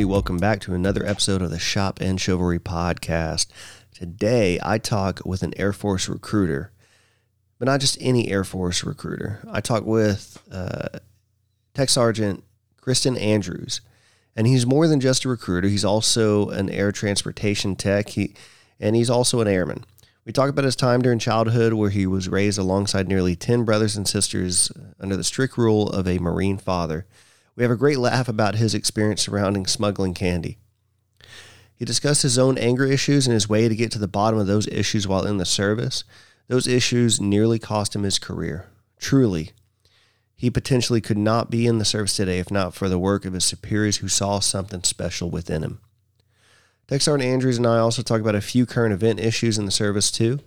[0.00, 0.14] everybody.
[0.14, 3.48] Welcome back to another episode of the Shop and Chivalry podcast.
[3.92, 6.72] Today, I talk with an Air Force recruiter,
[7.58, 9.40] but not just any Air Force recruiter.
[9.50, 11.00] I talk with uh,
[11.74, 12.44] Tech Sergeant
[12.80, 13.82] Christen Andrews,
[14.34, 15.68] and he's more than just a recruiter.
[15.68, 18.32] He's also an air transportation tech, he,
[18.78, 19.84] and he's also an airman.
[20.24, 23.98] We talk about his time during childhood where he was raised alongside nearly 10 brothers
[23.98, 27.04] and sisters under the strict rule of a Marine father.
[27.60, 30.56] We have a great laugh about his experience surrounding smuggling candy.
[31.76, 34.46] He discussed his own anger issues and his way to get to the bottom of
[34.46, 36.02] those issues while in the service.
[36.48, 38.70] Those issues nearly cost him his career.
[38.98, 39.50] Truly,
[40.34, 43.34] he potentially could not be in the service today if not for the work of
[43.34, 45.80] his superiors who saw something special within him.
[46.88, 49.70] Tech Sergeant Andrews and I also talk about a few current event issues in the
[49.70, 50.40] service too.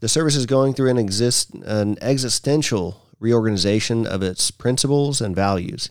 [0.00, 5.90] The service is going through an, exist, an existential reorganization of its principles and values.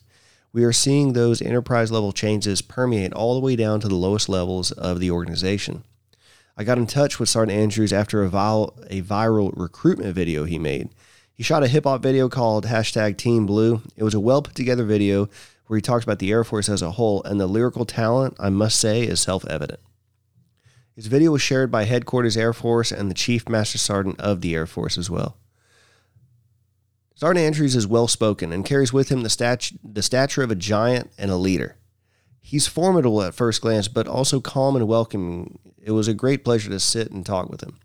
[0.54, 4.30] We are seeing those enterprise level changes permeate all the way down to the lowest
[4.30, 5.84] levels of the organization.
[6.56, 10.60] I got in touch with Sergeant Andrews after a, viral, a viral recruitment video he
[10.60, 10.90] made.
[11.34, 13.82] He shot a hip hop video called hashtag Team Blue.
[13.98, 15.28] It was a well put together video
[15.66, 18.50] where he talks about the Air Force as a whole, and the lyrical talent, I
[18.50, 19.80] must say, is self evident.
[20.96, 24.54] His video was shared by Headquarters Air Force and the Chief Master Sergeant of the
[24.54, 25.36] Air Force as well.
[27.24, 31.10] Sergeant Andrews is well spoken and carries with him the, the stature of a giant
[31.18, 31.78] and a leader.
[32.42, 35.58] He's formidable at first glance, but also calm and welcoming.
[35.82, 37.80] It was a great pleasure to sit and talk with him.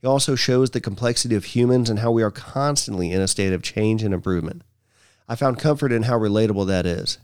[0.00, 3.52] He also shows the complexity of humans and how we are constantly in a state
[3.52, 4.62] of change and improvement.
[5.28, 7.18] I found comfort in how relatable that is.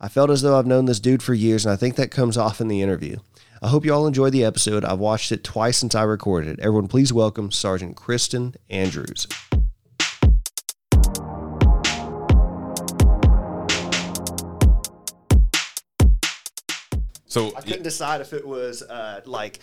[0.00, 2.36] I felt as though I've known this dude for years, and I think that comes
[2.36, 3.16] off in the interview.
[3.60, 4.84] I hope you all enjoyed the episode.
[4.84, 6.60] I've watched it twice since I recorded it.
[6.60, 9.26] Everyone, please welcome Sergeant Christen Andrews.
[17.32, 19.60] So I couldn't decide if it was uh, like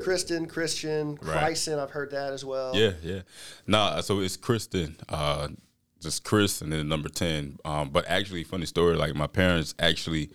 [0.00, 1.18] Christen, Christian.
[1.18, 1.80] Chryson.
[1.80, 2.76] I've heard that as well.
[2.76, 3.22] yeah, yeah.
[3.66, 5.48] Nah, so it's Christen, uh,
[6.00, 7.58] just Chris, and then number ten.
[7.64, 8.94] Um, but actually, funny story.
[8.94, 10.30] Like my parents actually,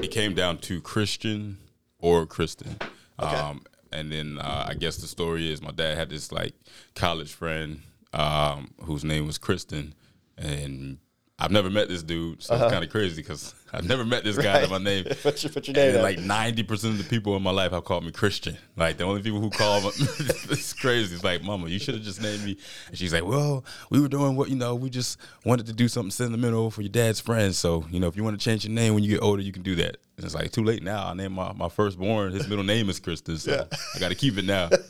[0.00, 1.58] it came down to Christian
[1.98, 2.76] or Christen.
[3.18, 6.54] Um, and then uh, I guess the story is my dad had this like
[6.94, 7.80] college friend
[8.12, 9.96] um, whose name was Kristen,
[10.38, 10.98] and
[11.40, 14.36] I've never met this dude, so it's kind of crazy because I've never met this
[14.38, 14.60] guy.
[14.60, 14.70] Right.
[14.70, 15.04] My name.
[15.22, 17.84] What's your- what's your name like ninety percent of the people in my life have
[17.84, 18.56] called me Christian.
[18.76, 21.14] Like the only people who call me, it's crazy.
[21.14, 22.56] It's like, Mama, you should have just named me.
[22.88, 24.74] And she's like, Well, we were doing what you know.
[24.74, 27.58] We just wanted to do something sentimental for your dad's friends.
[27.58, 29.52] So you know, if you want to change your name when you get older, you
[29.52, 29.96] can do that.
[30.16, 31.08] And it's like too late now.
[31.08, 32.32] I named my my firstborn.
[32.32, 34.70] His middle name is Kristen, so I got to keep it now.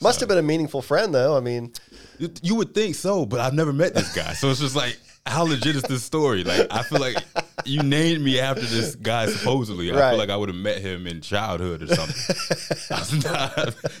[0.00, 1.36] Must have been a meaningful friend, though.
[1.36, 1.72] I mean,
[2.18, 4.32] You, you would think so, but I've never met this guy.
[4.32, 6.44] So it's just like, how legit is this story?
[6.44, 7.16] Like, I feel like
[7.64, 9.92] you named me after this guy supposedly.
[9.92, 13.20] I feel like I would have met him in childhood or something.
[13.30, 13.54] Not-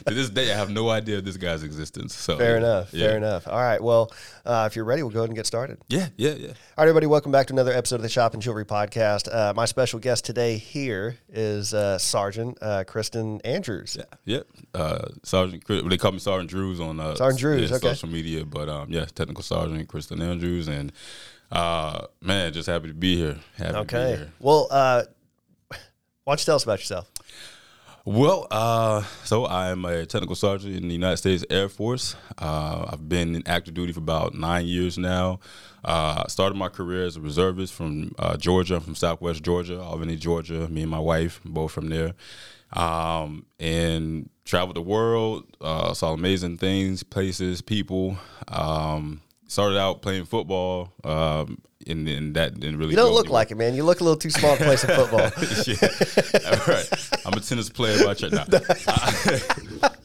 [0.06, 2.14] to this day, I have no idea of this guy's existence.
[2.14, 2.92] So fair enough.
[2.92, 3.08] Yeah.
[3.08, 3.46] Fair enough.
[3.46, 3.82] All right.
[3.82, 4.12] Well,
[4.44, 5.78] uh, if you're ready, we'll go ahead and get started.
[5.88, 6.48] Yeah, yeah, yeah.
[6.48, 9.32] All right, everybody, welcome back to another episode of the Shop and Jewelry Podcast.
[9.32, 13.96] Uh, my special guest today here is uh, Sergeant uh, Christen Andrews.
[13.98, 14.04] Yeah.
[14.24, 14.46] Yep.
[14.74, 17.88] Uh, Sergeant, they call me Sergeant Drews on uh, Sergeant Drews, yeah, okay.
[17.88, 20.92] social media, but um, yeah, technical sergeant Christen Andrews, and
[21.52, 23.38] uh, man, just happy to be here.
[23.56, 24.16] Happy to be Okay.
[24.16, 24.32] here.
[24.40, 25.04] Well, uh,
[26.24, 27.10] why don't you tell us about yourself?
[28.04, 32.16] Well, uh, so I'm a technical sergeant in the United States Air Force.
[32.38, 35.40] Uh, I've been in active duty for about nine years now.
[35.84, 38.76] Uh, I started my career as a reservist from uh, Georgia.
[38.76, 40.68] I'm from Southwest Georgia, Albany, Georgia.
[40.68, 42.14] Me and my wife, both from there.
[42.72, 48.16] Um, and traveled the world, uh, saw amazing things, places, people.
[48.48, 52.90] Um, started out playing football, um, and, then that didn't really.
[52.90, 53.32] You don't look anywhere.
[53.40, 53.74] like it, man.
[53.74, 55.20] You look a little too small to play some football.
[55.66, 56.52] yeah.
[56.52, 56.88] All right.
[57.26, 58.32] I'm a tennis player by trade.
[58.32, 58.44] Nah.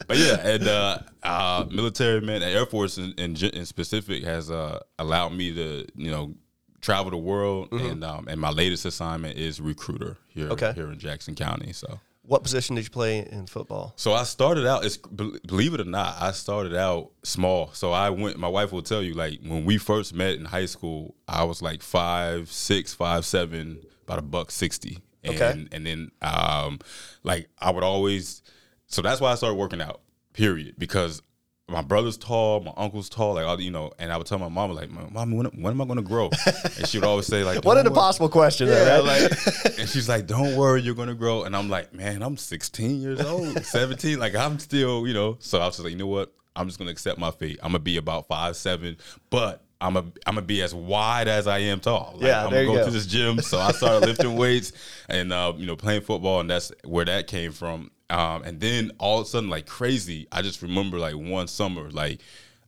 [0.06, 4.80] but yeah, and uh, uh, military man, Air Force in, in, in specific has uh,
[4.98, 6.34] allowed me to, you know,
[6.80, 10.72] travel the world, and um, and my latest assignment is recruiter here Okay.
[10.74, 11.72] here in Jackson County.
[11.72, 12.00] So.
[12.26, 13.92] What position did you play in football?
[13.96, 14.84] So I started out.
[14.84, 17.70] It's believe it or not, I started out small.
[17.72, 18.38] So I went.
[18.38, 21.60] My wife will tell you, like when we first met in high school, I was
[21.60, 24.98] like five six, five seven, about a buck sixty.
[25.22, 25.66] And, Okay.
[25.72, 26.78] And then, um,
[27.22, 28.42] like I would always.
[28.86, 30.00] So that's why I started working out.
[30.32, 30.74] Period.
[30.78, 31.22] Because
[31.68, 33.90] my brother's tall, my uncle's tall, like all you know.
[33.98, 36.28] And I would tell my mom, like, "Mom, when, when am I going to grow?"
[36.76, 39.04] And she would always say, like, What an impossible question, Yeah, right?
[39.04, 39.32] like,
[39.78, 43.20] and she's like, "Don't worry, you're gonna grow." And I'm like, "Man, I'm 16 years
[43.20, 44.18] old, 17.
[44.18, 46.32] Like, I'm still, you know." So I was just like, "You know what?
[46.54, 47.58] I'm just gonna accept my fate.
[47.62, 48.96] I'm gonna be about five seven,
[49.30, 52.12] but I'm a I'm gonna be as wide as I am tall.
[52.16, 52.84] Like, Yeah, I'm gonna go, go.
[52.84, 53.40] to this gym.
[53.40, 54.72] So I started lifting weights
[55.08, 57.90] and uh, you know playing football, and that's where that came from.
[58.14, 61.90] Um, and then all of a sudden, like crazy, I just remember like one summer,
[61.90, 62.20] like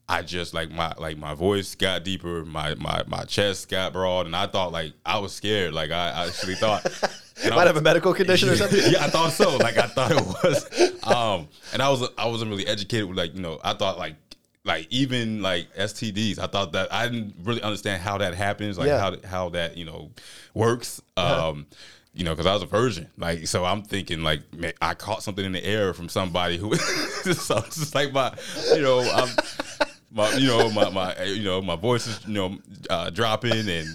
[0.08, 4.26] I just like my like my voice got deeper, my my my chest got broad,
[4.26, 5.72] and I thought like I was scared.
[5.74, 6.84] Like I, I actually thought.
[7.44, 8.80] and I Might was- have a medical condition or something.
[8.90, 9.56] yeah, I thought so.
[9.56, 11.04] Like I thought it was.
[11.06, 14.14] Um, and I was I wasn't really educated with like you know I thought like
[14.64, 16.38] like even like STDs.
[16.40, 18.98] I thought that I didn't really understand how that happens, like Yeah.
[18.98, 20.10] how how that you know
[20.54, 21.00] works.
[21.16, 21.66] Um,
[22.16, 23.64] you know, because I was a virgin, like so.
[23.66, 26.74] I'm thinking like man, I caught something in the air from somebody who.
[27.34, 28.34] so it's just like my,
[28.74, 29.28] you know, I'm,
[30.10, 32.58] my you know my my you know my voice is you know
[32.88, 33.88] uh, dropping and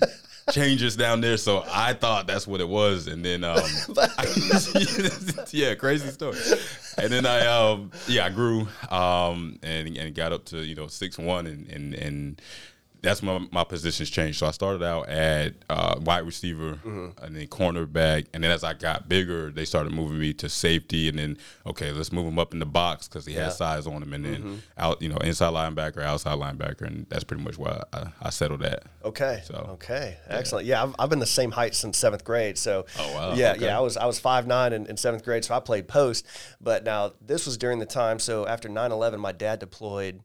[0.51, 1.38] changes down there.
[1.38, 3.57] So I thought that's what it was, and then um,
[5.51, 6.38] yeah, crazy story.
[7.00, 10.88] And then I um yeah I grew um and and got up to you know
[10.88, 12.41] six one and and and.
[13.03, 14.38] That's my my positions changed.
[14.39, 18.74] So I started out at uh, wide receiver and then cornerback, and then as I
[18.74, 22.53] got bigger, they started moving me to safety, and then okay, let's move him up
[22.53, 23.45] in the box because he Yeah.
[23.45, 27.24] has size on him, and then out you know inside linebacker, outside linebacker, and that's
[27.24, 28.83] pretty much where I, I settled at.
[29.03, 29.42] Okay.
[29.45, 30.18] So, okay.
[30.27, 30.68] Excellent.
[30.68, 32.57] Yeah, I've, I've been the same height since seventh grade.
[32.57, 32.86] So.
[33.00, 33.33] Oh, wow.
[33.33, 33.65] Yeah, Okay.
[33.65, 33.77] yeah.
[33.77, 36.25] I was I was five nine in, in seventh grade, so I played post.
[36.62, 38.19] But now this was during the time.
[38.19, 40.21] So after 9-11, my dad deployed.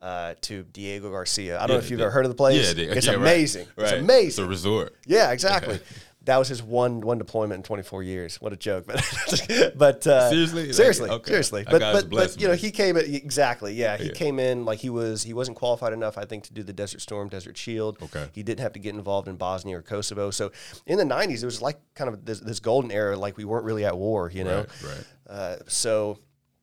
[0.00, 1.58] Uh, to Diego Garcia.
[1.58, 2.66] I don't know if you've the- ever heard of the place.
[2.68, 3.20] Yeah, the- it's yeah, right.
[3.20, 3.66] amazing.
[3.76, 4.00] It's Right.
[4.00, 4.26] amazing.
[4.28, 4.96] It's a resort.
[5.06, 5.78] Yeah, exactly.
[6.24, 8.40] that was his one one deployment in 24 years.
[8.40, 8.86] What a joke!
[8.86, 8.96] But
[9.76, 10.66] but uh, Seriously?
[10.66, 11.28] Like, seriously, okay.
[11.28, 11.64] seriously.
[11.70, 13.74] But but, but you know he came exactly.
[13.74, 14.12] Yeah, he Yeah.
[14.12, 17.02] came in like he was he wasn't qualified enough, I think, to do the Desert
[17.02, 17.98] Storm, Desert Shield.
[18.02, 18.26] Okay.
[18.32, 20.30] He didn't have to get involved in Bosnia or Kosovo.
[20.30, 20.50] So
[20.86, 23.64] in the 90s, it was like kind of this, this golden era, like we weren't
[23.66, 24.30] really at war.
[24.32, 24.58] You know.
[24.82, 25.04] Right, right.
[25.28, 26.18] Uh, so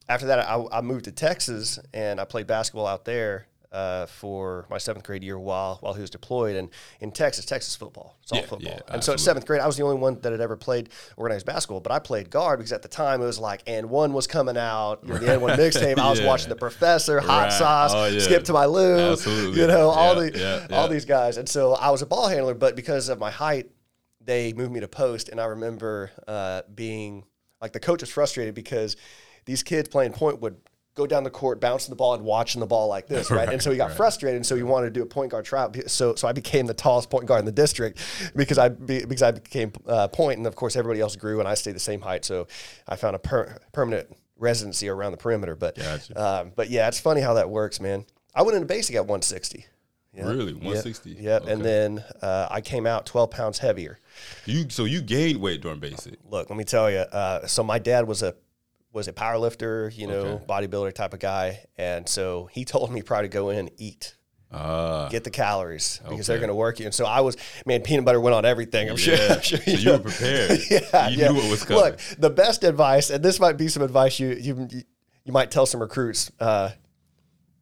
[0.09, 4.65] after that, I, I moved to Texas and I played basketball out there uh, for
[4.69, 6.55] my seventh grade year while while he was deployed.
[6.55, 6.69] And
[7.01, 8.71] in Texas, Texas football, it's all Yeah, football.
[8.71, 10.89] yeah, and so at seventh grade, I was the only one that had ever played
[11.17, 11.81] organized basketball.
[11.81, 14.55] But I played guard because at the time it was like and one was coming
[14.57, 15.97] out, know, the and one mixtape.
[15.99, 16.27] I was Yeah.
[16.27, 17.51] watching the Professor, Hot Right.
[17.53, 18.17] Sauce, Oh.
[18.19, 19.59] Skip to my Lou, Absolutely.
[19.59, 21.35] you know, all the all these guys.
[21.35, 23.69] And so I was a ball handler, but because of my height,
[24.23, 25.27] they moved me to post.
[25.27, 27.25] And I remember uh, being
[27.61, 28.95] like the coach was frustrated because
[29.47, 30.57] these kids playing point would
[30.93, 33.49] go down the court, bouncing the ball, and watching the ball like this, right?
[33.49, 35.75] and so he got frustrated, and so he wanted to do a point guard tryout.
[35.89, 37.99] So, so I became the tallest point guard in the district
[38.35, 41.47] because I be, because I became uh, point, and of course everybody else grew, and
[41.47, 42.25] I stayed the same height.
[42.25, 42.47] So
[42.87, 45.55] I found a per- permanent residency around the perimeter.
[45.55, 46.21] But Gotcha.
[46.23, 48.05] um, but yeah, it's funny how that works, man.
[48.35, 49.65] I went into basic at 160.
[50.13, 50.25] Yep.
[50.25, 51.11] Really, 160.
[51.19, 51.41] Yep.
[51.43, 51.61] And Okay.
[51.61, 53.99] then uh, I came out 12 pounds heavier.
[54.45, 56.15] You so you gained weight during basic.
[56.27, 56.97] Look, let me tell you.
[56.99, 58.33] Uh, so my dad was a
[58.97, 60.45] was a power lifter, you know, Okay.
[60.47, 64.15] bodybuilder type of guy, and so he told me probably to go in and eat,
[64.51, 66.85] Ah, get the calories because they're going to work you.
[66.85, 67.35] And so I was,
[67.65, 68.89] man, peanut butter went on everything.
[68.89, 69.17] I'm sure.
[69.29, 70.59] I'm sure So you were prepared.
[70.71, 71.27] yeah, You yeah.
[71.29, 71.83] knew what was coming.
[71.83, 74.67] Look, the best advice, and this might be some advice you you
[75.25, 76.69] you might tell some recruits: uh,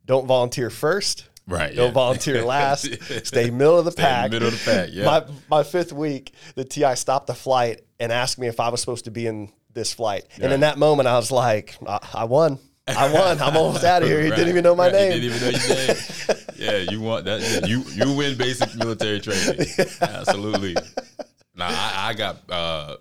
[0.06, 1.28] don't volunteer first.
[1.48, 1.92] Right, Don't yeah.
[1.94, 2.88] volunteer last.
[3.26, 4.32] Stay middle of the Stay pack.
[4.32, 5.06] middle of the pack, yeah.
[5.06, 8.80] My my fifth week, the TI stopped the flight and asked me if I was
[8.80, 10.24] supposed to be in this flight.
[10.42, 12.58] And in that moment, I was like, I, I won.
[12.88, 13.40] I won.
[13.42, 14.22] I'm almost out of here.
[14.24, 15.12] He Right, didn't even know my right, name.
[15.14, 16.38] He didn't even know your name.
[16.86, 17.42] yeah, you want that?
[17.42, 19.68] yeah, You you win basic military training.
[20.02, 20.76] Absolutely.
[21.56, 22.98] Now I, I got uh,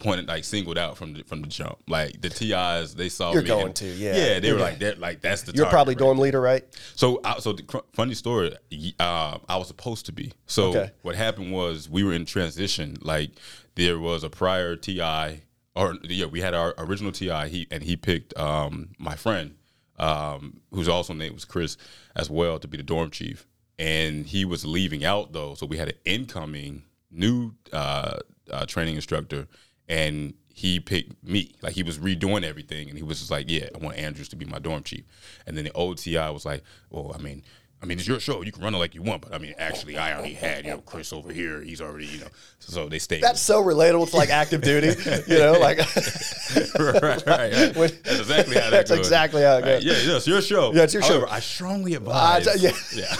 [0.00, 1.78] pointed like singled out from the, from the jump.
[1.86, 3.48] Like the TIs, they saw You're me.
[3.48, 4.16] going and- to, yeah.
[4.16, 4.98] Yeah, they You're were like that.
[4.98, 5.52] Like that's the.
[5.52, 6.64] You're target probably right dorm leader, right?
[6.96, 8.56] So, I, so the cr- funny story.
[8.98, 10.32] Uh, I was supposed to be.
[10.46, 10.90] So Okay.
[11.02, 12.96] what happened was we were in transition.
[13.02, 13.30] Like
[13.76, 15.42] there was a prior TI,
[15.74, 17.48] or yeah, we had our original TI.
[17.48, 19.56] He and he picked um, my friend,
[19.98, 21.76] um, whose also name was Chris,
[22.14, 23.46] as well to be the dorm chief.
[23.78, 28.18] And he was leaving out though, so we had an incoming new uh,
[28.50, 29.48] uh, training instructor,
[29.88, 31.54] and he picked me.
[31.62, 34.36] Like he was redoing everything, and he was just like, "Yeah, I want Andrews to
[34.36, 35.04] be my dorm chief."
[35.46, 37.44] And then the old TI was like, "Well, I mean."
[37.82, 38.42] I mean, it's your show.
[38.42, 40.70] You can run it like you want, but I mean, actually, I already had you
[40.70, 41.60] know Chris over here.
[41.60, 42.28] He's already you know,
[42.60, 43.22] so they stayed.
[43.22, 44.94] That's so relatable to like active duty,
[45.26, 45.78] you know, like
[46.78, 47.76] right, right, right.
[47.76, 48.98] When- That's exactly how that That's goes.
[49.00, 49.84] exactly how it Right, goes.
[49.84, 50.72] Yeah, yeah, it's your show.
[50.72, 51.26] Yeah, it's your show.
[51.28, 52.46] I strongly advise.
[52.62, 52.70] yeah.
[52.94, 53.16] yeah.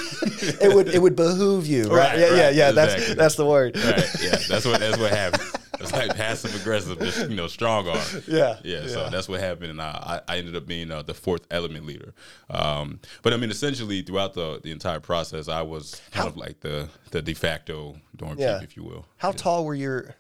[0.61, 2.11] it would it would behoove you, right?
[2.13, 2.71] Right, yeah, yeah, right, yeah.
[2.71, 3.15] That's exactly.
[3.17, 3.77] that's the word.
[3.77, 4.17] right.
[4.23, 5.43] Yeah, that's what that's what happened.
[5.83, 8.01] It's like passive aggressive, just you know, strong arm.
[8.27, 8.87] Yeah, yeah.
[8.87, 12.15] So that's what happened, and I, I ended up being uh, the fourth element leader.
[12.51, 16.61] Um, but I mean, essentially throughout the the entire process, I was kind of like
[16.61, 18.59] the the de facto dorm Yeah.
[18.59, 19.07] chief, if you will.
[19.17, 20.15] How tall were your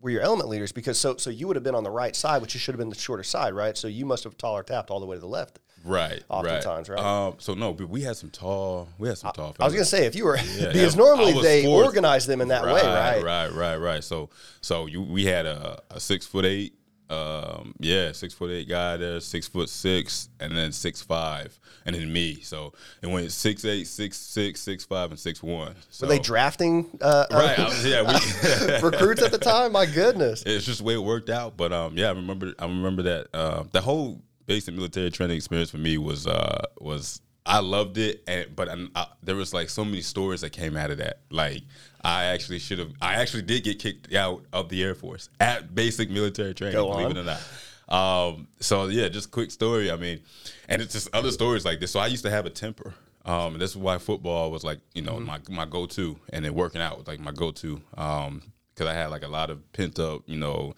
[0.00, 0.72] were your element leaders?
[0.72, 2.78] Because so so you would have been on the right side, which you should have
[2.78, 3.76] been the shorter side, right?
[3.76, 5.58] So you must have taller tapped all the way to the left.
[5.84, 6.98] Right, Oftentimes, right?
[7.00, 8.88] Um, so no, but we had some tall.
[8.98, 9.56] We had some tall.
[9.58, 11.86] I was gonna say if you were Yeah, because yeah, normally they fourth.
[11.86, 13.22] organize them in that way, right?
[13.22, 14.04] Right, right, right.
[14.04, 14.28] So,
[14.60, 16.74] so you we had a, a six foot eight,
[17.08, 21.96] um, yeah, six foot eight guy there, six foot six, and then six five, and
[21.96, 22.40] then me.
[22.42, 22.72] So
[23.02, 25.74] it went six eight, six six, six five, and six one.
[25.88, 27.58] So, Were they drafting uh, right?
[27.58, 28.80] I was, yeah, we.
[28.90, 29.72] recruits at the time?
[29.72, 30.42] My goodness.
[30.44, 31.56] it's just the way it worked out.
[31.56, 32.52] But um, yeah, I remember.
[32.58, 37.20] I remember that uh, the whole basic military training experience for me was uh, was
[37.46, 40.76] I loved it, and but I, I, there was like so many stories that came
[40.76, 41.20] out of that.
[41.30, 41.62] Like
[42.02, 42.92] I actually should have.
[43.00, 46.74] I actually did get kicked out of the Air Force at basic military training.
[46.76, 47.16] Go believe on.
[47.16, 47.40] it or not.
[47.88, 49.90] Um, so yeah, just quick story.
[49.90, 50.20] I mean,
[50.68, 51.90] and it's just other stories like this.
[51.90, 52.94] So I used to have a temper.
[53.24, 55.26] Um, and this is why football was like, you know, Mm-hmm.
[55.26, 57.80] my my go to, and then working out was like my go to.
[57.96, 58.42] Um,
[58.74, 60.74] because I had like a lot of pent up, you know,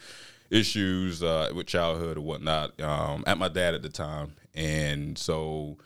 [0.53, 5.79] issues uh, with childhood or whatnot um, at my dad at the time, and so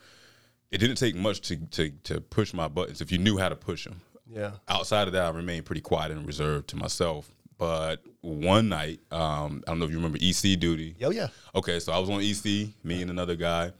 [0.69, 3.55] it didn't take much to, to to push my buttons if you knew how to
[3.55, 4.01] push them.
[4.29, 4.51] Yeah.
[4.67, 7.31] Outside of that, I remained pretty quiet and reserved to myself.
[7.57, 10.95] But one night, um, I don't know if you remember EC duty.
[11.01, 11.27] Oh yeah.
[11.55, 13.71] Okay, so I was on EC, me and another guy,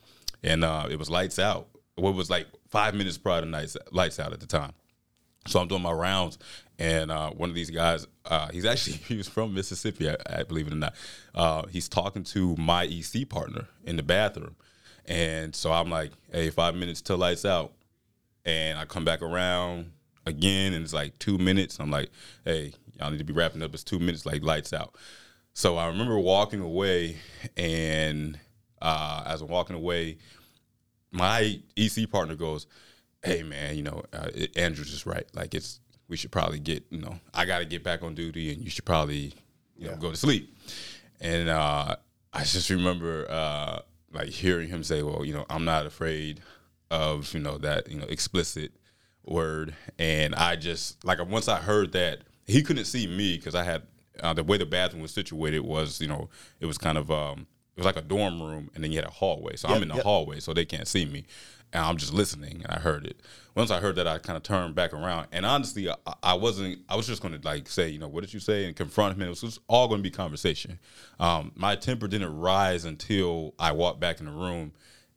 [0.42, 1.68] and uh, it was lights out.
[1.96, 4.74] What was like five minutes prior to nights, lights out at the time.
[5.48, 6.38] So I'm doing my rounds,
[6.80, 10.44] and uh, one of these guys, uh, he's actually he was from Mississippi, I, I
[10.44, 10.96] believe it or not.
[11.34, 14.56] Uh, he's talking to my EC partner in the bathroom,
[15.06, 17.74] and so I'm like, "Hey, five minutes till lights out,"
[18.46, 19.92] and I come back around
[20.26, 21.80] again, and it's like two minutes.
[21.80, 22.10] I'm like,
[22.46, 23.74] "Hey, y'all need to be wrapping up.
[23.74, 24.96] It's two minutes, like lights out."
[25.54, 27.18] So I remember walking away,
[27.56, 28.40] and
[28.82, 30.18] uh, as I'm walking away,
[31.12, 32.68] my EC partner goes,
[33.24, 35.26] "Hey man, you know uh, Andrew's just right.
[35.34, 38.52] Like it's we should probably get you know I got to get back on duty,
[38.52, 39.34] and you should probably
[39.78, 40.56] you know go to sleep."
[41.20, 41.96] And uh,
[42.34, 43.80] I just remember uh,
[44.12, 46.42] like hearing him say, "Well, you know, I'm not afraid
[46.90, 48.72] of you know that you know explicit
[49.26, 53.64] word," and I just like once I heard that he couldn't see me because I
[53.64, 53.84] had
[54.22, 57.48] uh, the way the bathroom was situated was you know it was kind of um,
[57.76, 59.56] it was like a dorm room and then you had a hallway.
[59.56, 60.04] So I'm in the yep.
[60.04, 61.26] hallway, so they can't see me.
[61.74, 63.20] And I'm just listening, and I heard it.
[63.56, 65.28] Once I heard that, I kind of turned back around.
[65.32, 66.80] And honestly, I, I wasn't.
[66.88, 69.16] I was just going to like say, you know, what did you say, and confront
[69.16, 69.22] him.
[69.24, 70.80] It was all going to be conversation.
[71.20, 74.72] Um, my temper didn't rise until I walked back in the room,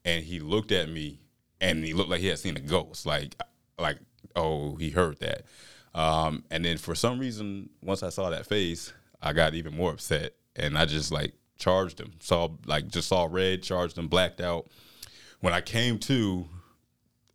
[0.05, 1.21] and he looked at me,
[1.61, 3.07] and he looked like he had seen a ghost.
[3.07, 3.37] Like,
[3.79, 3.99] like,
[4.35, 5.43] oh, he heard that.
[5.95, 8.93] Um, and then for some reason, once I saw that face,
[9.23, 12.13] I got even more upset, and I just like charged him.
[12.21, 14.69] Saw like just saw red, charged him, blacked out.
[15.41, 16.47] When I came to,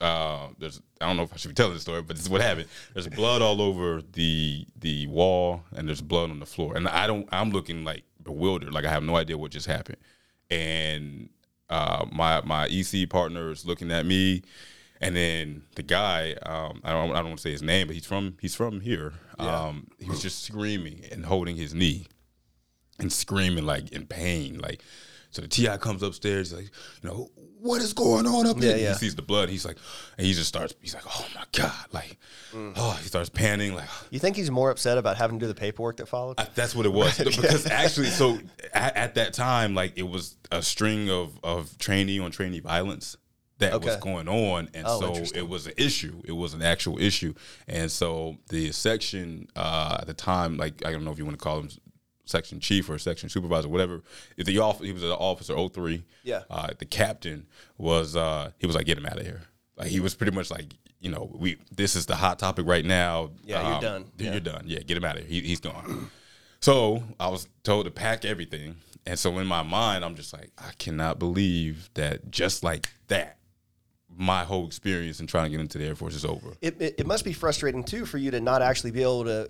[0.02, 2.30] uh, there's I don't know if I should be telling the story, but this is
[2.30, 2.68] what happened.
[2.94, 7.08] There's blood all over the the wall, and there's blood on the floor, and I
[7.08, 7.28] don't.
[7.32, 9.98] I'm looking like bewildered, like I have no idea what just happened.
[10.50, 11.30] And
[11.70, 14.44] uh, my my EC partner is looking at me,
[15.02, 17.96] and then the guy, um, I don't I don't want to say his name, but
[17.96, 19.14] he's from he's from here.
[19.38, 22.08] Um, he was just screaming and holding his knee
[23.00, 24.60] and screaming like in pain.
[24.60, 24.82] Like
[25.36, 26.70] so the TI comes upstairs, like,
[27.04, 28.77] you know, what is going on up Yeah, here?
[28.77, 28.89] yeah.
[28.89, 29.77] He sees the blood, he's like
[30.18, 32.18] and he just starts he's like, Oh my God, like
[32.54, 35.60] oh he starts panicking, like You think he's more upset about having to do the
[35.60, 36.36] paperwork that followed?
[36.39, 38.38] I, that's what it was because actually, so
[38.74, 43.18] at, at that time, like it was a string of of trainee on trainee violence
[43.58, 46.22] that was going on, and Oh, so it was an issue.
[46.25, 47.34] It was an actual issue,
[47.70, 51.39] and so the section uh, at the time, like I don't know if you want
[51.39, 51.70] to call him
[52.25, 54.01] section chief or section supervisor, whatever.
[54.38, 56.03] If the off, he was an officer 03.
[56.24, 56.44] Yeah.
[56.50, 59.41] Uh, the captain was uh, he was like, get him out of here.
[59.77, 62.86] Like he was pretty much like, you know, we this is the hot topic right
[62.86, 63.32] now.
[63.44, 64.05] Yeah, you're done.
[64.17, 64.39] You're Yeah.
[64.39, 64.63] done.
[64.65, 65.41] Yeah, get him out of here.
[65.41, 66.10] He, he's gone.
[66.62, 68.75] So I was told to pack everything.
[69.05, 73.38] And so in my mind, I'm just like, I cannot believe that just like that,
[74.17, 76.53] my whole experience in trying to get into the Air Force is over.
[76.62, 79.48] it, it, it must be frustrating too for you to not actually be able to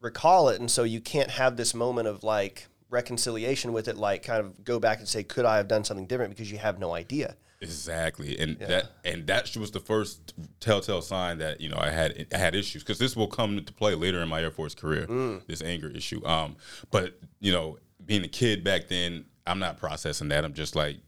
[0.00, 4.22] recall it and so you can't have this moment of like reconciliation with it like
[4.22, 6.78] kind of go back and say could i have done something different because you have
[6.78, 11.76] no idea Exactly, and that and that was the first telltale sign that you know
[11.78, 14.50] I had I had issues because this will come into play later in my Air
[14.50, 15.04] Force career.
[15.46, 16.56] This anger issue, um,
[16.90, 20.42] but you know, being a kid back then, I'm not processing that.
[20.42, 21.00] I'm just like,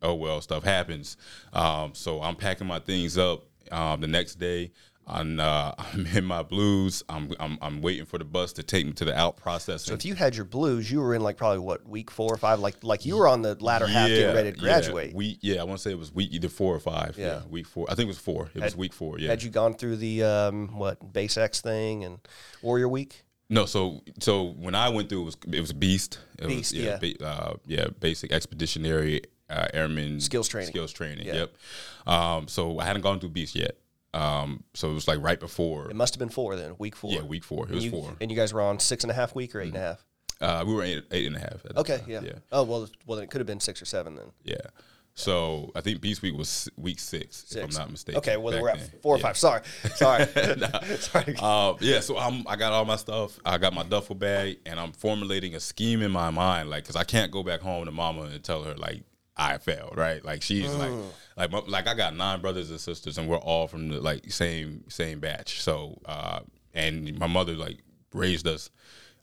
[0.00, 1.18] oh well, stuff happens.
[1.52, 3.44] Um, so I'm packing my things up.
[3.70, 4.72] Um, the next day,
[5.08, 7.02] I'm, uh, I'm in my blues.
[7.08, 9.88] I'm, I'm I'm waiting for the bus to take me to the out processing.
[9.90, 12.36] so if you had your blues you were in like probably what week four or
[12.36, 15.38] five like like you were on the latter half getting ready to graduate Yeah, week,
[15.40, 17.16] yeah, I want to say it was week either four or five.
[17.18, 17.40] Yeah, Yeah.
[17.48, 17.86] week four.
[17.90, 18.50] I think it was four.
[18.54, 19.18] It was week four.
[19.18, 22.18] Yeah, had you gone through the um, what base x thing and
[22.62, 26.18] warrior week No, so so when I went through, it was it was Beast.
[26.38, 26.98] It Beast, was, yeah.
[27.00, 30.68] ba- uh, yeah, basic expeditionary uh, airman Skills training.
[30.68, 31.26] Skills training.
[31.26, 31.34] Yeah.
[31.46, 31.56] Yep.
[32.06, 33.78] Um, so I hadn't gone through Beast yet.
[34.18, 35.90] Um, so it was like right before.
[35.90, 37.12] It must have been four then, week four.
[37.12, 37.66] Yeah, week four.
[37.68, 38.16] It was you, four.
[38.20, 40.04] And you guys were on six and a half week or eight and a half?
[40.40, 41.64] Uh, we were eight, eight and a half.
[41.76, 42.20] Okay, yeah.
[42.22, 44.26] yeah, Oh well, well then it could have been six or seven then.
[44.44, 44.56] yeah.
[45.14, 48.18] So I think Beast Week was week six, if I'm not mistaken.
[48.18, 48.88] Okay, well we're at then.
[49.02, 49.22] four or Yeah.
[49.24, 49.36] five.
[49.36, 49.62] Sorry,
[49.96, 50.26] sorry,
[51.00, 51.34] sorry.
[51.40, 53.36] Uh, yeah, so I'm I got all my stuff.
[53.44, 56.94] I got my duffel bag, and I'm formulating a scheme in my mind, like, cause
[56.94, 59.02] I can't go back home to mama and tell her like
[59.36, 60.24] I failed, right?
[60.24, 60.92] Like she's like,
[61.38, 64.30] like, my, like I got nine brothers and sisters, and we're all from the like
[64.30, 65.62] same same batch.
[65.62, 66.40] So, uh,
[66.74, 67.78] and my mother like
[68.12, 68.70] raised us,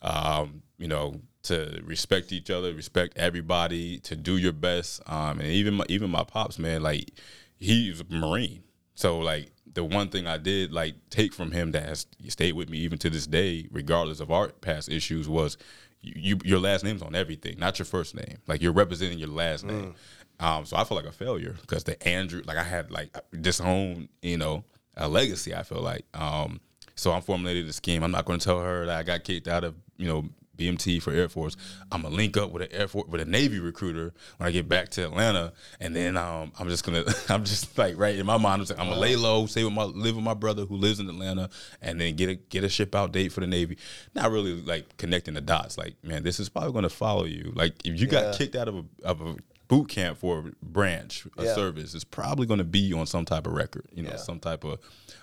[0.01, 5.01] um, you know, to respect each other, respect everybody, to do your best.
[5.07, 7.12] Um, and even my, even my pops, man, like
[7.57, 8.63] he's a marine.
[8.95, 12.69] So like the one thing I did like take from him that has stayed with
[12.69, 15.57] me even to this day, regardless of our past issues, was
[16.01, 18.38] you, you your last name's on everything, not your first name.
[18.48, 19.95] Like you're representing your last name.
[20.39, 24.09] Um, so I feel like a failure because the Andrew, like I had like disowned,
[24.21, 24.63] you know,
[24.97, 25.53] a legacy.
[25.55, 26.05] I feel like.
[26.13, 26.59] Um,
[26.95, 28.03] so I'm formulating a scheme.
[28.03, 30.25] I'm not going to tell her that I got kicked out of, you know,
[30.57, 31.57] BMT for Air Force.
[31.91, 34.69] I'm gonna link up with an Air Force with a Navy recruiter when I get
[34.69, 35.51] back to Atlanta,
[35.81, 38.79] and then um, I'm just gonna I'm just like right in my mind I'm, like,
[38.79, 41.49] I'm gonna lay low, stay with my live with my brother who lives in Atlanta,
[41.81, 43.77] and then get a get a ship out date for the Navy.
[44.13, 45.77] Not really like connecting the dots.
[45.77, 47.51] Like man, this is probably gonna follow you.
[47.53, 48.21] Like if you Yeah.
[48.21, 49.35] got kicked out of a of a
[49.67, 51.55] boot camp for a branch, a Yeah.
[51.55, 54.17] service, is probably going to be on some type of record, you know, Yeah.
[54.17, 54.79] some type of,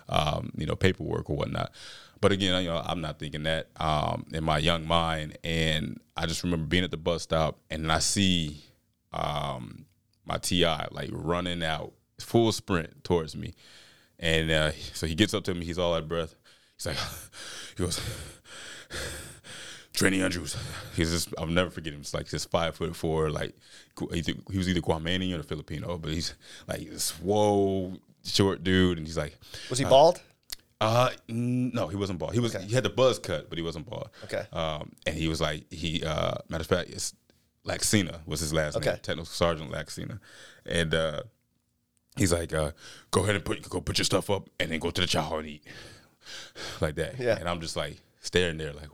[0.09, 1.73] um, you know, paperwork or whatnot.
[2.21, 5.39] But again, you know, I'm not thinking that um, in my young mind.
[5.43, 8.63] And I just remember being at the bus stop and I see
[9.13, 9.87] um,
[10.25, 13.55] my TI like running out full sprint towards me.
[14.21, 16.37] And uh, so he gets up to me, he's all out of breath.
[16.77, 16.97] He's like,
[17.77, 18.01] he goes,
[19.95, 20.57] Trenny Andrews.
[20.97, 22.01] He's just I'll never forget him.
[22.01, 23.55] It's like this five foot four, like
[24.13, 26.35] either, he was either Guamanian or Filipino, but he's
[26.67, 27.93] like this whoa
[28.25, 29.39] short dude, and he's like,
[29.71, 30.21] Was he bald?
[30.81, 32.33] uh, n- no, he wasn't bald.
[32.33, 34.09] He was he had the buzz cut, but he wasn't bald.
[34.25, 34.45] Okay.
[34.53, 37.15] Um, and he was like he uh, matter of fact, it's
[37.67, 40.19] Laxina was his last name, Technical Sergeant Laxina,
[40.67, 41.23] and uh,
[42.17, 42.73] he's like, uh,
[43.11, 45.23] go ahead and put go put your stuff up, and then go to the chow
[45.23, 45.63] hall and eat,
[46.81, 47.19] like that.
[47.21, 47.37] Yeah.
[47.39, 48.89] And I'm just like staring there, like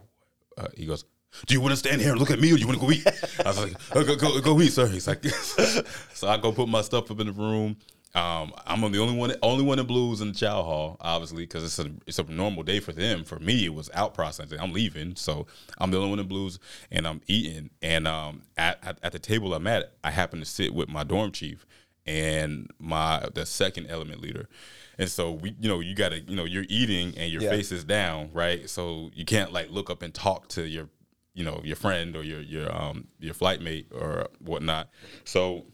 [0.58, 1.04] uh, he goes.
[1.46, 2.86] Do you want to stand here and look at me, or do you want to
[2.86, 3.06] go eat?
[3.44, 4.86] I was like, oh, go, go, go eat, sir.
[4.86, 5.22] He's like,
[6.14, 7.76] so I go put my stuff up in the room.
[8.14, 11.64] Um, I'm the only one, only one in blues in the chow hall, obviously, because
[11.64, 13.24] it's a it's a normal day for them.
[13.24, 14.58] For me, it was out processing.
[14.58, 16.58] I'm leaving, so I'm the only one in blues,
[16.90, 17.70] and I'm eating.
[17.82, 21.04] And um, at, at at the table I'm at, I happen to sit with my
[21.04, 21.66] dorm chief
[22.06, 24.48] and my the second element leader.
[24.98, 27.50] And so we, you know, you gotta, you know, you're eating and your Yeah.
[27.50, 28.68] face is down, right?
[28.68, 30.88] So you can't like look up and talk to your,
[31.34, 34.88] you know, your friend or your your um your flight mate or whatnot.
[35.24, 35.66] So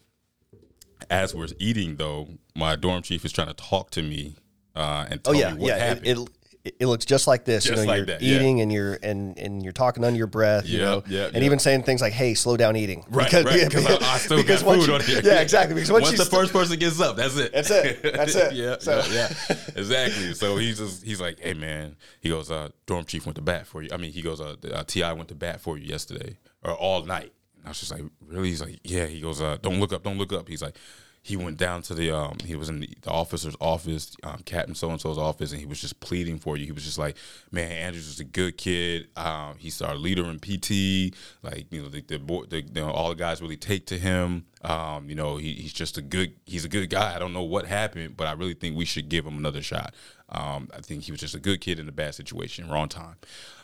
[1.09, 4.35] as we're eating though, my dorm chief is trying to talk to me
[4.75, 5.77] uh, and Oh yeah, me what yeah.
[5.85, 6.07] happened.
[6.07, 6.29] It, it
[6.65, 7.65] it looks just like this.
[7.65, 8.35] you know, like you're that, yeah.
[8.35, 10.67] eating and you're and and you're talking under your breath.
[10.67, 11.43] You know, yeah, and yeah.
[11.43, 13.69] even saying things like, "Hey, slow down eating." Right, right.
[13.69, 15.21] Because I, I still got food you- on here.
[15.23, 15.75] Yeah, exactly.
[15.75, 17.53] Because once, once the st- first person gets up, that's it.
[17.53, 18.01] That's it.
[18.01, 18.53] That's it.
[18.55, 20.33] yeah, So- yeah, yeah, exactly.
[20.33, 23.67] So he's just he's like, hey man, he goes, uh, dorm chief went to bat
[23.67, 23.89] for you.
[23.93, 27.03] I mean, he goes, uh, uh, Ti went to bat for you yesterday or all
[27.05, 27.31] night.
[27.57, 28.49] And I was just like, really?
[28.49, 29.05] He's like, yeah.
[29.05, 30.47] He goes, uh, don't look up, don't look up.
[30.47, 30.75] He's like.
[31.25, 34.91] He went down to the um he was in the, officer's office, um, Captain so
[34.91, 36.67] and so's office, and he was just pleading for you.
[36.67, 37.17] He was just like,
[37.49, 39.07] Man, Andrews is a good kid.
[39.15, 41.15] Um, he's our leader in PT.
[41.41, 44.45] Like, you know, the the, the you know, all the guys really take to him.
[44.61, 47.15] Um, you know, he, he's just a good he's a good guy.
[47.15, 49.95] I don't know what happened, but I really think we should give him another shot.
[50.29, 53.15] Um, I think he was just a good kid in a bad situation, wrong time.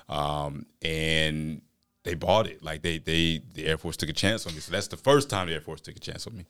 [0.10, 1.62] Um, and
[2.04, 2.63] they bought it.
[2.63, 4.62] Like they they the Air Force took a chance on me.
[4.62, 6.45] So that's the first time the Air Force took a chance on me.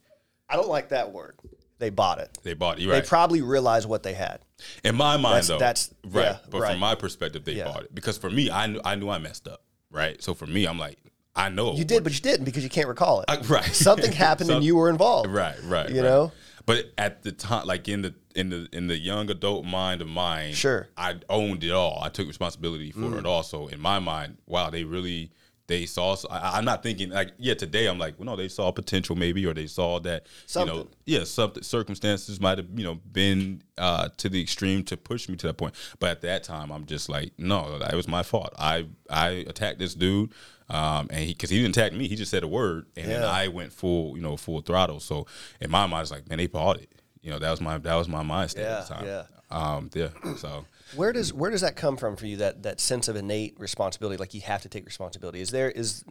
[0.52, 1.36] I don't like that word.
[1.80, 2.38] They bought it.
[2.44, 2.84] They bought it.
[2.84, 4.40] You're They probably realized what they had.
[4.84, 6.24] In my mind, That's- though, that's- right.
[6.26, 6.72] yeah, but right.
[6.72, 7.66] from my perspective, they Yeah.
[7.66, 9.64] bought it because for me, I knew I knew I messed up.
[9.90, 10.22] Right.
[10.22, 11.00] So for me, I'm like,
[11.36, 13.26] I know You did, but you didn't because you can't recall it.
[13.30, 13.74] I- right.
[13.74, 15.30] Something happened and you were involved.
[15.32, 15.90] Right, right.
[15.90, 16.08] You right.
[16.08, 16.32] know?
[16.68, 20.08] But at the time, like in the in the in the young adult mind of
[20.08, 20.88] mine, Sure.
[20.98, 21.04] Mm.
[21.30, 22.00] I owned it all.
[22.04, 23.42] I took responsibility for it all.
[23.44, 25.32] So in my mind, wow, they really
[25.72, 26.16] they saw.
[26.30, 27.54] I, I'm not thinking like yeah.
[27.56, 30.74] Today I'm like, well, no, they saw potential maybe, or they saw that you know,
[30.76, 30.88] Something.
[31.06, 35.36] yeah, something circumstances might have you know been uh, to the extreme to push me
[35.38, 35.74] to that point.
[36.00, 38.54] But at that time, I'm just like, no, it was my fault.
[38.60, 40.32] I I attacked this dude.
[40.70, 43.22] Um, and he, cause he didn't attack me, he just said a word, and then
[43.24, 43.28] Yeah.
[43.30, 45.02] I went full, you know, full throttle.
[45.02, 45.28] So
[45.60, 46.90] in my mind, it's like, man, they bought it.
[47.22, 49.06] You know, that was my that was my mindset Yeah, at the time.
[49.06, 49.24] yeah.
[49.50, 50.08] Um, yeah.
[50.38, 52.38] So Where does where does that come from for you?
[52.38, 55.42] That that sense of innate responsibility, like you have to take responsibility.
[55.42, 56.04] Is there is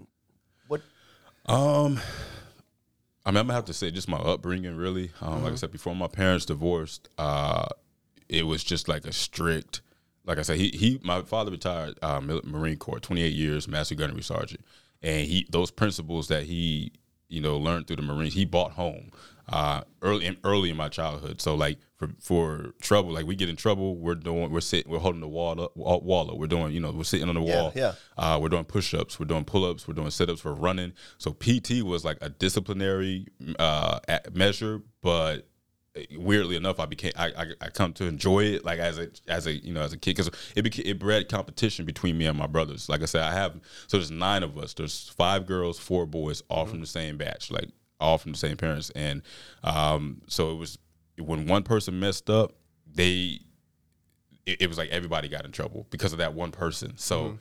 [0.69, 0.81] what?
[1.47, 2.01] Um,
[3.27, 4.77] I mean, I'm gonna have to say just my upbringing.
[4.77, 5.45] Really, um, Mm-hmm.
[5.45, 7.09] like I said before, my parents divorced.
[7.19, 7.66] Uh,
[8.29, 9.83] it was just like a strict.
[10.25, 14.23] Like I said, he he my father retired uh, Marine Corps, 28 years, Master Gunnery
[14.23, 14.64] Sergeant,
[15.03, 16.93] and he those principles that he
[17.29, 19.11] you know learned through the Marines, he bought home
[19.49, 21.40] uh, early in, early in my childhood.
[21.40, 24.98] So like for for trouble, like we get in trouble, we're doing we're sitting we're
[24.98, 26.38] holding the wall up, wall, up.
[26.38, 27.72] We're doing you know we're sitting on the wall.
[27.74, 27.92] yeah.
[28.16, 30.94] Uh, we're doing push ups, we're doing pull ups, we're doing sit ups, we're running.
[31.18, 33.26] So PT was like a disciplinary
[33.58, 33.98] uh,
[34.32, 35.46] measure, but
[36.16, 39.46] weirdly enough, I became I, I I come to enjoy it like as a as
[39.46, 42.38] a you know as a kid because it became it bred competition between me and
[42.38, 42.88] my brothers.
[42.88, 44.72] Like I said, I have so there's nine of us.
[44.72, 47.68] There's five girls, four boys, all from the same batch, like
[48.00, 49.20] all from the same parents, and
[49.62, 50.78] um, so it was
[51.20, 52.52] when one person messed up,
[52.92, 53.40] they
[54.46, 56.96] it, it was like everybody got in trouble because of that one person.
[56.96, 57.38] So.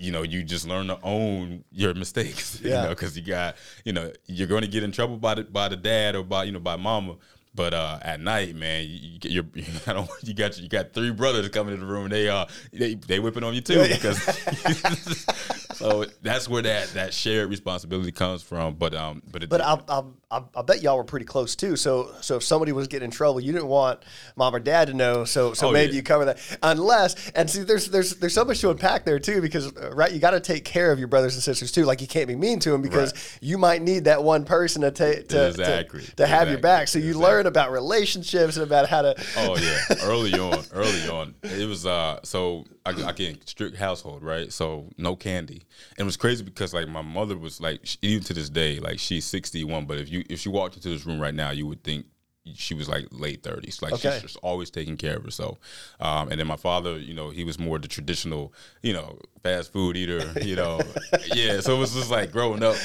[0.00, 2.60] You know, you just learn to own your mistakes.
[2.64, 2.68] Yeah.
[2.68, 5.42] You know, because you got, you know, you're going to get in trouble by the
[5.42, 7.16] by the dad or by you know by mama.
[7.58, 11.48] But uh, at night, man, you, you you got you got you got three brothers
[11.48, 12.04] coming in the room.
[12.04, 14.22] And they uh they they whipping on you too because
[15.74, 18.74] so that's where that that shared responsibility comes from.
[18.74, 21.74] But um, but it, But I, I, I, I bet y'all were pretty close too.
[21.74, 24.00] So so if somebody was getting in trouble, you didn't want
[24.36, 25.24] mom or dad to know.
[25.24, 25.96] So so Oh, maybe yeah.
[25.96, 26.58] you cover that.
[26.62, 30.12] Unless and see, there's there's there's so much to unpack there too because uh, right,
[30.12, 31.84] you got to take care of your brothers and sisters too.
[31.86, 34.90] Like you can't be mean to them because you might need that one person to
[34.90, 36.02] take to, Exactly.
[36.02, 36.88] to, to have your back.
[36.88, 37.22] So you Exactly.
[37.30, 39.14] learn about relationships and about how to.
[39.38, 42.20] Oh yeah, early on, early on, it was uh.
[42.22, 44.52] So I, I get strict household, right?
[44.52, 45.62] So no candy,
[45.96, 48.78] and it was crazy because like my mother was like, she- even to this day,
[48.78, 51.50] like she's sixty one, but if you if she walked into this room right now,
[51.50, 52.06] you would think
[52.54, 53.82] she was like late thirties.
[53.82, 54.10] Like Okay.
[54.12, 55.58] she's just always taking care of herself.
[56.00, 59.72] Um, and then my father, you know, he was more the traditional, you know, fast
[59.72, 60.32] food eater.
[60.42, 60.80] You know,
[61.34, 61.60] yeah.
[61.60, 62.76] So it was just like growing up.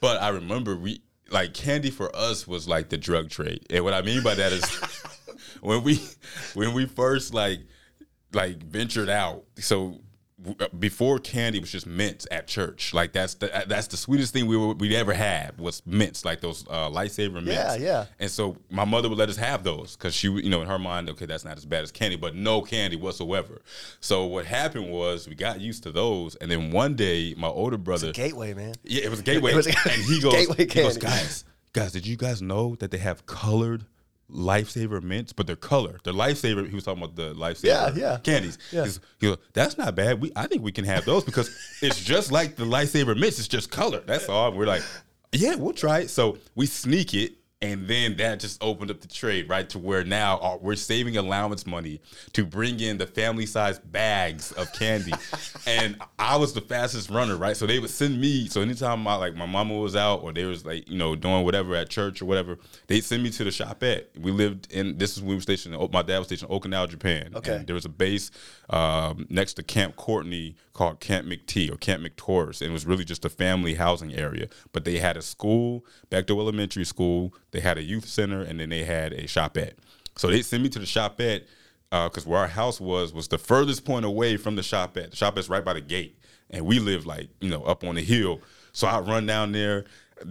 [0.00, 1.00] But I remember we
[1.30, 4.52] like candy for us was like the drug trade, and what I mean by that
[4.52, 4.64] is
[5.60, 6.00] when we
[6.54, 7.60] when we first like
[8.32, 9.44] like ventured out.
[9.58, 10.00] So
[10.78, 12.94] before candy was just mints at church.
[12.94, 16.24] Like that's the uh, that's the sweetest thing we were, we ever had was mints,
[16.24, 17.50] like those uh, lifesaver mints.
[17.50, 18.04] Yeah, yeah.
[18.20, 20.78] And so my mother would let us have those because she, you know, in her
[20.78, 23.60] mind, okay, that's not as bad as candy, but no candy whatsoever.
[24.00, 27.76] So what happened was we got used to those, and then one day my older
[27.78, 28.74] brother, Gateway, man.
[28.84, 29.52] yeah, it was a gateway.
[29.54, 32.90] It was- and he goes, Gateway he goes, guys, guys, did you guys know that
[32.90, 33.84] they have colored
[34.30, 36.00] lifesaver mints, but they're colored.
[36.04, 36.68] The lifesaver.
[36.68, 38.18] He was talking about the lifesaver Yeah, yeah.
[38.22, 38.58] candies.
[38.70, 38.86] Yeah.
[39.20, 40.20] He goes, that's not bad.
[40.20, 41.48] We, I think we can have those because
[41.82, 43.38] it's just like the lifesaver mints.
[43.38, 44.00] It's just color.
[44.06, 44.52] That's all.
[44.52, 44.82] We're like,
[45.32, 46.10] yeah, we'll try it.
[46.10, 47.32] So we sneak it.
[47.60, 49.68] And then that just opened up the trade, right?
[49.70, 52.00] To where now uh, we're saving allowance money
[52.34, 55.12] to bring in the family size bags of candy.
[55.66, 57.56] and I was the fastest runner, right?
[57.56, 58.46] So they would send me.
[58.46, 61.44] So anytime my like my mama was out or they was like, you know, doing
[61.44, 64.08] whatever at church or whatever, they'd send me to the shop at.
[64.16, 67.32] We lived in this is we were stationed my dad was stationed in Okinawa, Japan.
[67.34, 67.64] Okay.
[67.66, 68.30] There was a base
[68.70, 73.04] um, next to Camp Courtney called Camp McT or Camp McTureous, and it was really
[73.04, 74.46] just a family housing area.
[74.72, 77.34] But they had a school, Bechtel Elementary School.
[77.50, 79.72] They had a youth center, and then they had a shopette.
[80.16, 81.42] So they sent me to the shopette
[81.90, 85.10] because uh, where our house was was the furthest point away from the shopette.
[85.10, 86.16] The shopette's right by the gate,
[86.48, 88.40] and we lived like you know up on the hill.
[88.70, 89.84] So I run down there.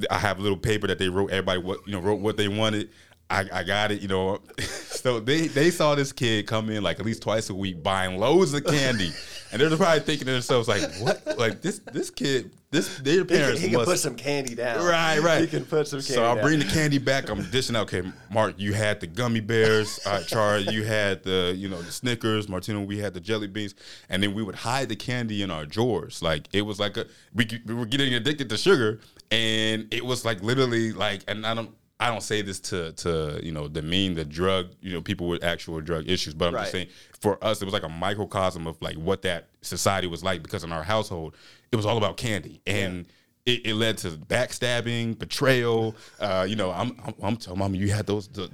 [0.09, 1.29] I have a little paper that they wrote.
[1.29, 2.89] Everybody what you know wrote what they wanted.
[3.29, 4.39] I, I got it, you know.
[4.59, 8.17] so they they saw this kid come in like at least twice a week buying
[8.17, 9.11] loads of candy,
[9.51, 11.37] and they're probably thinking to themselves like, "What?
[11.37, 14.55] Like this this kid, this their He can, parents he can must put some candy
[14.55, 14.83] down.
[14.83, 15.41] Right, right.
[15.41, 16.13] He can put some candy.
[16.13, 16.43] So I down.
[16.43, 17.29] bring the candy back.
[17.29, 17.93] I'm dishing out.
[17.93, 19.99] Okay, Mark, you had the gummy bears.
[20.05, 22.47] Uh, Char, you had the you know the Snickers.
[22.47, 23.75] Martino, we had the jelly beans,
[24.09, 26.21] and then we would hide the candy in our drawers.
[26.21, 30.23] Like it was like a we we were getting addicted to sugar, and it was
[30.23, 31.71] like literally like, and I don't.
[31.99, 35.43] I don't say this to to you know demean the drug you know people with
[35.43, 36.61] actual drug issues, but I'm Right.
[36.61, 36.87] just saying
[37.19, 40.63] for us it was like a microcosm of like what that society was like because
[40.63, 41.35] in our household
[41.71, 43.07] it was all about candy and
[43.47, 45.95] it, it led to backstabbing, betrayal.
[46.19, 48.49] Uh, you know, I'm I'm, I'm telling mama you had those those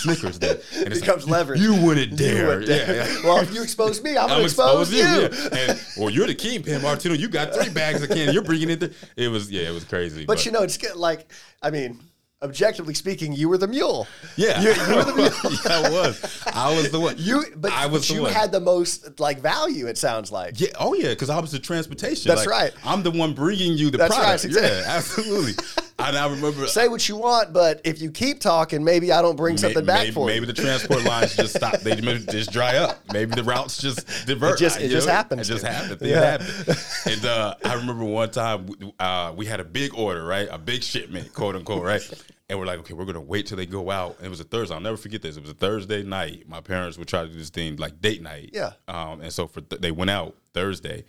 [0.00, 1.60] Snickers there, and it's Becomes leverage.
[1.60, 2.46] You wouldn't You dare.
[2.48, 2.94] wouldn't dare.
[2.96, 3.22] Yeah, yeah.
[3.24, 4.98] Well, if you expose me, I'm, gonna I'm expose, you.
[4.98, 5.28] yeah.
[5.52, 7.14] And well, you're the kingpin, Martino.
[7.14, 8.32] You got three bags of candy.
[8.32, 8.80] You're bringing it.
[8.80, 8.90] There.
[9.16, 10.24] It was yeah, it was crazy.
[10.26, 11.30] But you know, it's good, like
[11.62, 12.00] I mean,
[12.42, 14.06] objectively speaking, you were the mule.
[14.36, 15.30] yeah, you, you were the mule.
[15.64, 16.42] yeah, I was.
[16.46, 17.14] I was the one.
[17.18, 18.32] You, but, I was but you one.
[18.32, 19.86] had the most like value.
[19.86, 20.60] It sounds like.
[20.60, 20.68] Yeah.
[20.78, 22.28] Oh yeah, because I was the transportation.
[22.28, 22.72] That's Like, right.
[22.84, 24.44] I'm the one bringing you the That's right, product.
[24.44, 24.70] exactly.
[24.72, 25.52] Yeah, absolutely.
[25.98, 29.36] And I remember Say what you want, but if you keep talking, maybe I don't
[29.36, 30.40] bring something back maybe, for maybe you.
[30.42, 31.80] Maybe the transport lines just stop.
[31.80, 32.98] They just dry up.
[33.12, 34.54] Maybe the routes just divert.
[34.54, 35.12] It just- it just know?
[35.12, 35.66] happens It just.
[35.66, 36.38] Things Yeah.
[36.38, 36.76] happen.
[37.12, 40.48] And uh, I remember one time uh, we had a big order, right?
[40.50, 42.02] A big shipment, quote unquote, right?
[42.48, 44.16] And we're like, okay, we're gonna wait till they go out.
[44.18, 44.74] And it was a Thursday.
[44.74, 45.36] I'll never forget this.
[45.36, 46.48] It was a Thursday night.
[46.48, 48.50] My parents would try to do this thing like date night.
[48.52, 48.72] Yeah.
[48.88, 51.04] Um, and so for th- they went out Thursday.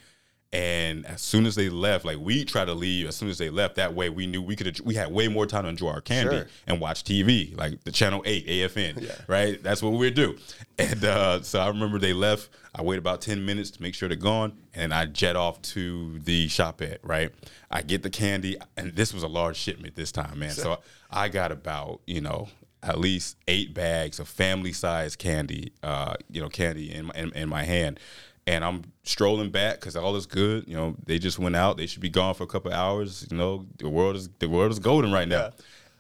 [0.54, 3.50] And as soon as they left, like we tried to leave as soon as they
[3.50, 3.76] left.
[3.76, 6.38] That way, we knew we could we had way more time to enjoy our candy
[6.38, 6.48] Sure.
[6.68, 9.16] and watch TV, like the channel eight AFN, yeah.
[9.28, 9.62] right?
[9.64, 10.38] That's what we do.
[10.78, 12.50] And uh, so I remember they left.
[12.76, 16.20] I wait about ten minutes to make sure they're gone, and I jet off to
[16.20, 17.32] the shop at right.
[17.72, 20.52] I get the candy, and this was a large shipment this time, man.
[20.52, 20.80] So
[21.12, 22.50] I got about you know
[22.84, 27.32] at least eight bags of family size candy, uh, you know, candy in my in,
[27.32, 28.00] in my hand.
[28.46, 30.68] And I'm strolling back because all is good.
[30.68, 31.78] You know, they just went out.
[31.78, 33.26] They should be gone for a couple hours.
[33.32, 35.52] You know, the world is the world is golden right now.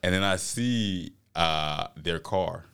[0.01, 2.65] And then I see uh, their car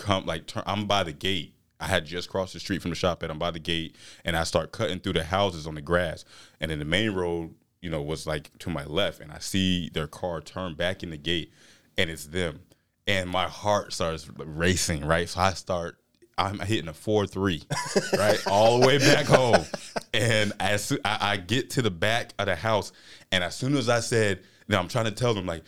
[0.00, 1.54] come like turn, I'm by the gate.
[1.78, 4.36] I had just crossed the street from the shop and I'm by the gate and
[4.36, 6.24] I start cutting through the houses on the grass.
[6.60, 9.88] And then the main road, you know, was like to my left and I see
[9.88, 11.52] their car turn back in the gate
[11.96, 12.60] and it's them.
[13.06, 15.28] And my heart starts racing, right?
[15.28, 15.99] So I start
[16.40, 17.62] I'm hitting a four three,
[18.16, 19.64] right, all the way back home,
[20.14, 22.92] and as I, I get to the back of the house,
[23.30, 25.62] and as soon as I said, now I'm trying to tell them like,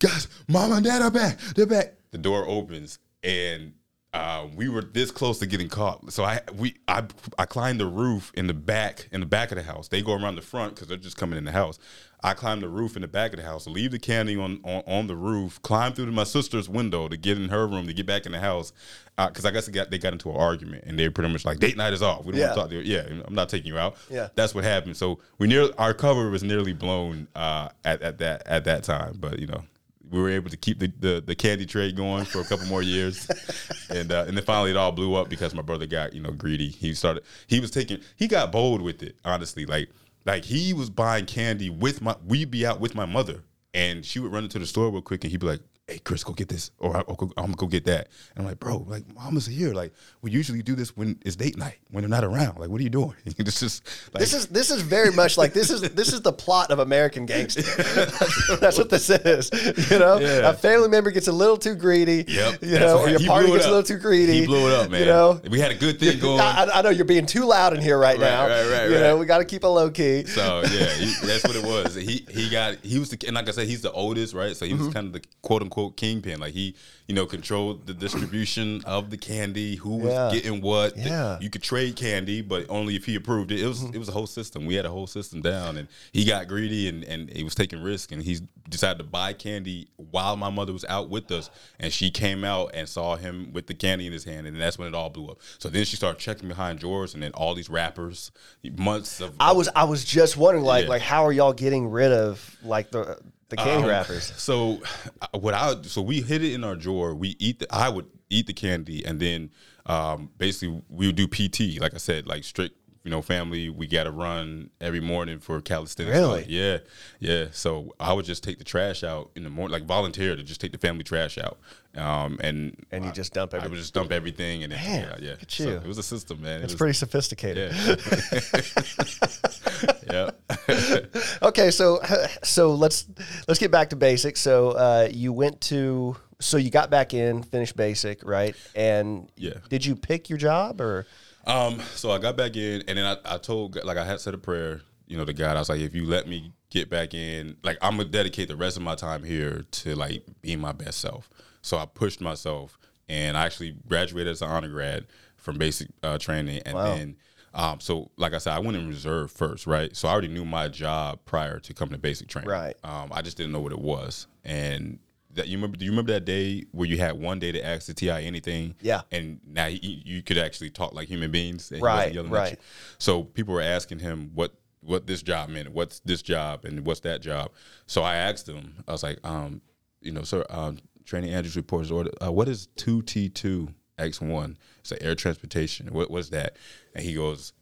[0.00, 1.94] guys, mom and dad are back, they're back.
[2.10, 3.74] The door opens, and
[4.14, 6.12] uh, we were this close to getting caught.
[6.12, 7.04] So I we I
[7.38, 9.88] I climbed the roof in the back in the back of the house.
[9.88, 11.78] They go around the front because they're just coming in the house.
[12.20, 14.82] I climbed the roof in the back of the house, leave the candy on, on,
[14.88, 17.92] on the roof, climb through to my sister's window to get in her room to
[17.92, 18.72] get back in the house.
[19.16, 21.58] Because I guess they got they got into an argument and they're pretty much like
[21.58, 22.24] date night is off.
[22.24, 22.46] We don't Yeah.
[22.46, 22.82] want to talk to you.
[22.82, 23.96] Yeah, I'm not taking you out.
[24.08, 24.28] Yeah.
[24.36, 24.96] that's what happened.
[24.96, 29.16] So we near our cover was nearly blown uh, at at that at that time.
[29.20, 29.62] But you know
[30.10, 32.82] we were able to keep the, the, the candy trade going for a couple more
[32.82, 33.28] years,
[33.90, 36.30] and uh, and then finally it all blew up because my brother got you know
[36.30, 36.68] greedy.
[36.68, 39.90] He started he was taking he got bold with it honestly like
[40.24, 43.42] like he was buying candy with my we'd be out with my mother
[43.74, 45.60] and she would run into the store real quick and he'd be like.
[45.90, 48.08] Hey Chris, go get this, or I- I'm gonna go get that.
[48.36, 49.72] And I'm like, bro, like mama's here.
[49.72, 52.58] Like we usually do this when it's date night, when they're not around.
[52.58, 53.14] Like, what are you doing?
[53.24, 56.32] it's just like, This is this is very much like this is this is the
[56.32, 57.62] plot of American Gangster.
[58.60, 59.50] That's what this is.
[59.90, 60.50] You know, Yeah.
[60.50, 62.22] a family member gets a little too greedy.
[62.28, 62.62] Yep.
[62.62, 64.40] You That's know, what- or your party gets a little too greedy.
[64.40, 65.00] He blew it up, man.
[65.00, 66.38] You know, we had a good thing going.
[66.38, 68.46] I, I- know you're being too loud in here right, now.
[68.46, 70.26] right, right, You know, we got to keep it low key.
[70.26, 71.94] So yeah, he, that's what it was.
[71.94, 74.54] He he got he was the and like I said, he's the oldest, right?
[74.54, 74.84] So he Mm-hmm.
[74.84, 76.40] was kind of the quote unquote kingpin.
[76.40, 76.74] Like he
[77.06, 80.30] you know controlled the distribution of the candy, who was Yeah.
[80.32, 80.96] getting what.
[80.96, 81.38] Yeah.
[81.40, 83.60] you could trade candy, but only if he approved it.
[83.60, 84.66] It was it was a whole system.
[84.66, 87.82] We had a whole system down, and he got greedy and and he was taking
[87.82, 88.38] risk, and he
[88.68, 91.48] decided to buy candy while my mother was out with us,
[91.80, 94.78] and she came out and saw him with the candy in his hand, and that's
[94.78, 95.38] when it all blew up.
[95.58, 98.30] So then she started checking behind drawers, and then all these rappers,
[98.76, 100.90] months of I was I was just wondering, like, Yeah.
[100.90, 104.32] like how are y'all getting rid of like the the candy Um, wrappers?
[104.36, 104.80] So
[105.22, 107.14] uh, what I so we hid it in our drawer.
[107.14, 109.50] We eat the I would eat the candy and then
[109.86, 111.80] um, basically we would do PT.
[111.80, 113.68] Like I said, like strict you know family.
[113.68, 116.16] We got to run every morning for calisthenics.
[116.16, 116.44] Really?
[116.48, 116.78] Yeah,
[117.20, 117.46] yeah.
[117.52, 120.60] So I would just take the trash out in the morning, like volunteer to just
[120.60, 121.58] take the family trash out.
[121.96, 123.72] Um, and And you just dump I everything.
[123.72, 125.30] would just dump everything and Man, yeah, yeah.
[125.32, 126.60] look at So it was a system, man.
[126.60, 127.72] It It's was- pretty sophisticated.
[127.74, 127.96] Yeah.
[130.10, 130.30] yeah.
[131.42, 132.00] Okay, so
[132.42, 133.06] so let's
[133.46, 134.40] let's get back to basics.
[134.40, 138.54] So uh, you went to so you got back in, finished basic, right?
[138.74, 139.54] And Yeah.
[139.68, 141.06] did you pick your job or
[141.48, 144.34] Um, so I got back in, and then I, I told like I had said
[144.34, 145.56] a prayer, you know, to God.
[145.56, 148.56] I was like, if you let me get back in, like I'm gonna dedicate the
[148.56, 151.30] rest of my time here to like being my best self.
[151.62, 155.06] So I pushed myself, and I actually graduated as an honor grad
[155.36, 157.16] from basic uh, training, and then.
[157.54, 159.96] Um, so, like I said, I went in reserve first, right?
[159.96, 162.50] So I already knew my job prior to coming to basic training.
[162.50, 162.76] Right.
[162.84, 164.98] Um, I just didn't know what it was, and
[165.38, 165.76] that you remember?
[165.76, 168.74] Do you remember that day where you had one day to ask the TI anything?
[168.80, 169.02] Yeah.
[169.10, 171.72] And now you, you could actually talk like human beings.
[171.72, 172.60] Right, wasn't yelling at right.
[172.98, 177.00] So people were asking him what what this job meant, what's this job, and what's
[177.00, 177.50] that job.
[177.86, 178.84] So I asked him.
[178.86, 179.60] I was like, um,
[180.00, 182.10] you know, sir, um, training Andrews reports order.
[182.24, 184.56] Uh, what is two T two X one?
[184.80, 185.88] It's like air transportation.
[185.92, 186.56] What what's that?
[186.94, 187.52] And he goes,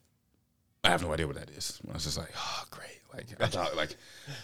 [0.84, 1.80] I have no idea what that is.
[1.88, 2.85] I was just like, oh, great.
[3.16, 3.96] Like I thought, like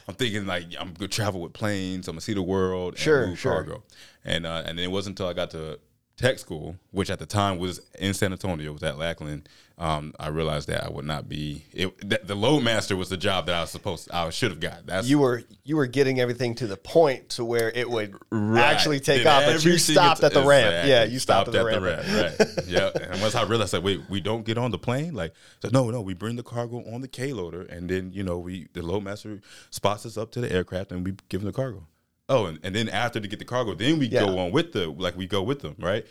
[0.09, 2.09] I'm thinking, like I'm gonna travel with planes.
[2.09, 2.97] I'm gonna see the world.
[2.97, 3.53] Sure, and move sure.
[3.53, 3.83] cargo.
[4.25, 5.79] And uh, and then it wasn't until I got to
[6.23, 10.29] tech school, which at the time was in San Antonio, was at Lackland, um, I
[10.29, 11.65] realized that I would not be.
[11.73, 14.61] It, that the loadmaster was the job that I was supposed, To, I should have
[14.61, 14.87] got.
[14.87, 18.63] That's You were you were getting everything to the point to where it would Right.
[18.63, 20.67] actually take off, but you stopped at the ramp.
[20.69, 20.91] Exactly.
[20.91, 21.83] Yeah, you stopped, at the ramp.
[21.83, 22.67] right?
[22.69, 22.91] yeah.
[22.95, 25.15] And once I realized, like, wait, we don't get on the plane.
[25.15, 28.23] Like, so no, no, we bring the cargo on the K loader, and then you
[28.23, 31.53] know, we the loadmaster spots us up to the aircraft, and we give them the
[31.53, 31.89] cargo.
[32.29, 34.89] Oh, and, and then after to get the cargo, then we go on with the
[34.89, 36.07] like we go with them, right?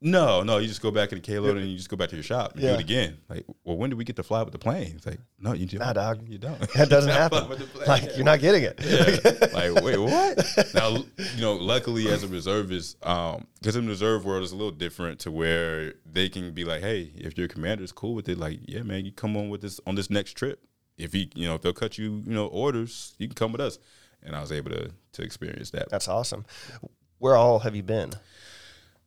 [0.00, 2.16] No, no, you just go back to the loader and you just go back to
[2.16, 2.70] your shop and Yeah.
[2.70, 3.16] do it again.
[3.30, 4.92] Like, well, when do we get to fly with the plane?
[4.96, 5.80] It's like, no, you don't.
[5.80, 6.20] Nah, dog.
[6.28, 6.60] You don't.
[6.74, 7.48] That doesn't happen.
[7.48, 7.88] with the plane.
[7.88, 8.78] Like you're not getting it.
[8.84, 9.48] Yeah.
[9.54, 10.74] like, wait, what?
[10.74, 10.90] Now,
[11.36, 14.72] you know, luckily as a reservist, um, because in the reserve world, it's a little
[14.72, 18.36] different to where they can be like, hey, if your commander is cool with it,
[18.36, 20.62] like, yeah, man, you come on with this on this next trip.
[20.98, 23.60] If he, you know, if they'll cut you, you know, orders, you can come with
[23.62, 23.78] us.
[24.24, 25.90] And I was able to to experience that.
[25.90, 26.44] That's awesome.
[27.18, 28.12] Where all have you been?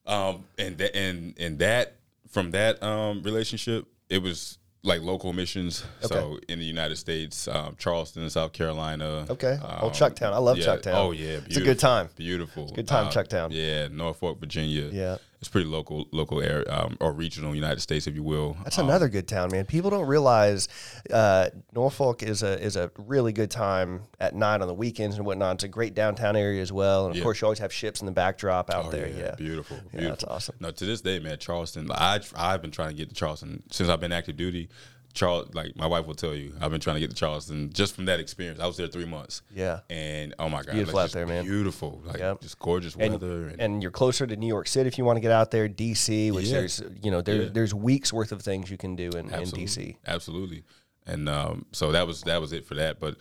[0.05, 1.95] Um, and that and and that
[2.29, 5.83] from that um relationship, it was like local missions.
[6.03, 6.15] Okay.
[6.15, 9.25] So in the United States, um, Charleston, South Carolina.
[9.29, 9.57] Okay.
[9.61, 10.33] Oh, um, Chucktown.
[10.33, 10.65] I love yeah.
[10.65, 10.93] Chucktown.
[10.93, 12.09] Oh yeah, It's a good time.
[12.15, 12.71] Beautiful.
[12.73, 13.49] good time, Um, Chucktown.
[13.51, 14.89] Yeah, Norfolk, Virginia.
[14.91, 15.17] Yeah.
[15.39, 18.57] It's pretty local, local area um, or regional United States, if you will.
[18.63, 19.65] That's Um, another good town, man.
[19.65, 20.67] People don't realize
[21.13, 25.27] uh, Norfolk is a is a really good time at night on the weekends and
[25.27, 25.55] whatnot.
[25.57, 27.23] It's a great downtown area as well, and of Yeah.
[27.23, 29.07] course, you always have ships in the backdrop out Oh, there.
[29.09, 30.55] Yeah, beautiful, Yeah, that's awesome.
[30.59, 31.91] No, to this day, man, Charleston.
[31.91, 34.69] I I've been trying to get to Charleston since I've been active duty.
[35.17, 37.95] Charles, like my wife will tell you, I've been trying to get to Charleston just
[37.95, 38.59] from that experience.
[38.59, 39.41] I was there three months.
[39.53, 39.79] Yeah.
[39.89, 41.43] and oh my god, beautiful like, out there, man.
[41.43, 42.41] Beautiful, like Yep.
[42.41, 43.47] just gorgeous and, weather.
[43.47, 45.67] And, and you're closer to New York City if you want to get out there.
[45.67, 46.59] DC, which Yeah.
[46.59, 47.49] there's you know there, Yeah.
[47.51, 49.95] there's weeks worth of things you can do in, in DC.
[50.05, 50.63] absolutely.
[51.07, 52.99] And um, so that was that was it for that.
[52.99, 53.17] But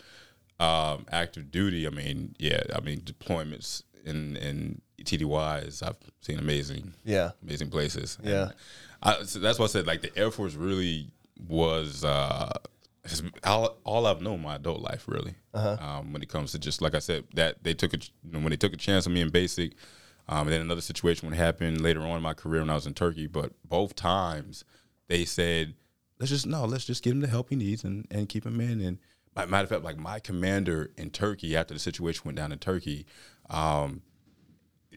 [0.62, 6.92] um, active duty, I mean, yeah, I mean deployments in in TDYs, I've seen amazing,
[7.04, 8.18] Yeah, amazing places.
[8.22, 8.50] Yeah.
[9.02, 12.52] I, so that's why I said like the Air Force really was uh,
[13.44, 15.34] all, all I've known my adult life really.
[15.54, 15.76] Uh-huh.
[15.80, 18.50] Um, when it comes to just like I said, that they took a ch- when
[18.50, 19.74] they took a chance on me in basic,
[20.28, 22.86] um, and then another situation would happen later on in my career when I was
[22.86, 23.26] in Turkey.
[23.26, 24.64] But both times
[25.08, 25.74] they said,
[26.18, 28.60] let's just no, let's just get him the help he needs and, and keep him
[28.60, 28.80] in.
[28.80, 28.98] And
[29.34, 32.58] my, matter of fact, like my commander in Turkey after the situation went down in
[32.58, 33.06] Turkey,
[33.50, 34.02] um,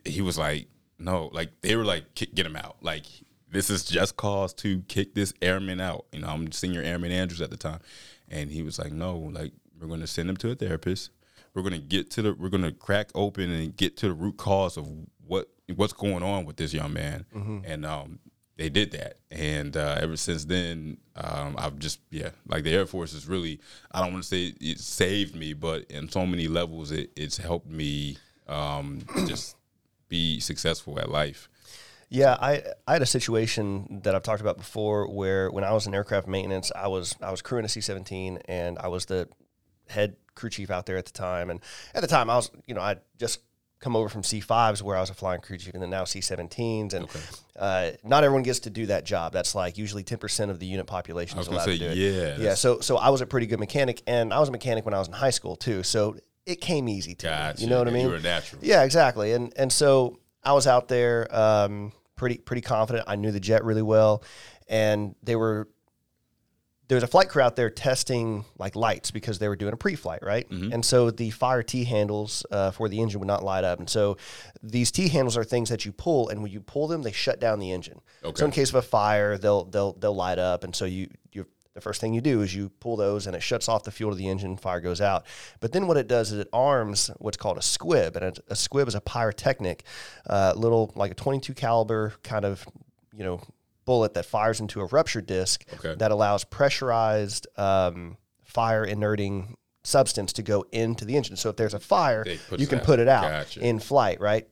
[0.06, 2.78] he was like, no, like they were like, get him out.
[2.82, 3.06] Like
[3.52, 6.06] this is just cause to kick this airman out.
[6.12, 7.80] You know, I'm senior airman Andrews at the time,
[8.30, 11.12] and he was like, no, like we're going to send him to a therapist.
[11.54, 14.14] We're going to get to the, we're going to crack open and get to the
[14.14, 14.88] root cause of
[15.26, 17.26] what what's going on with this young man,
[17.66, 18.20] and um,
[18.58, 19.18] they did that.
[19.32, 23.60] And uh, ever since then, um, I've just yeah, like the Air Force is really,
[23.92, 27.38] I don't want to say it saved me, but in so many levels, it, it's
[27.38, 29.56] helped me um, just
[30.08, 31.50] be successful at life.
[32.10, 35.86] Yeah, I I had a situation that I've talked about before where when I was
[35.88, 39.30] in aircraft maintenance, I was I was crewing a C seventeen and I was the
[39.88, 41.50] head crew chief out there at the time.
[41.50, 41.60] And
[41.94, 43.42] at the time, I was you know I just
[43.80, 46.04] come over from C fives where I was a flying crew chief, and then now
[46.04, 46.94] C seventeens.
[46.94, 47.08] And
[47.58, 49.32] uh, not everyone gets to do that job.
[49.32, 51.98] That's like usually ten percent of the unit population is allowed say to do it.
[51.98, 54.84] yeah, Yeah, so so I was a pretty good mechanic, and I was a mechanic
[54.84, 55.84] when I was in high school too.
[55.84, 56.18] So
[56.48, 57.58] it came easy to Gotcha.
[57.60, 57.64] me.
[57.66, 58.06] You know what I mean?
[58.08, 58.64] You were natural.
[58.64, 59.34] Yeah, exactly.
[59.34, 63.06] And and so I was out there, um, pretty pretty confident.
[63.08, 64.24] I knew the jet really well,
[64.68, 65.68] and they were
[66.88, 69.78] there was a flight crew out there testing like lights because they were doing a
[69.78, 70.50] pre-flight, right?
[70.50, 70.74] Mm-hmm.
[70.74, 73.90] And so the fire T handles uh, for the engine would not light up, and
[73.90, 74.18] so
[74.64, 77.40] these T handles are things that you pull, and when you pull them, they shut
[77.40, 78.02] down the engine.
[78.24, 78.40] Okay.
[78.40, 81.46] So in case of a fire, they'll they'll they'll light up, and so you you.
[81.76, 84.12] The first thing you do is you pull those and it shuts off the fuel
[84.12, 85.26] to the engine, fire goes out.
[85.60, 88.16] But then what it does is it arms what's called a squib.
[88.16, 89.84] And a, a squib is a pyrotechnic,
[90.28, 92.66] uh, little like a 22 caliber kind of,
[93.14, 93.42] you know,
[93.86, 95.96] bullet that fires into a rupture disc Okay.
[95.96, 101.36] that allows pressurized um, fire inerting substance to go into the engine.
[101.36, 102.26] So if there's a fire,
[102.58, 102.84] you can out.
[102.84, 103.60] put it out Gotcha.
[103.62, 104.48] in flight, right?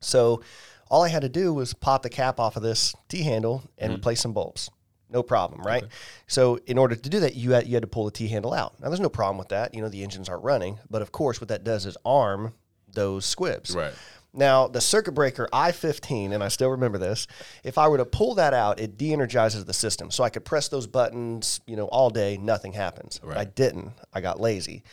[0.00, 0.42] So
[0.90, 3.94] all I had to do was pop the cap off of this T handle and
[3.94, 4.70] replace some bulbs.
[5.12, 5.84] No problem, right?
[6.28, 8.52] So in order to do that, you had, you had to pull the T handle
[8.52, 8.80] out.
[8.80, 9.74] Now there's no problem with that.
[9.74, 12.54] You know the engines aren't running, but of course what that does is arm
[12.92, 13.74] those squibs.
[13.74, 13.92] Right.
[14.32, 17.26] Now the circuit breaker I-15, and I still remember this.
[17.64, 20.12] If I were to pull that out, it de-energizes the system.
[20.12, 23.18] So I could press those buttons, you know, all day, nothing happens.
[23.24, 23.38] Right.
[23.38, 23.90] I didn't.
[24.12, 24.84] I got lazy,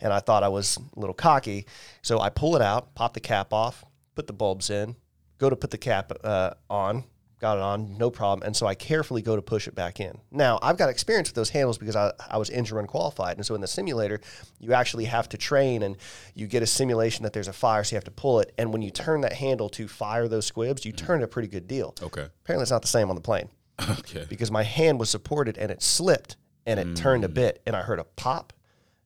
[0.00, 1.66] and I thought I was a little cocky.
[2.00, 4.96] So I pull it out, pop the cap off, put the bulbs in,
[5.36, 7.04] go to put the cap uh, on,
[7.38, 8.46] got it on, no problem.
[8.46, 10.18] And so I carefully go to push it back in.
[10.30, 13.36] Now, I've got experience with those handles because I, I was engine run qualified.
[13.36, 14.20] And so in the simulator,
[14.58, 15.96] you actually have to train and
[16.34, 18.52] you get a simulation that there's a fire, so you have to pull it.
[18.56, 21.48] And when you turn that handle to fire those squibs, you turn it a pretty
[21.48, 21.94] good deal.
[22.02, 22.26] Okay.
[22.44, 23.48] Apparently, it's not the same on the plane
[23.90, 24.24] Okay.
[24.28, 27.82] because my hand was supported and it slipped and it turned a bit and I
[27.82, 28.52] heard a pop.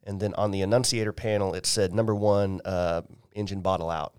[0.04, 3.02] And then on the annunciator panel, it said number one, uh,
[3.34, 4.14] engine bottle out,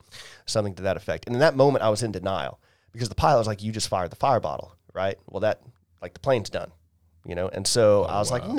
[0.45, 1.25] something to that effect.
[1.25, 2.59] And in that moment, I was in denial
[2.91, 5.17] because the pilot was like, you just fired the fire bottle, right?
[5.29, 5.61] Well, that,
[6.01, 6.71] like, the plane's done,
[7.25, 7.47] you know?
[7.47, 8.53] And so oh, I was like, no.
[8.53, 8.55] I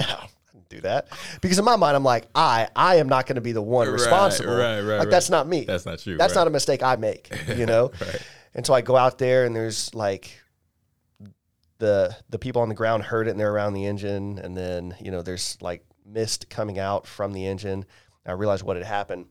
[0.53, 1.09] didn't Do that
[1.43, 3.89] because in my mind I'm like I I am not going to be the one
[3.91, 4.55] responsible.
[4.55, 5.11] right, right, like right.
[5.11, 5.65] that's not me.
[5.65, 7.31] That's not you, That's not a mistake I make.
[7.57, 7.91] You know.
[8.01, 8.23] Right.
[8.55, 10.41] And so I go out there and there's like
[11.79, 14.95] the the people on the ground heard it and they're around the engine and then
[15.01, 17.85] you know there's like mist coming out from the engine.
[18.25, 19.27] I realized what had happened.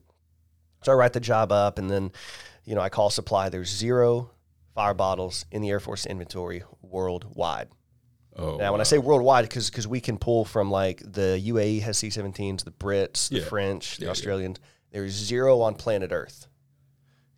[0.83, 2.11] So I write the job up and then
[2.65, 3.49] you know I call supply.
[3.49, 4.31] There's zero
[4.73, 7.69] fire bottles in the Air Force inventory worldwide.
[8.35, 8.55] Oh.
[8.57, 12.63] Now, when I say worldwide, because we can pull from like the UAE has C-17s,
[12.63, 13.45] the Brits, the Yeah.
[13.45, 14.11] French, the Yeah, yeah.
[14.11, 14.57] Australians.
[14.91, 16.47] There's zero on planet Earth.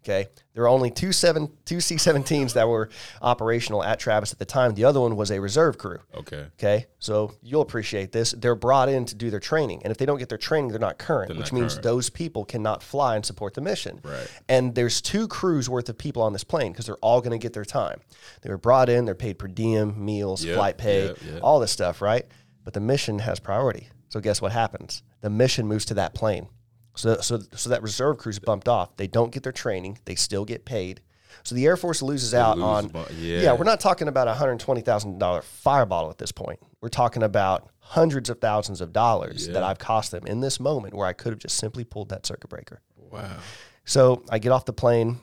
[0.03, 2.89] Okay, there are only two seven two C-17s that were
[3.21, 4.73] operational at Travis at the time.
[4.73, 5.99] The other one was a reserve crew.
[6.13, 6.45] Okay.
[6.59, 8.31] Okay, so you'll appreciate this.
[8.31, 10.79] They're brought in to do their training, and if they don't get their training, they're
[10.79, 11.83] not current, They're which not means current.
[11.83, 14.01] those people cannot fly and support the mission.
[14.03, 14.27] Right.
[14.49, 17.37] And there's two crews worth of people on this plane because they're all going to
[17.41, 18.01] get their time.
[18.41, 21.39] They were brought in, they're paid per diem, meals, Yep, flight pay, yep, yep.
[21.41, 22.25] all this stuff, right?
[22.65, 23.87] But the mission has priority.
[24.09, 25.01] So guess what happens?
[25.21, 26.47] The mission moves to that plane.
[26.95, 28.95] So, so, so that reserve crew's bumped off.
[28.97, 29.99] They don't get their training.
[30.05, 31.01] They still get paid.
[31.43, 33.05] So the Air Force loses out lose on.
[33.17, 33.41] yeah.
[33.41, 33.53] yeah.
[33.53, 36.59] we're not talking about a hundred twenty thousand dollar fire bottle at this point.
[36.81, 40.93] We're talking about hundreds of thousands of dollars that I've cost them in this moment
[40.93, 42.81] where I could have just simply pulled that circuit breaker.
[42.95, 43.37] Wow.
[43.85, 45.19] So I get off the plane,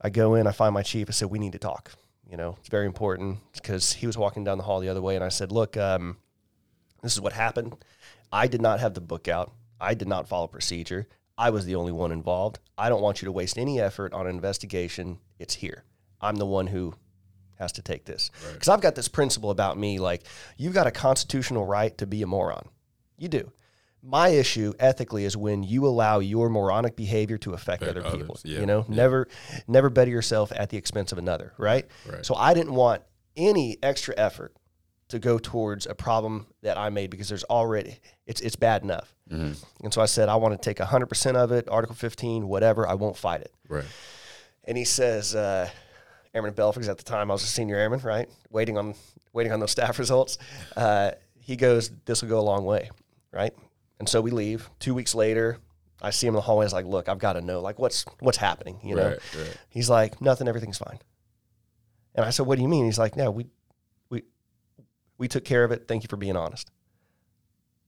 [0.00, 1.08] I go in, I find my chief.
[1.08, 1.92] I said, "We need to talk."
[2.28, 5.14] You know, it's very important because he was walking down the hall the other way,
[5.14, 6.16] and I said, "Look, um,
[7.02, 7.74] this is what happened.
[8.32, 9.52] I did not have the book out.
[9.80, 11.06] I did not follow procedure.
[11.38, 12.58] I was the only one involved.
[12.76, 15.18] I don't want you to waste any effort on an investigation.
[15.38, 15.84] It's here.
[16.20, 16.94] I'm the one who
[17.58, 19.98] has to take this because I've got this principle about me.
[19.98, 20.22] Like
[20.56, 22.68] you've got a constitutional right to be a moron.
[23.16, 23.52] You do."
[24.02, 28.38] My issue ethically is when you allow your moronic behavior to affect Affect other people.
[28.44, 28.96] yeah, You know, yeah.
[28.96, 29.28] never
[29.68, 31.86] never better yourself at the expense of another, right?
[32.10, 32.24] Right.
[32.24, 33.02] So I didn't want
[33.36, 34.54] any extra effort
[35.10, 39.14] to go towards a problem that I made because there's already it's it's bad enough.
[39.30, 39.84] Mm-hmm.
[39.84, 42.94] And so I said I want to take 100% of it, Article 15, whatever, I
[42.94, 43.52] won't fight it.
[43.68, 43.84] Right.
[44.64, 45.68] And he says uh
[46.34, 48.28] Airman Belford, at the time I was a senior airman, right?
[48.50, 48.94] Waiting on
[49.32, 50.38] waiting on those staff results.
[50.76, 52.90] Uh, he goes, This will go a long way,
[53.32, 53.52] right?
[53.98, 54.70] And so we leave.
[54.78, 55.58] Two weeks later,
[56.00, 56.64] I see him in the hallway.
[56.66, 59.08] He's like, Look, I've got to know, like, what's what's happening, you know?
[59.08, 59.36] Right.
[59.36, 59.56] Right.
[59.68, 60.98] He's like, Nothing, everything's fine.
[62.14, 62.84] And I said, What do you mean?
[62.84, 63.46] He's like, No, we
[65.20, 65.86] we took care of it.
[65.86, 66.70] Thank you for being honest.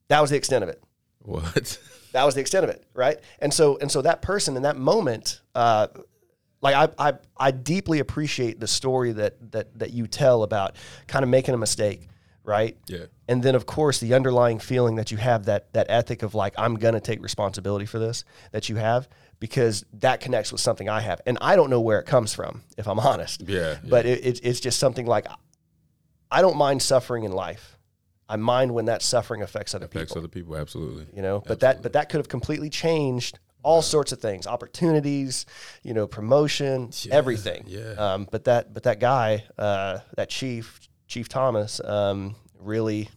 [0.09, 0.83] That was the extent of it
[1.23, 1.79] What?
[2.13, 4.77] that was the extent of it right and so and so that person in that
[4.77, 5.87] moment uh
[6.61, 10.77] like I, I i deeply appreciate the story that that that you tell about
[11.07, 12.09] kind of making a mistake
[12.45, 13.07] right Yeah.
[13.29, 16.53] and then of course the underlying feeling that you have that that ethic of like
[16.59, 19.09] i'm gonna take responsibility for this that you have
[19.41, 22.63] because that connects with something i have and i don't know where it comes from
[22.77, 23.79] if i'm honest Yeah.
[23.89, 25.27] but it, it's it's just something like
[26.33, 27.79] i don't mind suffering in life
[28.29, 30.57] i mind when that suffering affects other affects people Affects other people.
[30.57, 31.07] Absolutely.
[31.15, 35.47] you know but that but that could have completely changed all sorts of things opportunities
[35.85, 37.93] you know promotion everything yeah.
[37.99, 43.09] um, but that but that guy uh, that chief chief thomas um, really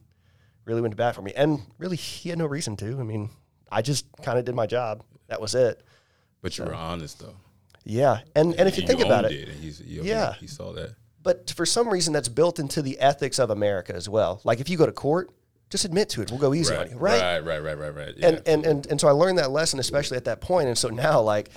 [0.66, 3.30] really went to bat for me and really he had no reason to i mean
[3.72, 5.82] i just kind of did my job that was it
[6.42, 7.36] But you were honest though.
[7.84, 10.34] yeah and and if you And think about it and he's, he, Yeah.
[10.34, 10.94] he saw that.
[11.26, 14.70] But for some reason that's built into the ethics of america as well like if
[14.70, 15.30] you go to court
[15.70, 17.44] just admit to it we'll go easy on you right Right.
[17.44, 17.62] Right.
[17.62, 17.78] Right.
[17.78, 17.96] Right.
[17.96, 18.14] Right.
[18.16, 18.28] Yeah.
[18.30, 20.68] and, and and and so I learned that lesson, especially at that point.
[20.70, 21.50] And so now, like,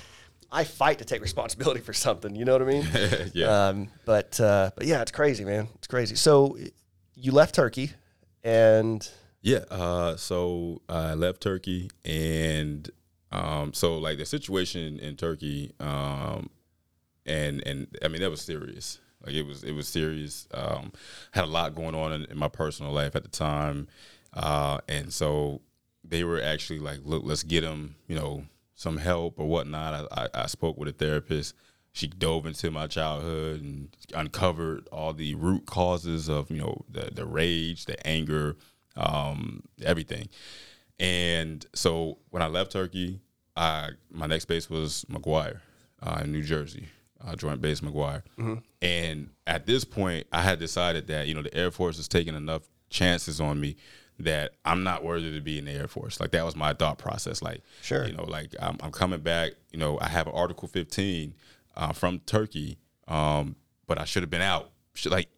[0.50, 2.34] I fight to take responsibility for something.
[2.34, 2.86] You know what I mean?
[3.34, 3.68] yeah.
[3.68, 5.68] Um, but uh, but yeah, it's crazy, man.
[5.76, 6.16] It's crazy.
[6.16, 6.56] So
[7.14, 7.92] you left Turkey,
[8.42, 9.06] and
[9.42, 9.64] Yeah.
[9.70, 12.90] Uh, so I left Turkey, and
[13.30, 16.48] um, so like the situation in Turkey, um,
[17.26, 19.00] and and I mean that was serious.
[19.24, 20.46] Like it was it was serious.
[20.52, 20.92] Um,
[21.32, 23.88] had a lot going on in, in my personal life at the time,
[24.34, 25.60] uh, and so
[26.04, 28.44] they were actually like, look, let's get him, you know,
[28.74, 30.08] some help or whatnot.
[30.12, 31.54] I, I, I spoke with a therapist.
[31.92, 37.10] She dove into my childhood and uncovered all the root causes of you know the
[37.12, 38.56] the rage, the anger,
[38.96, 40.28] um, everything.
[41.00, 43.20] And so when I left Turkey,
[43.56, 45.60] I my next base was McGuire
[46.02, 46.88] uh, in New Jersey.
[47.26, 48.22] Uh, Joint Base McGuire.
[48.82, 52.34] And at this point, I had decided that you know the Air Force is taking
[52.34, 53.76] enough chances on me
[54.20, 56.20] that I'm not worthy to be in the Air Force.
[56.20, 57.40] Like that was my thought process.
[57.42, 58.04] Like, Sure.
[58.06, 59.52] you know, like I'm, I'm coming back.
[59.72, 61.34] You know, I have an Article 15
[61.76, 63.54] uh, from Turkey, um,
[63.86, 64.70] but I should have been out.
[64.94, 65.28] Should, like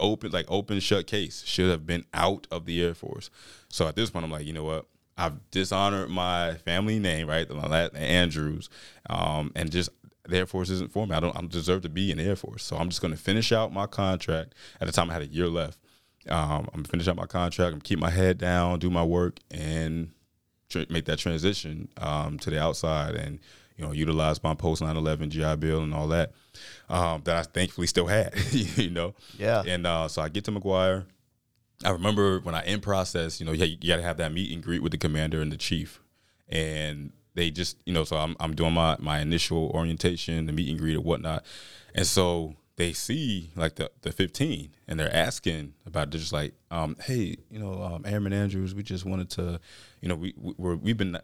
[0.00, 1.44] open, like open shut case.
[1.46, 3.30] Should have been out of the Air Force.
[3.68, 4.86] So at this point, I'm like, you know what?
[5.16, 7.46] I've dishonored my family name, right?
[7.94, 8.70] Andrews,
[9.08, 9.90] um, and just
[10.28, 11.14] the Air Force isn't for me.
[11.14, 11.36] I don't.
[11.36, 12.64] I don't deserve to be in the Air Force.
[12.64, 14.54] So I'm just going to finish out my contract.
[14.80, 15.78] At the time, I had a year left.
[16.28, 17.72] Um, I'm gonna finish out my contract.
[17.72, 20.10] I'm keep my head down, do my work, and
[20.68, 23.38] tr- make that transition um, to the outside, and
[23.76, 26.32] you know, utilize my post 9/11 GI Bill and all that
[26.90, 28.34] um, that I thankfully still had.
[28.52, 29.62] you know, Yeah.
[29.66, 31.06] And uh, so I get to McGuire.
[31.82, 34.52] I remember when I in process, you know, you, you got to have that meet
[34.52, 36.00] and greet with the commander and the chief,
[36.48, 40.68] and they just, you know, so I'm I'm doing my my initial orientation, the meet
[40.68, 41.44] and greet and whatnot,
[41.94, 46.54] and so they see like the the 15 and they're asking about they're just like
[46.70, 49.60] um hey you know um airman andrews we just wanted to
[50.00, 51.20] you know we, we we've been uh,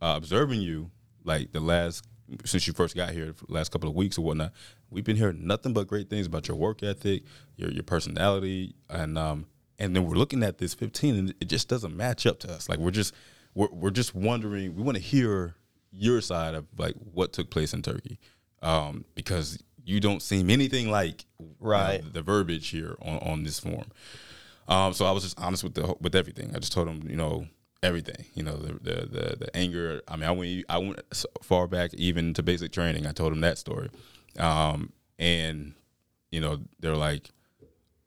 [0.00, 0.92] observing you
[1.24, 2.04] like the last
[2.44, 4.52] since you first got here last couple of weeks or whatnot.
[4.90, 7.24] We've been hearing nothing but great things about your work ethic
[7.56, 9.46] your your personality and um
[9.78, 12.68] and then we're looking at this 15 and it just doesn't match up to us.
[12.68, 13.12] Like we're just
[13.54, 15.54] we're, we're just wondering we want to hear
[15.90, 18.18] your side of like what took place in turkey
[18.62, 22.12] um because you don't seem anything like you know, Right.
[22.12, 23.86] the verbiage here on, on this form.
[24.68, 26.54] Um, so I was just honest with the with everything.
[26.54, 27.48] I just told him, you know,
[27.82, 28.24] everything.
[28.34, 30.00] You know, the the the, the anger.
[30.06, 33.06] I mean, I went I went so far back even to basic training.
[33.08, 33.90] I told him that story,
[34.38, 35.74] um, and
[36.30, 37.28] you know, they're like,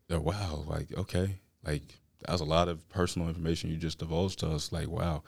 [0.07, 1.35] they're wow, like okay,
[1.65, 1.83] like
[2.25, 4.71] that was a lot of personal information you just divulged to us.
[4.71, 5.23] Like, wow,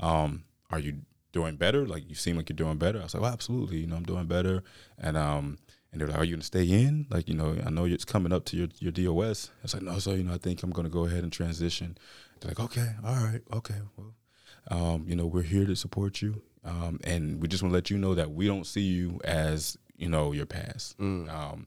[0.00, 1.86] um, are you doing better?
[1.86, 2.98] Like, you seem like you're doing better.
[2.98, 3.78] I was like, well, absolutely.
[3.78, 4.62] You know, I'm doing better,
[4.98, 5.58] and um,
[5.92, 7.06] and they're like, "Are you gonna stay in?
[7.10, 9.82] Like, you know, I know it's coming up to your your DOS." I was like,
[9.82, 11.96] "No, so you know, I think I'm gonna go ahead and transition."
[12.40, 14.14] They're like, "Okay, all right, okay, well,
[14.70, 17.90] um, you know, we're here to support you, um, and we just want to let
[17.90, 20.98] you know that we don't see you as you know your past.
[21.00, 21.66] Um,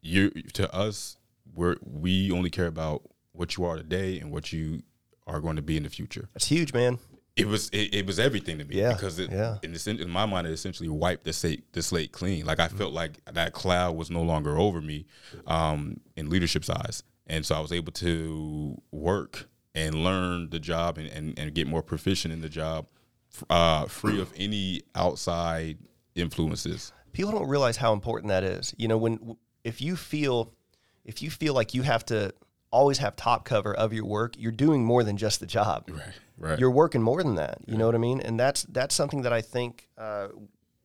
[0.00, 1.16] you to us,
[1.54, 3.02] we're we only care about
[3.38, 4.82] what you are today and what you
[5.26, 6.98] are going to be in the future." That's huge, man.
[7.36, 9.58] It was it, it was everything to me Yeah, because it, yeah.
[9.62, 12.44] in, the, in my mind it essentially wiped the slate the slate clean.
[12.44, 15.06] Like I felt like that cloud was no longer over me
[15.46, 20.98] um, in leadership's eyes, and so I was able to work and learn the job
[20.98, 22.86] and, and, and get more proficient in the job,
[23.48, 25.78] uh, free of any outside
[26.16, 26.92] influences.
[27.12, 28.74] people don't realize how important that is.
[28.76, 30.52] You know, when if you feel
[31.04, 32.32] if you feel like you have to
[32.70, 35.88] always have top cover of your work, you're doing more than just the job.
[35.88, 36.02] Right,
[36.36, 36.58] right.
[36.58, 37.58] You're working more than that.
[37.66, 38.20] You know what I mean?
[38.20, 40.28] And that's that's something that I think uh,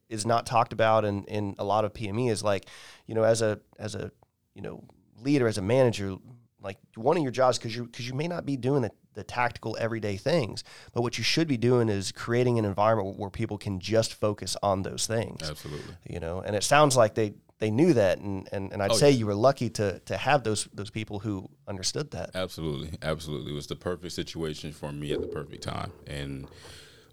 [0.09, 2.65] is not talked about in, in a lot of PME is like,
[3.07, 4.11] you know, as a as a
[4.53, 4.84] you know
[5.21, 6.15] leader, as a manager,
[6.61, 9.23] like one of your jobs because you because you may not be doing the, the
[9.23, 10.63] tactical everyday things,
[10.93, 14.55] but what you should be doing is creating an environment where people can just focus
[14.63, 15.95] on those things Absolutely.
[16.07, 17.34] you know and it sounds like they
[17.64, 19.20] they knew that and and, and i'd Oh, say yeah.
[19.20, 21.34] you were lucky to to have those those people who
[21.68, 23.51] understood that Absolutely, absolutely.
[23.53, 26.47] It was the perfect situation for me at the perfect time, and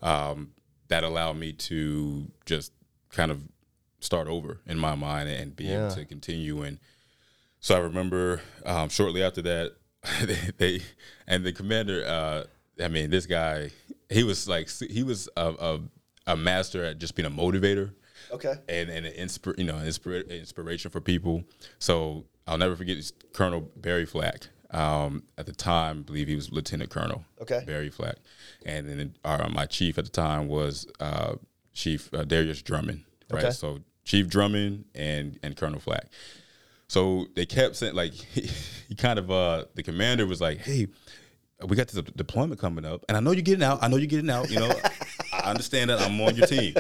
[0.03, 0.39] um,
[0.89, 2.73] that allowed me to just
[3.19, 3.39] kind of
[4.01, 5.85] start over in my mind and be Yeah.
[5.87, 6.63] able to continue.
[6.63, 6.79] And
[7.61, 9.67] so I remember um, shortly after that,
[10.31, 10.83] they, they
[11.27, 12.05] and the commander.
[12.07, 12.45] Uh,
[12.85, 13.71] I mean, this guy,
[14.09, 15.81] he was like, he was a, a,
[16.27, 17.93] a master at just being a motivator
[18.33, 21.45] okay and and an inspir- you know inspira- inspiration for people.
[21.79, 22.99] So I'll never forget
[23.33, 24.49] Colonel Barry Flack.
[24.73, 27.25] Um, at the time, I believe he was Lieutenant Colonel.
[27.41, 27.63] Okay.
[27.67, 28.17] Barry Flack,
[28.65, 31.35] and then our, my chief at the time was uh,
[31.73, 33.03] Chief uh, Darius Drummond.
[33.31, 33.45] Right.
[33.45, 33.53] Okay.
[33.53, 36.07] So Chief Drummond and and Colonel Flack.
[36.89, 38.49] So they kept saying like he,
[38.89, 40.89] he kind of uh the commander was like, hey.
[41.63, 43.81] We got this deployment coming up, and I know you're getting out.
[43.83, 44.51] I know you're getting out.
[44.51, 44.73] You know,
[45.45, 46.01] I understand that.
[46.01, 46.75] I'm on your team.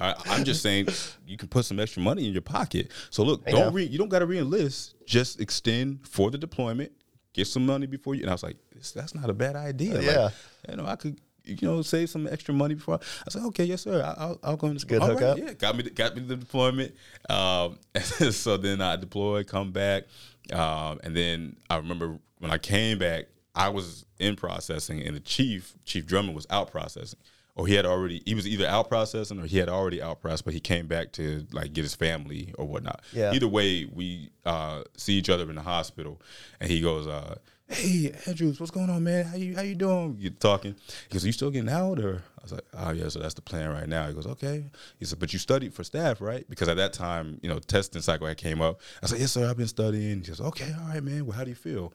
[0.00, 0.88] I, I'm just saying
[1.26, 2.90] you can put some extra money in your pocket.
[3.10, 4.94] So look, Hey, don't re, you don't got to re-enlist.
[5.06, 6.92] Just extend for the deployment.
[7.32, 8.22] Get some money before you.
[8.22, 8.56] And I was like,
[8.94, 9.94] that's not a bad idea.
[9.96, 10.30] Like, Yeah.
[10.68, 12.94] you know, I could you know save some extra money before.
[12.94, 14.02] I, I like, okay, yes sir.
[14.02, 14.68] I, I'll, I'll go.
[14.68, 15.38] A good hookup.
[15.38, 16.94] Yeah, got me the, got me the deployment.
[17.28, 17.78] Um,
[18.30, 20.04] so then I deployed, come back,
[20.52, 25.20] um, and then I remember when I came back, I was in processing, and the
[25.20, 27.18] chief, Chief Drummond, was out processing.
[27.56, 30.44] Or he had already, he was either out processing or he had already out processed,
[30.44, 33.00] but he came back to like get his family or whatnot.
[33.14, 33.32] Yeah.
[33.32, 36.20] Either way, we uh, see each other in the hospital,
[36.60, 37.36] and he goes, uh,
[37.66, 39.24] "Hey, Andrews, what's going on, man?
[39.24, 40.76] How you how you doing?" You talking?
[41.08, 43.40] He goes, "You still getting out?" Or I was like, "Oh yeah, so that's the
[43.40, 44.66] plan right now." He goes, "Okay."
[44.98, 48.02] He said, "But you studied for staff, right?" Because at that time, you know, testing
[48.02, 48.82] cycle had came up.
[49.02, 49.48] I said, "Yes, sir.
[49.48, 51.24] I've been studying." He goes, "Okay, all right, man.
[51.24, 51.94] Well, how do you feel?"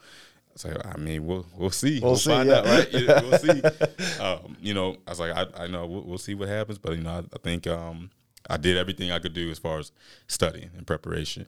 [0.63, 1.99] Like, I mean, we'll we'll see.
[1.99, 2.55] We'll, We'll see, find yeah.
[2.59, 2.87] out, right?
[2.91, 3.61] Yeah, we'll see.
[4.21, 6.91] Um, you know, I was like, I, I know we'll, we'll see what happens, but
[6.95, 8.11] you know, I, I think um,
[8.49, 9.91] I did everything I could do as far as
[10.27, 11.47] studying and preparation.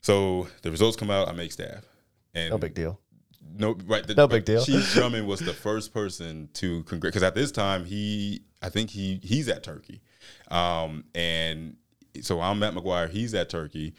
[0.00, 1.84] So the results come out, I make staff,
[2.34, 2.98] and No big deal.
[3.58, 4.06] no, right.
[4.06, 4.64] The, No big deal.
[4.64, 8.88] Chief Drummond was the first person to congratulate because at this time he, I think
[8.90, 10.00] he he's at Turkey,
[10.50, 11.76] um, and
[12.22, 13.10] so I'm at McGuire.
[13.10, 13.94] He's at Turkey,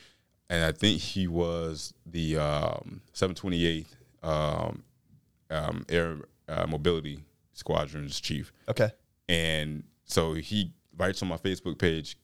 [0.49, 3.85] and I think he was the um, 728th
[4.23, 4.83] um,
[5.49, 6.17] um, Air
[6.47, 8.89] uh, Mobility Squadron's chief, Okay.
[9.27, 12.17] and so he writes on my Facebook page,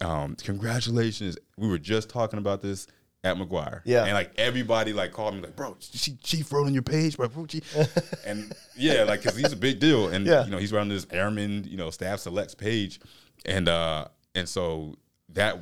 [0.00, 1.36] um, "Congratulations!
[1.56, 2.86] We were just talking about this."
[3.24, 4.04] At McGuire, Yeah.
[4.04, 7.28] and like everybody like called me like, bro, she Chief wrote on your page, bro,
[7.46, 7.64] Chief.
[8.24, 10.44] and yeah, like because he's a big deal, and Yeah.
[10.44, 13.00] you know he's running this airman, you know, staff selects page,
[13.44, 14.94] and uh, and so
[15.30, 15.58] that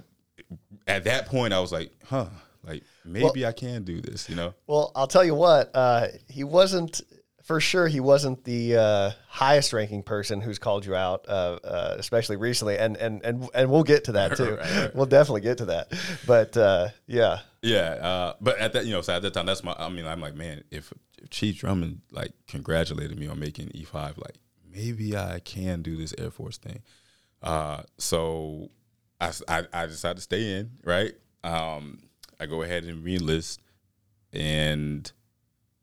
[0.87, 2.26] at that point I was like, huh,
[2.67, 4.55] like maybe I can do this, you know.
[4.67, 5.71] Well, I'll tell you what.
[5.75, 7.01] Uh, he wasn't
[7.47, 7.87] for sure.
[7.87, 12.77] He wasn't the uh, highest ranking person who's called you out, uh, uh, especially recently.
[12.77, 14.57] And and and and we'll get to that too.
[14.57, 14.95] Right, right.
[14.95, 15.93] We'll definitely get to that.
[16.27, 19.62] But uh, yeah, Yeah, uh, but at that, you know, so at that time, that's
[19.62, 19.75] my.
[19.79, 20.93] I mean, I'm like, man, if,
[21.23, 24.39] if Chief Drummond like congratulated me on making E5, like
[24.69, 26.83] maybe I can do this Air Force thing.
[27.43, 28.71] Uh, so
[29.21, 29.31] I
[29.87, 30.73] decided to stay in.
[30.83, 31.14] Right,
[31.45, 32.01] um,
[32.41, 33.59] I go ahead and reenlist,
[34.32, 35.11] and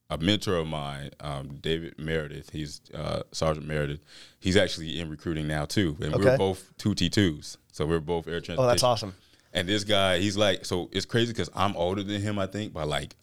[0.09, 4.03] a mentor of mine, um, David Meredith, he's uh, Sergeant Meredith.
[4.39, 6.23] He's actually in recruiting now too, and Okay.
[6.23, 8.63] we're both two T twos, so we're both air transportation.
[8.63, 9.13] oh, that's awesome.
[9.53, 12.73] And this guy, he's like, so it's crazy because I'm older than him, I think,
[12.73, 13.15] by like,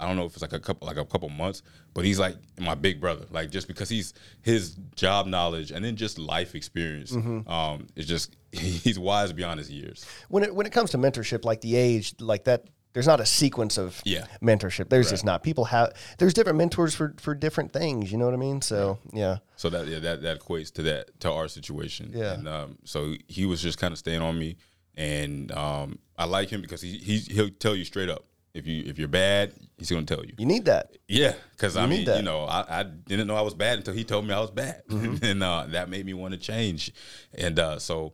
[0.00, 1.62] I don't know if it's like a couple, like a couple months,
[1.94, 4.12] but he's like my big brother, like just because he's
[4.42, 7.48] his job knowledge and then just life experience, Mm-hmm.
[7.48, 8.34] um, is just
[8.84, 10.04] he's wise beyond his years.
[10.28, 12.64] When it when it comes to mentorship, like the age, like that.
[12.92, 14.26] There's not a sequence of Yeah.
[14.40, 14.88] mentorship.
[14.88, 15.42] There's just not.
[15.42, 15.94] People have.
[16.18, 18.12] There's different mentors for for different things.
[18.12, 18.62] You know what I mean?
[18.62, 19.38] So yeah.
[19.56, 22.12] So that yeah, that that equates to that to our situation.
[22.14, 22.34] Yeah.
[22.34, 24.58] And um, so he was just kind of staying on me,
[24.94, 28.84] and um, I like him because he he's, he'll tell you straight up if you
[28.86, 30.34] if you're bad, he's gonna tell you.
[30.38, 30.96] You need that.
[31.08, 32.18] Yeah, because I mean, that.
[32.18, 34.52] you know, I, I didn't know I was bad until he told me I was
[34.52, 35.16] bad, Mm-hmm.
[35.24, 36.92] and uh, that made me want to change.
[37.36, 38.12] And uh, so,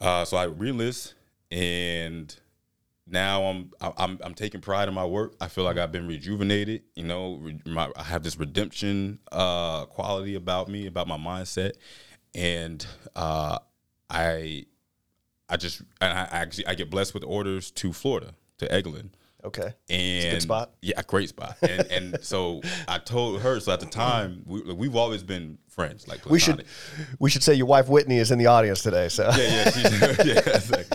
[0.00, 1.14] uh, so I reenlist,
[1.50, 2.34] and
[3.06, 5.34] now I'm I'm I'm taking pride in my work.
[5.40, 6.82] I feel like I've been rejuvenated.
[6.94, 11.72] You know, re- my, I have this redemption uh, quality about me, about my mindset,
[12.34, 12.84] and
[13.16, 13.58] uh,
[14.08, 14.66] I
[15.48, 19.10] I just and I actually I get blessed with orders to Florida to Eglin
[19.44, 19.72] Okay.
[19.88, 20.70] and spot.
[20.82, 21.56] Yeah, a great spot.
[21.62, 23.60] And and so I told her.
[23.60, 26.06] So at the time, we, we've always been friends.
[26.08, 26.64] Like We should
[27.18, 29.08] we should say your wife Whitney is in the audience today.
[29.08, 30.60] So Yeah, yeah, she's, yeah.
[30.76, 30.86] like-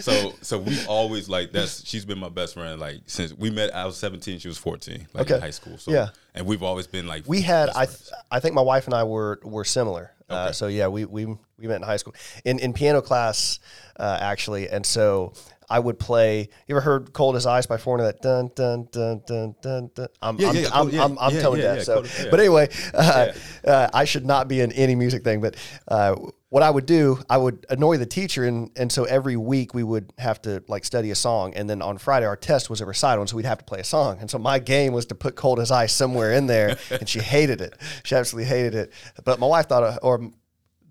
[0.00, 3.74] so so we've always like that's she's been my best friend like since we met.
[3.74, 5.34] I was seventeen, she was fourteen, like Okay.
[5.34, 5.76] in high school.
[5.76, 6.10] So Yeah.
[6.36, 8.12] and we've always been like we had I friends.
[8.30, 10.12] I think my wife and I were were similar.
[10.30, 10.52] Uh, Okay.
[10.52, 13.58] so yeah, we we we met in high school in in piano class
[13.98, 15.32] uh, actually, and so
[15.70, 16.48] I would play.
[16.66, 18.04] You ever heard "Cold as Ice" by Foreigner?
[18.04, 20.08] That dun dun dun dun dun dun.
[20.22, 21.82] I'm Yeah, I'm, yeah, I'm, yeah, I'm, I'm yeah, tone deaf.
[21.82, 23.32] so, but anyway, uh,
[23.66, 25.40] uh, I should not be in any music thing.
[25.40, 25.56] But
[25.86, 26.16] uh,
[26.50, 29.82] what I would do, I would annoy the teacher, and and so every week we
[29.82, 32.86] would have to like study a song, and then on Friday our test was a
[32.86, 35.14] recital, and so we'd have to play a song, and so my game was to
[35.14, 37.74] put "Cold as Ice" somewhere in there, and she hated it.
[38.04, 38.92] She absolutely hated it.
[39.24, 40.30] But my wife thought, uh, or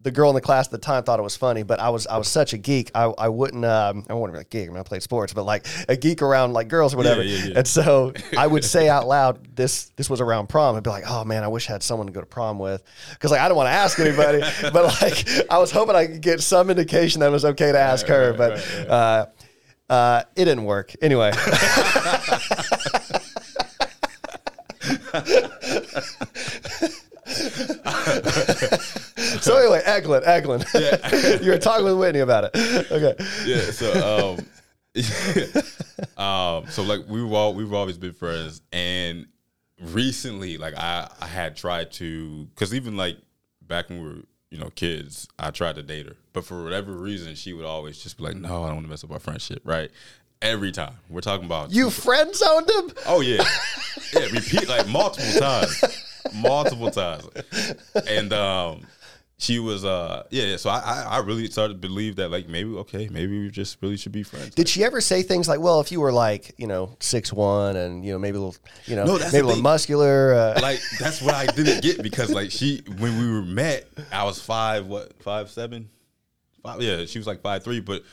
[0.03, 2.07] the girl in the class at the time thought it was funny, but I was
[2.07, 2.91] I was such a geek.
[2.95, 4.69] I, I wouldn't um, I wouldn't be a geek.
[4.69, 7.23] I mean, I played sports, but like a geek around like girls or whatever.
[7.23, 7.53] yeah, yeah.
[7.57, 10.75] And so I would say out loud, this this was around prom.
[10.75, 12.83] I'd be like, oh man, I wish I had someone to go to prom with,
[13.11, 14.39] because like I don't want to ask anybody,
[14.71, 17.79] but like I was hoping I could get some indication that it was okay to
[17.79, 18.51] ask her, right, but.
[18.77, 19.25] right, Uh,
[19.89, 20.93] uh, it didn't work.
[21.01, 21.31] Anyway,
[29.41, 32.91] so anyway, Eglin, Eglin, you were talking with Whitney about it.
[32.91, 33.15] Okay,
[33.45, 33.71] yeah.
[33.71, 34.45] So um,
[36.17, 39.27] um, so like we've all we've always been friends, and
[39.81, 43.17] recently, like I I had tried to because even like
[43.61, 46.93] back when we were you know kids, I tried to date her, but for whatever
[46.93, 49.19] reason, she would always just be like, "No, I don't want to mess up our
[49.19, 49.91] friendship." Right.
[50.39, 52.91] Every time we're talking about you friend zoned him.
[53.07, 53.43] Oh yeah,
[54.13, 54.27] yeah.
[54.31, 55.83] Repeat like multiple times,
[56.35, 57.27] multiple times,
[58.07, 58.85] and um,
[59.39, 63.07] she was uh yeah so I, I really started to believe that like maybe okay
[63.11, 64.55] maybe we just really should be friends.
[64.55, 67.75] Did she ever say things like, "Well, if you were like, you know, six one
[67.75, 70.33] and you know maybe a little, you know, No, that's maybe a little muscular"?
[70.33, 74.23] Uh, like that's what I didn't get because like she when we were met, I
[74.23, 75.89] was five what five seven,
[76.63, 78.03] five yeah she was like five three, but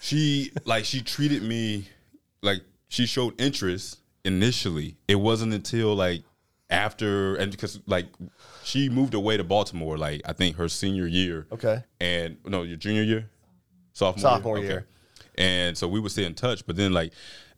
[0.00, 1.88] she like she treated me
[2.42, 4.96] like she showed interest initially.
[5.08, 6.22] It wasn't until like
[6.70, 8.06] after and because like
[8.66, 11.46] she moved away to Baltimore like I think her senior year.
[11.52, 11.84] Okay.
[12.00, 13.30] And no, your junior year,
[13.92, 14.86] sophomore Sophomore year.
[15.38, 17.12] And so we would stay in touch, but then like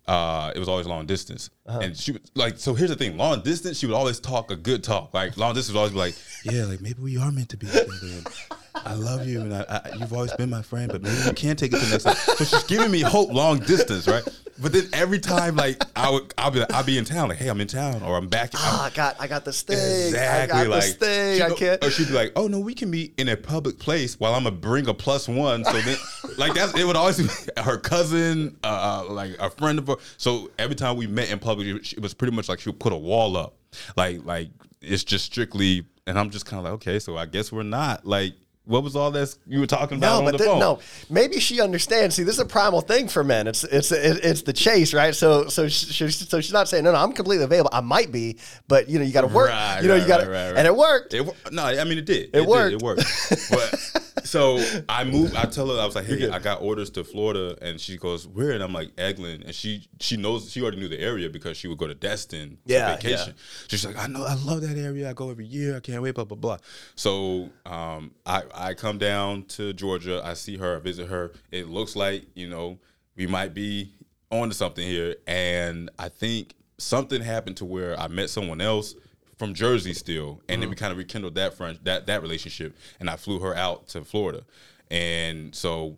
[0.06, 1.48] uh, it was always long distance.
[1.66, 1.80] Uh-huh.
[1.80, 4.56] And she would like so here's the thing, long distance, she would always talk a
[4.56, 5.14] good talk.
[5.14, 7.66] Like long distance would always be like, Yeah, like maybe we are meant to be
[7.66, 8.30] together.
[8.74, 11.56] I love you and I, I, you've always been my friend, but maybe we can
[11.56, 12.20] take it to the next level.
[12.36, 14.22] So she's giving me hope long distance, right?
[14.60, 17.38] But then every time like I would I'll be like, I'll be in town, like,
[17.38, 18.50] hey, I'm in town or I'm back.
[18.54, 19.76] ah, I got, I got this thing.
[19.76, 20.58] Exactly.
[20.58, 21.42] I got like this thing.
[21.42, 21.84] I can't.
[21.84, 24.44] Or she'd be like, "Oh no, we can meet in a public place while I'm
[24.44, 25.96] gonna bring a one." So then,
[26.36, 27.28] like that's it would always be
[27.62, 29.96] her cousin, uh, like a friend of her.
[30.16, 32.80] So every time we met in public, it it was pretty much like she would
[32.80, 33.54] put a wall up,
[33.96, 34.48] like like
[34.80, 35.86] it's just strictly.
[36.06, 38.32] And I'm just kind of like, okay, so I guess we're not like.
[38.68, 40.78] What was all this you were talking about No, on but the no.
[41.08, 42.16] Maybe she understands.
[42.16, 43.46] See, this is a primal thing for men.
[43.46, 45.14] It's it's it, it's the chase, right?
[45.14, 46.98] So so she, so she's not saying no, no.
[46.98, 47.70] I'm completely available.
[47.72, 48.38] I might be,
[48.68, 49.48] but you know, you got to work.
[49.48, 51.14] Right, you know, right, you got to, right, and it worked.
[51.14, 52.28] It, no, I mean it did.
[52.28, 52.74] It did, worked.
[52.74, 53.04] It worked.
[53.50, 55.34] But so I moved.
[55.34, 56.28] I tell her I was like, hey.
[56.28, 58.50] I got orders to Florida, and she goes, where?
[58.50, 61.68] And I'm like, Eglin, and she she knows she already knew the area because she
[61.68, 63.34] would go to Destin Yeah, for vacation.
[63.68, 65.08] She's like, I know, I love that area.
[65.08, 65.76] I go every year.
[65.76, 66.14] I can't wait.
[66.14, 66.58] Blah blah blah.
[66.96, 70.20] So um, I I come down to Georgia.
[70.24, 70.76] I see her.
[70.76, 71.32] I visit her.
[71.50, 72.78] It looks like you know
[73.16, 73.92] we might be
[74.30, 78.94] on to something here, and I think something happened to where I met someone else
[79.38, 80.80] from Jersey still, and then we mm-hmm.
[80.80, 84.42] kind of rekindled that friend that that relationship, and I flew her out to Florida,
[84.90, 85.96] and so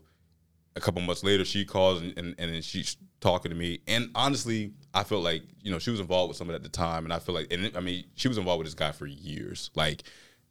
[0.76, 4.10] a couple months later she calls and, and, and then she's talking to me, and
[4.14, 7.12] honestly, I felt like you know she was involved with someone at the time, and
[7.12, 10.02] I feel like, and I mean, she was involved with this guy for years, like,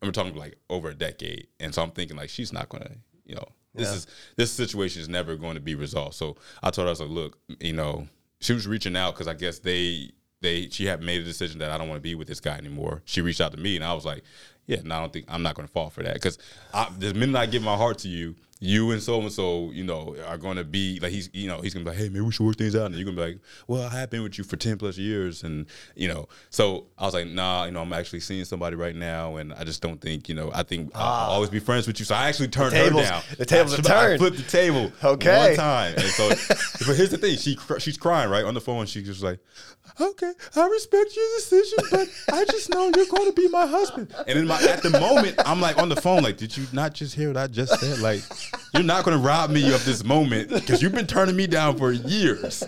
[0.01, 2.91] we're talking like over a decade, and so I'm thinking like she's not gonna,
[3.25, 3.45] you know.
[3.75, 3.95] This Yeah.
[3.95, 6.15] is this situation is never going to be resolved.
[6.15, 8.07] So I told her I was like, look, you know,
[8.39, 11.69] she was reaching out because I guess they they she had made a decision that
[11.69, 13.01] I don't want to be with this guy anymore.
[13.05, 14.23] She reached out to me and I was like,
[14.69, 16.37] yeah, no, I don't think I'm not going to fall for that because
[16.99, 20.17] the minute I give my heart to you, you and so and so, you know,
[20.27, 22.25] are going to be like he's you know he's going to be like, hey, maybe
[22.25, 24.21] we should work things out, and you're going to be like, well, I have been
[24.21, 25.65] with you for ten plus years, and
[25.95, 29.37] you know, so I was like, nah, you know, I'm actually seeing somebody right now,
[29.37, 31.99] and I just don't think, you know, I think I'll, I'll always be friends with
[31.99, 32.05] you.
[32.05, 33.23] So I actually turned her down.
[33.37, 34.19] the tables I, have I turned.
[34.19, 35.47] flipped the table Okay.
[35.47, 36.27] one time, and so
[36.85, 38.85] but here's the thing: she cr- she's crying right on the phone.
[38.87, 39.39] She's just like,
[40.01, 44.13] "Okay, I respect your decision, but I just know you're going to be my husband."
[44.27, 46.93] And in my at the moment, I'm like on the phone, like, "Did you not
[46.93, 47.99] just hear what I just said?
[47.99, 48.21] Like,
[48.73, 51.77] you're not going to rob me of this moment because you've been turning me down
[51.77, 52.63] for years.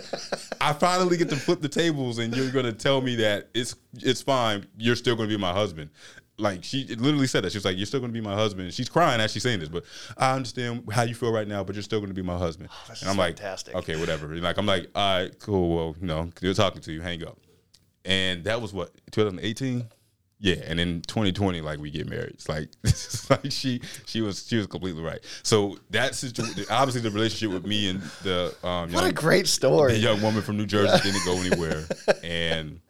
[0.60, 3.74] I finally get to flip the tables, and you're going to tell me that it's
[3.94, 4.66] it's fine.
[4.76, 5.90] You're still going to be my husband."
[6.38, 8.72] Like she literally said that she was like, "You're still going to be my husband."
[8.72, 9.84] She's crying as she's saying this, but
[10.16, 11.62] I understand how you feel right now.
[11.62, 12.70] But you're still going to be my husband.
[12.72, 13.74] Oh, this and I'm like, fantastic.
[13.76, 14.34] okay, whatever.
[14.36, 15.76] Like I'm like, all right, cool.
[15.76, 17.00] Well, you know, you're talking to you.
[17.00, 17.38] Hang up.
[18.04, 19.86] And that was what 2018.
[20.44, 22.30] Yeah, and in 2020, like we get married.
[22.30, 25.20] It's like, it's like she she was she was completely right.
[25.44, 29.42] So that situation, obviously, the relationship with me and the um, What a young- great
[29.42, 29.94] the story.
[29.94, 31.84] young woman from New Jersey didn't go anywhere,
[32.24, 32.80] and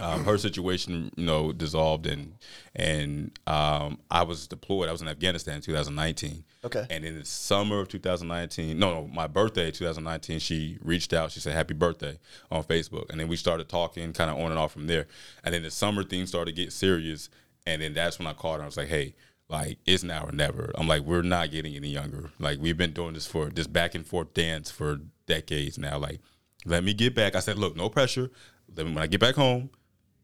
[0.00, 2.34] um, her situation, you know, dissolved, and
[2.74, 4.88] and um, I was deployed.
[4.88, 6.44] I was in Afghanistan in 2019.
[6.64, 6.86] Okay.
[6.90, 11.30] And in the summer of 2019, no, no, my birthday, 2019, she reached out.
[11.32, 12.18] She said, "Happy birthday"
[12.50, 15.06] on Facebook, and then we started talking, kind of on and off from there.
[15.44, 17.28] And then the summer things started to get serious,
[17.66, 18.62] and then that's when I called her.
[18.62, 19.14] I was like, "Hey."
[19.48, 20.72] Like it's now or never.
[20.74, 22.32] I'm like, we're not getting any younger.
[22.40, 25.98] Like we've been doing this for this back and forth dance for decades now.
[25.98, 26.18] Like,
[26.64, 27.36] let me get back.
[27.36, 28.30] I said, look, no pressure.
[28.68, 29.70] Then when I get back home,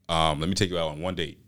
[0.09, 1.38] um, let me take you out on one date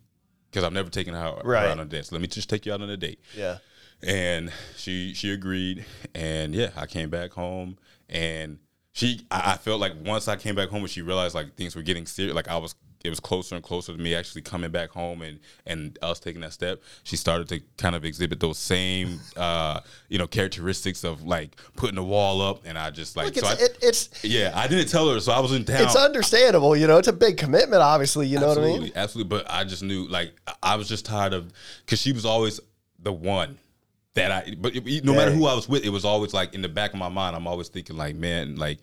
[0.50, 1.64] because I've never taken her out Right.
[1.66, 2.06] out on a date.
[2.06, 3.20] So let me just take you out on a date.
[3.36, 3.58] Yeah.
[4.02, 5.84] And she she agreed,
[6.14, 7.78] and yeah, I came back home,
[8.08, 8.58] and
[8.92, 11.74] she I, I felt like once I came back home, and she realized like things
[11.74, 12.74] were getting serious, like I was
[13.04, 16.40] it was closer and closer to me actually coming back home and and us taking
[16.40, 16.82] that step.
[17.04, 21.96] She started to kind of exhibit those same uh you know characteristics of like putting
[21.96, 24.66] the wall up, and I just like Look, so it's, I, it, it's yeah I
[24.66, 25.82] didn't tell her, so I was in town.
[25.82, 26.74] it's understandable.
[26.74, 27.82] You know, it's a big commitment.
[27.82, 28.92] Obviously, you know what I mean.
[28.96, 30.32] Absolutely, but I just knew like
[30.62, 31.52] I- was just tired of
[31.84, 32.58] because she was always
[32.98, 33.58] the one
[34.14, 34.54] that I.
[34.58, 36.92] But it- no matter who I was with, it was always like in the back
[36.94, 37.36] of my mind.
[37.36, 38.78] I'm always thinking like, man, like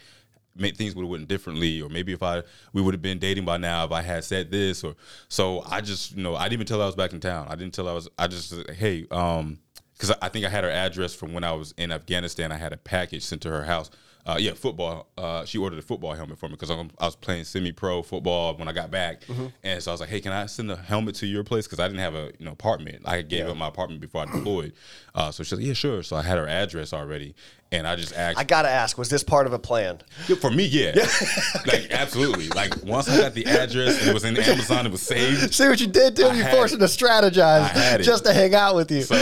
[0.57, 2.43] things would have went differently, or maybe if I
[2.73, 4.95] we would have been dating by now if I had said this, or
[5.27, 7.47] so I just you know I didn't even tell I was back in town.
[7.49, 8.09] I didn't tell I was.
[8.17, 9.59] I just hey, um,
[9.93, 12.51] because I think I had her address from when I was in Afghanistan.
[12.51, 13.91] I had a package sent to her house.
[14.25, 15.07] Uh, yeah, football.
[15.17, 18.67] Uh, she ordered a football helmet for me because I was playing semi-pro football when
[18.67, 19.47] I got back, Mm-hmm.
[19.63, 21.79] and so I was like, "Hey, can I send a helmet to your place?" Because
[21.79, 23.01] I didn't have a you know apartment.
[23.05, 23.51] I gave Yeah.
[23.51, 24.73] up my apartment before I deployed.
[25.15, 27.33] Uh, so she's like, "Yeah, sure." So I had her address already,
[27.71, 28.37] and I just asked.
[28.37, 29.99] I gotta ask, was this part of a plan?
[30.27, 30.91] Yeah, for me, yeah,
[31.65, 32.47] like absolutely.
[32.49, 35.53] Like once I got the address and it was in Amazon, it was saved.
[35.53, 36.37] See what you did to him?
[36.37, 38.03] You forced him to strategize I had it.
[38.03, 39.01] just to hang out with you.
[39.01, 39.15] So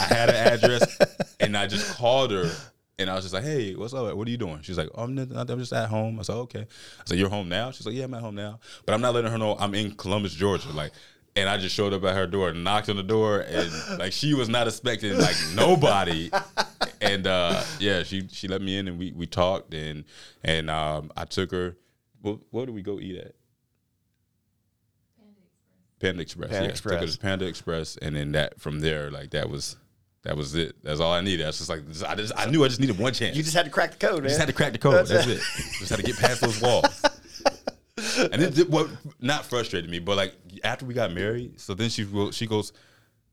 [0.00, 0.98] I had an address,
[1.40, 2.50] and I just called her,
[2.98, 4.14] and I was just like, "Hey, what's up?
[4.16, 6.34] What are you doing?" She's like, oh, "I'm, n- I'm just at home." I said,
[6.34, 9.00] "Okay." I said, "You're home now?" She's like, "Yeah, I'm at home now," but I'm
[9.00, 10.70] not letting her know I'm in Columbus, Georgia.
[10.70, 10.92] Like.
[11.36, 14.34] And I just showed up at her door, knocked on the door, and like she
[14.34, 16.32] was not expecting like nobody.
[17.00, 20.02] And uh, yeah, she she let me in, and we we talked, and
[20.42, 21.76] and um, I took her.
[22.22, 23.34] What, what did we go eat at?
[26.00, 26.50] Panda Express.
[26.50, 26.70] Panda yeah.
[26.70, 26.94] Express.
[26.94, 29.76] Took her to Panda Express, and then that from there, like that was
[30.28, 30.76] that was it.
[30.82, 31.44] That's all I needed.
[31.44, 33.34] I was just like, I just I knew I just needed one chance.
[33.34, 34.24] you just had to crack the code, man.
[34.24, 35.06] just had to crack the code.
[35.06, 35.40] That's, it.
[35.78, 37.02] Just had to get past those walls.
[38.30, 41.88] and it did what not frustrated me, but like after we got married, so then
[41.88, 42.74] she she goes,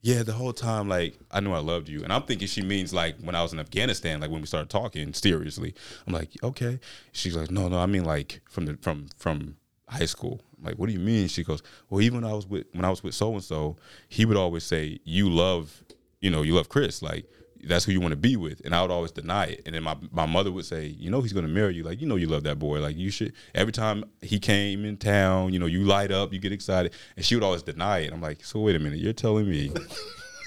[0.04, 2.02] Yeah, the whole time, like, I knew I loved you.
[2.02, 4.70] And I'm thinking she means like when I was in Afghanistan, like when we started
[4.70, 5.76] talking seriously.
[6.08, 6.80] I'm like, okay.
[7.12, 9.58] She's like, No, no, I mean like from the from from
[9.89, 10.39] high school.
[10.58, 11.28] I'm like, what do you mean?
[11.28, 13.76] She goes, Well, even when I was with when I was with so and so,
[14.08, 15.84] he would always say, You love,
[16.22, 17.01] you know, you love Chris.
[17.01, 17.26] Like
[17.66, 18.61] that's who you want to be with.
[18.63, 19.63] And I would always deny it.
[19.66, 21.84] And then my, my mother would say, you know, he's going to marry you.
[21.84, 22.80] Like, you know, you love that boy.
[22.80, 26.39] Like you should, every time he came in town, you know, you light up, you
[26.39, 26.93] get excited.
[27.16, 28.13] And she would always deny it.
[28.13, 29.72] I'm like, so wait a minute, you're telling me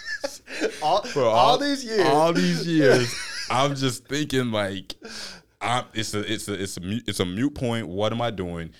[0.82, 2.06] all, for all, these years.
[2.06, 3.14] all these years,
[3.50, 4.94] I'm just thinking like,
[5.60, 7.88] I'm, it's a, it's a, it's a, mute, it's a mute point.
[7.88, 8.70] What am I doing?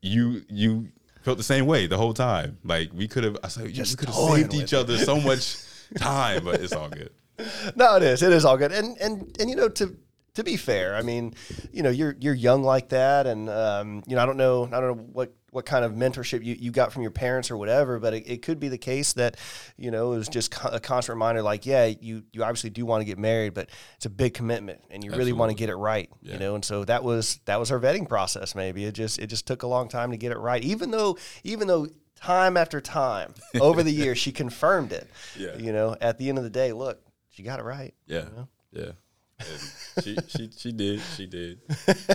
[0.00, 0.88] You, you
[1.22, 2.58] felt the same way the whole time.
[2.64, 5.56] Like we could have, I said, we Just could have saved each other so much
[5.94, 7.10] time, but it's all good.
[7.76, 8.22] no, it is.
[8.22, 8.72] It is all good.
[8.72, 9.96] And and and you know to
[10.34, 11.34] to be fair, I mean,
[11.72, 14.80] you know, you're you're young like that, and um, you know, I don't know, I
[14.80, 17.98] don't know what what kind of mentorship you, you got from your parents or whatever,
[17.98, 19.36] but it, it could be the case that
[19.76, 23.02] you know it was just a constant reminder, like, yeah, you you obviously do want
[23.02, 25.76] to get married, but it's a big commitment, and you really want to get it
[25.76, 28.54] right, you know, and so that was that was our vetting process.
[28.54, 31.18] Maybe it just it just took a long time to get it right, even though
[31.44, 31.88] even though.
[32.22, 35.08] Time after time over the years, she confirmed it.
[35.38, 35.56] Yeah.
[35.56, 37.00] You know, at the end of the day, look,
[37.30, 37.94] she got it right.
[38.06, 38.24] Yeah,
[38.72, 38.92] yeah.
[39.40, 41.58] And she she she did she did.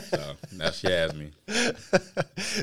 [0.09, 1.31] So now she has me.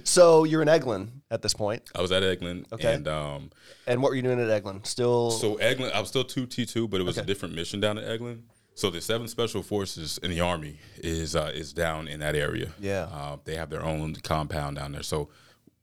[0.04, 2.94] So you're in Eglin at this point, I was at Eglin, Okay.
[2.94, 3.50] and um,
[3.86, 4.86] and what were you doing at Eglin?
[4.86, 7.80] Still, so Eglin, I was still two T two, but it was a different mission
[7.80, 8.42] down at Eglin.
[8.74, 12.70] So the seven Special Forces in the Army is uh, is down in that area.
[12.80, 13.08] Yeah.
[13.12, 15.02] uh, they have their own compound down there.
[15.02, 15.28] So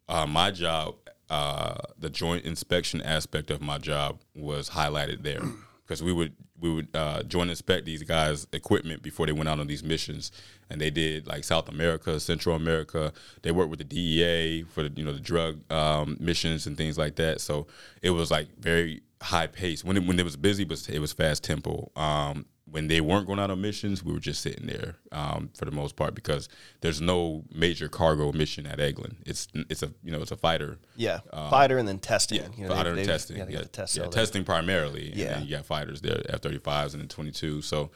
[0.09, 0.95] uh, my job,
[1.31, 5.41] uh, the joint inspection aspect of my job was highlighted there
[5.85, 9.59] because we would we would uh, joint inspect these guys' equipment before they went out
[9.59, 10.31] on these missions,
[10.69, 13.13] and they did like South America, Central America.
[13.43, 16.97] They worked with the DEA for the you know the drug um, missions and things
[16.97, 17.39] like that.
[17.39, 17.65] So
[18.01, 19.85] it was like very high pace.
[19.85, 21.91] When it, when it was busy, but it was fast tempo.
[21.95, 25.65] Um, when they weren't going out on missions, we were just sitting there um, for
[25.65, 26.47] the most part because
[26.79, 29.15] there's no major cargo mission at Eglin.
[29.25, 30.77] It's it's a you know it's a fighter.
[30.95, 31.19] yeah,
[31.49, 32.41] fighter and then testing.
[32.41, 33.37] Yeah, you know, fighter they- and testing.
[33.37, 35.11] Yeah, yeah, the test yeah, testing primarily.
[35.13, 35.37] Yeah.
[35.37, 37.61] and you got fighters there, F thirty fives and then twenty two.
[37.61, 37.91] So,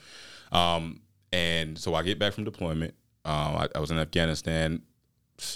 [0.52, 1.00] um,
[1.32, 2.94] and so I get back from deployment.
[3.24, 4.82] Um, I, I was in Afghanistan.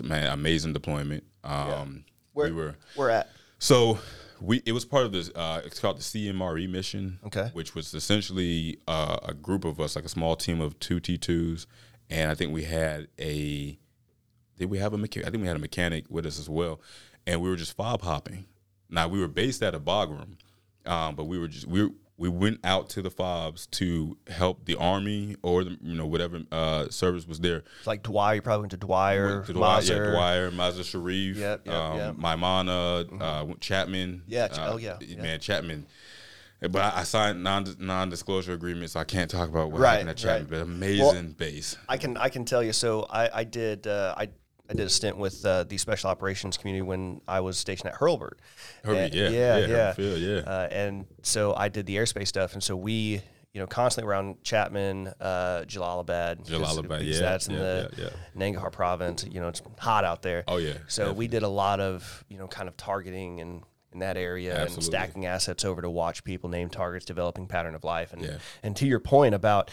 [0.02, 1.24] Man, amazing deployment.
[1.44, 3.30] Um, Where, we were we're at.
[3.58, 3.98] so
[4.40, 5.30] we it was part of this.
[5.34, 7.18] Uh, it's called the CMRE mission.
[7.26, 7.50] Okay.
[7.52, 11.18] Which was essentially uh, a group of us, like a small team of two T
[11.18, 11.66] twos,
[12.08, 13.78] and I think we had a.
[14.58, 15.26] Did we have a mechanic?
[15.26, 16.80] I think we had a mechanic with us as well,
[17.26, 18.46] and we were just fob hopping.
[18.88, 20.36] Now we were based at a Bagram,
[20.86, 21.90] um, but we were just we
[22.20, 26.42] we went out to the fobs to help the army or the, you know whatever
[26.52, 28.34] uh, service was there It's like Dwyer.
[28.36, 29.88] You probably went to Dwyer, Went to Dwyer, Mazar.
[30.06, 32.14] yeah, Dwyer, Mazar Sharif, Yep, yep, um, yep.
[32.16, 33.06] Maimana,
[33.50, 34.22] uh, Chapman.
[34.28, 35.22] Yeah, uh, oh, yeah, yeah.
[35.22, 35.86] man, Chapman.
[36.60, 39.92] But I, I signed non non disclosure agreements, so I can't talk about what Right,
[39.92, 40.42] happened at Chapman.
[40.42, 40.50] right.
[40.50, 41.78] But amazing base.
[41.88, 42.74] I can I can tell you.
[42.74, 44.28] So I I did uh, I.
[44.70, 47.98] I did a stint with uh, the special operations community when I was stationed at
[47.98, 48.38] Hurlburt.
[48.86, 49.92] Yeah, yeah, yeah, yeah.
[49.94, 50.36] Field, yeah.
[50.38, 53.20] Uh, and so I did the airspace stuff, and so we,
[53.52, 58.08] you know, constantly around Chapman, uh, Jalalabad, Jalalabad, yeah, that's in yeah, the yeah,
[58.40, 59.24] Nangarhar province.
[59.28, 60.44] You know, it's hot out there.
[60.46, 63.62] Oh, yeah, So we did a lot of you know kind of targeting and
[63.92, 67.82] in that area and stacking assets over to watch people name targets, developing pattern of
[67.82, 69.68] life, and and to your point about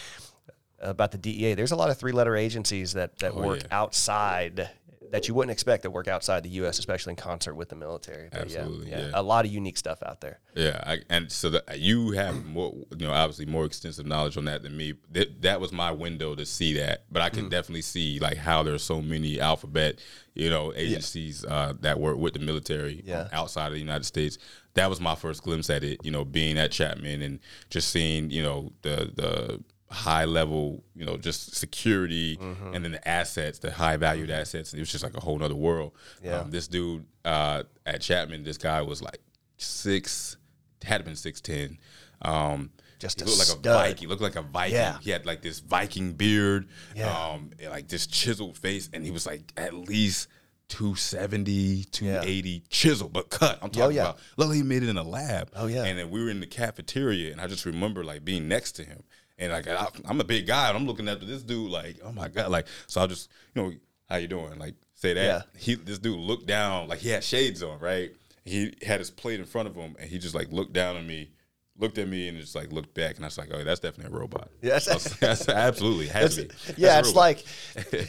[0.79, 1.53] about the DEA.
[1.55, 3.67] There's a lot of three letter agencies that that Oh, work yeah.
[3.69, 4.69] outside
[5.11, 8.29] that you wouldn't expect that work outside the U.S., especially in concert with the military.
[8.31, 9.11] But Absolutely, yeah, yeah.
[9.13, 10.39] a lot of unique stuff out there.
[10.55, 14.45] Yeah, I, and so that you have more, you know, obviously more extensive knowledge on
[14.45, 14.93] that than me.
[15.11, 17.49] That, that was my window to see that, but I can Mm.
[17.51, 19.99] definitely see like how there's so many alphabet,
[20.33, 23.27] you know, agencies uh, that work with the military Yeah.
[23.31, 24.37] outside of the United States.
[24.73, 27.39] That was my first glimpse at it, you know, being at Chapman and
[27.69, 32.73] just seeing, you know, the the high level, you know, just security Mm-hmm.
[32.73, 34.73] and then the assets, the high valued assets.
[34.73, 35.93] It was just like a whole nother world.
[36.23, 36.39] Yeah.
[36.39, 39.19] Um, this dude uh, at Chapman, this guy was like
[39.57, 40.37] six,
[40.83, 41.77] had been six ten.
[42.21, 43.65] Um, Just he a looked like stud.
[43.65, 43.97] a Viking.
[43.99, 44.75] He looked like a Viking.
[44.75, 44.97] Yeah.
[45.01, 46.67] He had like this Viking beard.
[46.95, 47.07] Yeah.
[47.15, 50.27] Um, and, like this chiseled face, and he was like at least
[50.69, 53.59] 270, 280 chiseled, but cut.
[53.61, 54.01] I'm talking Oh, yeah.
[54.01, 54.19] about.
[54.35, 55.49] Luckily, he made it in a lab.
[55.55, 55.83] Oh, yeah.
[55.85, 58.83] And then we were in the cafeteria, and I just remember like being next to
[58.83, 59.03] him,
[59.37, 62.11] and like I, I'm a big guy, and I'm looking after this dude, like oh
[62.11, 63.71] my god, like so I just you know
[64.09, 65.23] how you doing, like say that.
[65.23, 65.41] Yeah.
[65.59, 68.11] He this dude looked down, like he had shades on, right?
[68.45, 71.05] He had his plate in front of him, and he just like looked down at
[71.05, 71.31] me.
[71.79, 74.15] Looked at me and just like looked back, and I was like, "Oh, that's definitely
[74.15, 74.87] a robot." Yes.
[74.93, 76.55] Was- that's absolutely has to be.
[76.77, 77.43] yeah, it's like.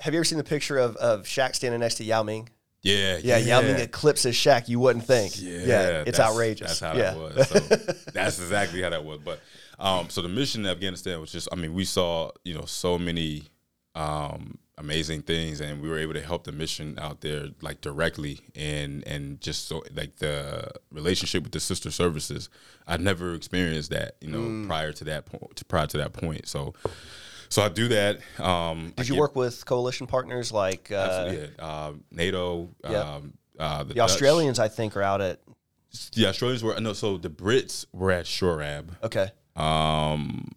[0.00, 2.48] have you ever seen the picture of, of Shaq standing next to Yao Ming?
[2.82, 4.68] yeah, Yeah, Yao Ming eclipses Shaq.
[4.68, 5.40] You wouldn't think.
[5.40, 6.80] Yeah, it's that's- outrageous.
[6.80, 7.12] That's how yeah.
[7.12, 7.48] that was.
[7.48, 7.58] So
[8.12, 9.20] that's exactly how that was.
[9.24, 9.40] But
[9.80, 12.98] um, so the mission in Afghanistan was just, I mean, we saw, you know, so
[12.98, 13.44] many
[13.94, 18.40] um, amazing things, and we were able to help the mission out there like directly,
[18.54, 22.48] and and just so like the relationship with the sister services.
[22.86, 24.66] I'd never experienced that, you know, Mm.
[24.68, 25.56] prior to that point.
[25.56, 26.74] To, prior to that point, so.
[27.48, 28.18] So I do that.
[28.38, 31.46] Um, I Did you get- work with coalition partners like uh, yeah.
[31.86, 33.14] Um, NATO, Yeah.
[33.16, 34.60] um, uh, the, the Australians?
[34.60, 35.40] I think are out at.
[36.14, 38.90] The Australians were no, so the Brits were at Shorab.
[39.02, 39.32] Okay.
[39.56, 40.52] Um,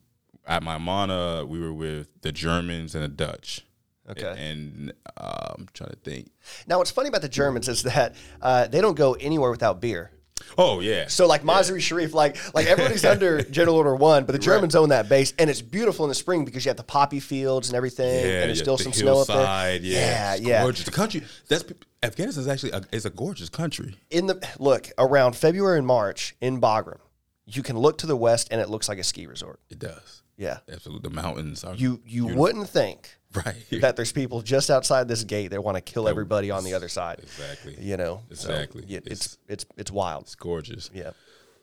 [0.47, 3.65] at my Maimana, we were with the Germans and the Dutch.
[4.09, 4.35] Okay.
[4.37, 6.29] And uh, I'm trying to think.
[6.67, 10.11] Now, what's funny about the Germans is that uh, they don't go anywhere without beer.
[10.57, 11.07] Oh yeah.
[11.07, 14.89] So, like Mazari Sharif, like like everybody's under General Order One, but the Germans own
[14.89, 17.75] that base, and it's beautiful in the spring because you have the poppy fields and
[17.75, 19.37] everything, yeah, and there's yeah, still the some snow up there.
[19.37, 20.61] Yeah, yeah, it's yeah.
[20.61, 20.85] Gorgeous.
[20.85, 21.23] The country.
[21.47, 21.63] That's
[22.01, 23.95] Afghanistan is actually a, is a gorgeous country.
[24.09, 26.99] In the look around February and March in Bagram,
[27.45, 29.59] you can look to the west, and it looks like a ski resort.
[29.69, 30.21] It does.
[30.37, 31.09] Yeah, Absolutely.
[31.09, 33.15] The mountains are you you wouldn't think
[33.45, 33.55] right.
[33.81, 36.89] that there's people just outside this gate that want to kill everybody on the other
[36.89, 37.19] side.
[37.21, 37.75] exactly.
[37.79, 38.83] You know, So, Exactly.
[38.87, 40.23] yeah, it's It's- it's it's wild.
[40.23, 40.89] It's gorgeous.
[40.93, 41.11] Yeah.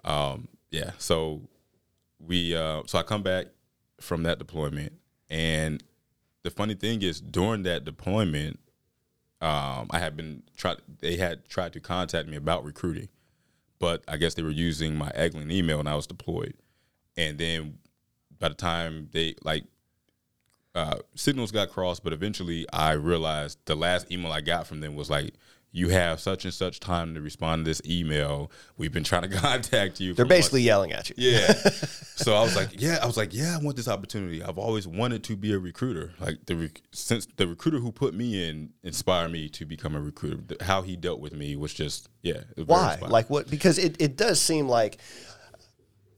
[0.04, 1.40] um, yeah so
[2.20, 3.46] we uh, so i come back
[4.00, 4.92] from that deployment
[5.28, 5.82] and
[6.44, 8.60] the funny thing is during that deployment
[9.40, 13.08] um, i had been tried they had tried to contact me about recruiting
[13.80, 16.54] but i guess they were using my eglin email when i was deployed.
[17.16, 17.78] And then
[18.38, 19.64] by the time they like
[20.74, 24.94] uh, signals got crossed, but eventually I realized the last email I got from them
[24.94, 25.34] was like,
[25.72, 28.50] "You have such and such time to respond to this email.
[28.76, 31.14] We've been trying to contact you." They're for months." basically yelling at you.
[31.18, 31.52] yeah.
[32.16, 34.42] so I was like, "Yeah," I was like, "Yeah, I want this opportunity.
[34.42, 36.12] I've always wanted to be a recruiter.
[36.20, 40.00] Like the rec- since the recruiter who put me in inspired me to become a
[40.00, 40.42] recruiter.
[40.46, 42.42] The- How he dealt with me was just yeah.
[42.56, 42.98] was Why?
[43.00, 43.48] Like what?
[43.50, 44.98] Because it, it does seem like,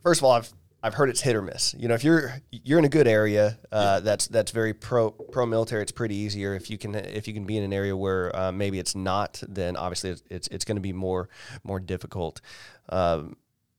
[0.02, 0.52] first of all, I've
[0.82, 1.74] I've heard it's hit or miss.
[1.78, 5.46] You know, if you're you're in a good area, uh, that's that's very pro pro
[5.46, 5.82] military.
[5.82, 6.54] It's pretty easier.
[6.54, 9.42] If you can if you can be in an area where uh, maybe it's not,
[9.48, 11.28] then obviously it's it's, it's going to be more
[11.62, 12.40] more difficult.
[12.88, 13.36] Um,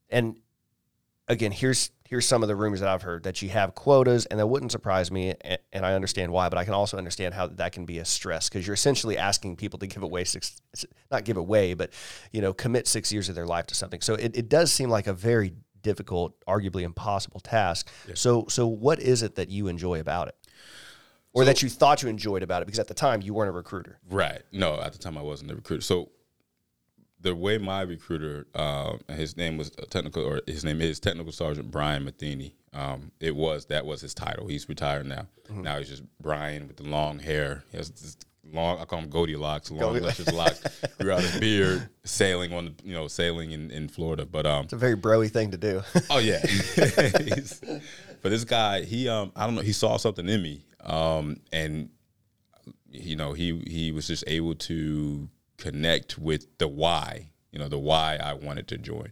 [0.09, 0.37] and
[1.27, 4.39] again, here's here's some of the rumors that I've heard that you have quotas, and
[4.39, 7.47] that wouldn't surprise me, and, and I understand why, but I can also understand how
[7.47, 10.61] that can be a stress because you're essentially asking people to give away six,
[11.11, 11.91] not give away, but
[12.31, 13.99] you know, commit six years of their life to something.
[13.99, 17.89] So it, it does seem like a very difficult, arguably impossible task.
[18.15, 20.35] So so what is it that you enjoy about it?
[21.35, 23.53] Or that you thought you enjoyed about it because at the time you weren't a
[23.53, 23.99] recruiter.
[24.09, 24.43] Right.
[24.51, 25.81] No, at the time I wasn't a recruiter.
[25.81, 26.09] So
[27.23, 31.71] the way my recruiter, um, his name was technical, or his name is Technical Sergeant
[31.71, 32.55] Brian Matheny.
[32.73, 34.47] Um, it was that was his title.
[34.47, 35.27] He's retired now.
[35.49, 37.63] Now he's just Brian with the long hair.
[37.71, 38.17] He has this
[38.51, 38.79] long.
[38.79, 40.61] I call him Goldilocks, long luscious locks.
[40.99, 44.25] Grew out his beard, sailing on the you know sailing in, in Florida.
[44.25, 45.81] But um, It's a very broy thing to do.
[46.09, 46.43] Oh yeah.
[48.21, 51.89] But this guy, he um, I don't know, he saw something in me, um, and
[52.89, 55.27] you know, he he was just able to
[55.57, 59.11] connect with the why, you know, the why I wanted to join,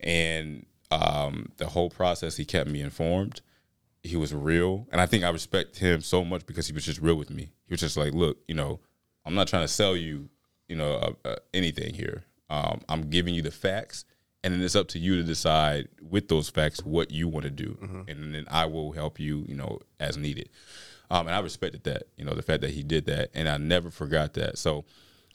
[0.00, 3.42] and um, the whole process, he kept me informed.
[4.02, 7.00] He was real, and I think I respect him so much because he was just
[7.00, 7.50] real with me.
[7.66, 8.80] He was just like, "Look, you know,
[9.24, 10.30] I'm not trying to sell you,
[10.68, 12.24] you know, uh, uh, anything here.
[12.48, 14.04] Um, I'm giving you the facts,
[14.42, 17.50] and then it's up to you to decide with those facts what you want to
[17.50, 17.76] do,
[18.08, 20.48] and then I will help you, you know, as needed.
[21.10, 23.56] Um, and I respected that, you know, the fact that he did that, and I
[23.56, 24.58] never forgot that.
[24.58, 24.84] So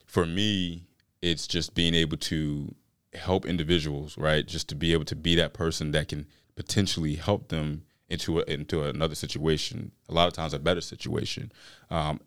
[0.05, 0.85] for me,
[1.21, 2.73] it's just being able to
[3.13, 4.45] help individuals, right?
[4.45, 8.43] Just to be able to be that person that can potentially help them into a,
[8.43, 9.91] into another situation.
[10.09, 11.51] A lot of times, a better situation,
[11.89, 12.19] um,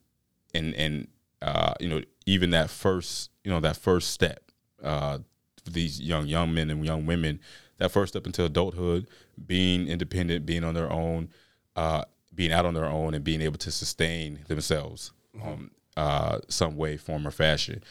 [0.54, 1.08] and and
[1.42, 4.40] uh, you know, even that first, you know, that first step.
[4.82, 5.18] Uh,
[5.64, 7.40] for these young young men and young women,
[7.78, 9.08] that first step into adulthood,
[9.46, 11.28] being independent, being on their own,
[11.74, 12.02] uh,
[12.34, 15.12] being out on their own, and being able to sustain themselves,
[15.42, 17.82] um, uh, some way, form, or fashion.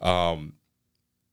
[0.00, 0.54] Um,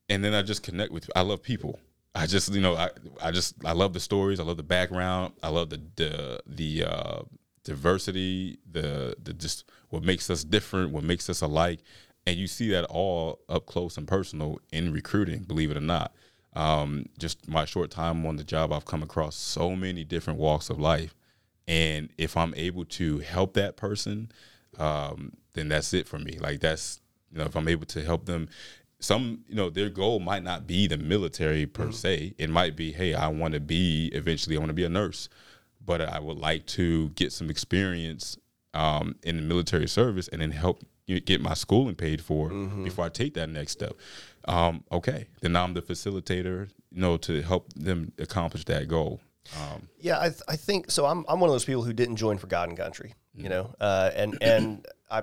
[0.08, 1.10] and then I just connect with.
[1.16, 1.80] I love people.
[2.18, 2.90] I just you know I
[3.22, 4.40] I just I love the stories.
[4.40, 5.34] I love the background.
[5.40, 7.22] I love the the the uh,
[7.62, 8.58] diversity.
[8.68, 10.90] The the just what makes us different.
[10.90, 11.80] What makes us alike.
[12.26, 15.44] And you see that all up close and personal in recruiting.
[15.44, 16.12] Believe it or not.
[16.54, 20.70] Um, just my short time on the job, I've come across so many different walks
[20.70, 21.14] of life.
[21.68, 24.32] And if I'm able to help that person,
[24.76, 26.38] um, then that's it for me.
[26.40, 27.00] Like that's
[27.30, 28.48] you know, if I'm able to help them,
[29.00, 32.34] some you know their goal might not be the military per se.
[32.38, 35.28] It might be, hey, I want to be eventually, I want to be a nurse,
[35.84, 38.36] but I would like to get some experience
[38.74, 40.82] um, in the military service and then help
[41.24, 42.50] get my schooling paid for
[42.84, 43.94] before I take that next step.
[44.46, 49.20] Um, okay, then I'm the facilitator, you know, to help them accomplish that goal.
[49.56, 51.06] Um, Yeah, I, th- I think so.
[51.06, 53.74] I'm I'm one of those people who didn't join for God and country, you know,
[53.80, 55.22] uh, and and I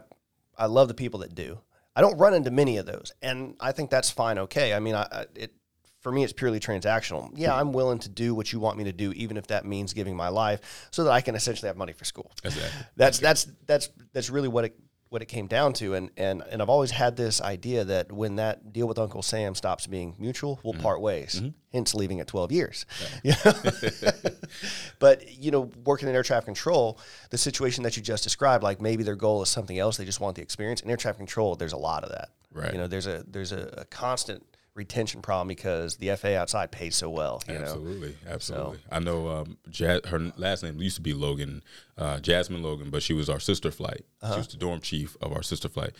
[0.57, 1.59] I love the people that do.
[1.95, 4.37] I don't run into many of those, and I think that's fine.
[4.37, 5.53] Okay, I mean, I, I it
[6.01, 7.31] for me it's purely transactional.
[7.33, 9.93] Yeah, I'm willing to do what you want me to do, even if that means
[9.93, 12.31] giving my life so that I can essentially have money for school.
[12.43, 12.85] Exactly.
[12.95, 14.75] That's that's that's that's really what it
[15.09, 18.37] what it came down to, and and and I've always had this idea that when
[18.37, 20.81] that deal with Uncle Sam stops being mutual, we'll mm-hmm.
[20.81, 21.35] part ways.
[21.35, 21.49] Mm-hmm.
[21.71, 22.85] Hence, leaving at twelve years.
[23.23, 23.53] You know?
[24.99, 26.99] but you know, working in air traffic control,
[27.29, 30.19] the situation that you just described, like maybe their goal is something else, they just
[30.19, 30.81] want the experience.
[30.81, 32.29] In air traffic control, there's a lot of that.
[32.51, 32.71] Right.
[32.71, 34.43] You know, there's a there's a, a constant
[34.75, 37.41] retention problem because the FA outside pays so well.
[37.47, 37.61] You know.
[37.61, 38.79] Absolutely, absolutely.
[38.91, 41.63] I know um, ja- her last name used to be Logan,
[41.97, 44.05] uh, Jasmine Logan, but she was our sister flight.
[44.21, 45.93] She was the dorm chief of our sister flight,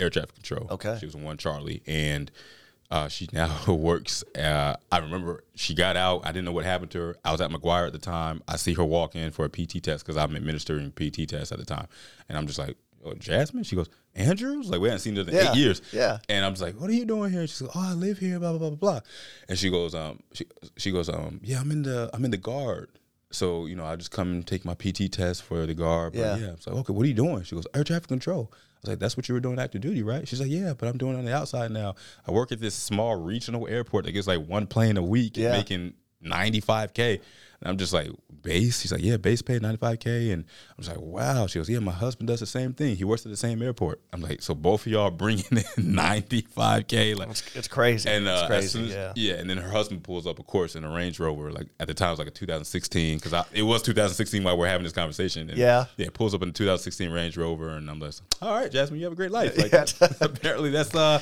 [0.00, 0.66] air traffic control.
[0.70, 0.96] Okay.
[0.98, 2.30] she was one Charlie, and
[2.90, 4.24] uh, she now works.
[4.34, 6.22] Uh, I remember she got out.
[6.24, 7.16] I didn't know what happened to her.
[7.24, 8.42] I was at McGuire at the time.
[8.48, 11.58] I see her walk in for a PT test because I'm administering PT tests at
[11.58, 11.86] the time,
[12.28, 12.76] and I'm just like.
[13.04, 13.64] Oh, Jasmine?
[13.64, 14.68] She goes, Andrews?
[14.70, 15.82] Like, we hadn't seen her in Yeah, eight years.
[15.92, 16.18] yeah.
[16.28, 17.46] And I'm just like, what are you doing here?
[17.46, 19.00] She's like, oh, I live here, blah, blah, blah, blah, blah.
[19.48, 20.46] And she goes, um, she,
[20.76, 22.90] she goes, um, yeah, I'm in the, I'm in the guard.
[23.30, 26.12] So, you know, I just come and take my PT test for the guard.
[26.12, 26.36] But Yeah.
[26.36, 26.48] yeah.
[26.48, 27.42] I was like, okay, what are you doing?
[27.44, 28.52] She goes, air traffic control.
[28.52, 30.26] I was like, that's what you were doing active duty, right?
[30.28, 31.94] She's like, yeah, but I'm doing it on the outside now.
[32.26, 35.48] I work at this small regional airport that gets like one plane a week Yeah.
[35.48, 35.94] and making
[36.24, 37.20] 95K.
[37.60, 38.08] And I'm just like,
[38.42, 38.80] base?
[38.80, 40.32] She's like, yeah, base pay 95K.
[40.32, 41.46] And I'm just like, wow.
[41.46, 42.96] She goes, yeah, my husband does the same thing.
[42.96, 44.00] He works at the same airport.
[44.12, 47.16] I'm like, so both of y'all bringing in 95K.
[47.16, 48.08] Like, It's, it's crazy.
[48.10, 48.68] and uh, it's as crazy.
[48.68, 49.34] soon as- yeah.
[49.34, 51.52] And then her husband pulls up, of course, in a Range Rover.
[51.52, 54.66] Like at the time, it was like a 2016 because it was 2016 while we're
[54.66, 55.48] having this conversation.
[55.48, 55.84] And, Yeah.
[55.96, 56.08] yeah.
[56.12, 59.12] Pulls up in a 2016 Range Rover, and I'm like, all right, Jasmine, you have
[59.12, 59.56] a great life.
[59.56, 59.84] Like Yeah.
[60.20, 61.20] apparently that's uh,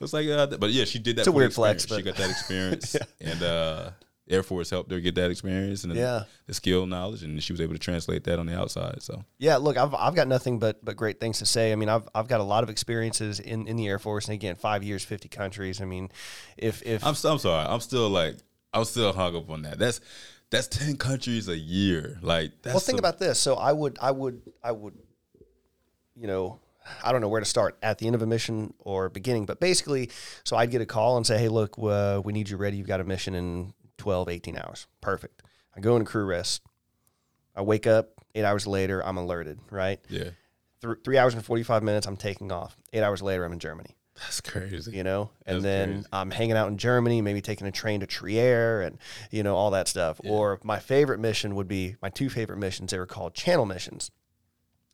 [0.00, 1.22] looks like uh, but yeah, she did that.
[1.22, 2.06] It's a weird flex, experience.
[2.06, 3.90] She got that experience, and uh,
[4.32, 6.24] Air Force helped her get that experience and Yeah.
[6.46, 9.02] the skill knowledge, and she was able to translate that on the outside.
[9.02, 11.72] So Yeah, look, I've, I've got nothing but, but great things to say.
[11.72, 14.34] I mean, I've, I've got a lot of experiences in, in the Air Force, and
[14.34, 15.80] again, five years, fifty countries.
[15.80, 16.10] I mean,
[16.56, 18.36] if if I'm, I'm sorry, I'm still like
[18.72, 19.78] I'm still hung up on that.
[19.78, 20.00] That's
[20.50, 22.18] that's ten countries a year.
[22.22, 23.38] Like that's well, think a- about this.
[23.38, 24.94] So I would I would I would,
[26.16, 26.58] you know,
[27.04, 29.60] I don't know where to start at the end of a mission or beginning, but
[29.60, 30.10] basically,
[30.44, 32.76] so I'd get a call and say, hey, look, uh, we need you ready.
[32.76, 33.72] You've got a mission in
[34.02, 34.88] 12, 18 hours.
[35.00, 35.42] Perfect.
[35.76, 36.62] I go into crew rest.
[37.54, 39.00] I wake up eight hours later.
[39.04, 39.60] I'm alerted.
[39.70, 40.00] Right.
[40.08, 40.30] yeah.
[40.82, 42.06] Th- three hours and 45 minutes.
[42.08, 42.76] I'm taking off.
[42.92, 43.96] Eight hours later, I'm in Germany.
[44.16, 44.90] That's crazy.
[44.96, 46.06] you know, and That's then crazy.
[46.12, 48.98] I'm hanging out in Germany, maybe taking a train to Trier and,
[49.30, 50.20] you know, all that stuff.
[50.24, 52.90] Or my favorite mission would be my two favorite missions.
[52.90, 54.10] They were called channel missions.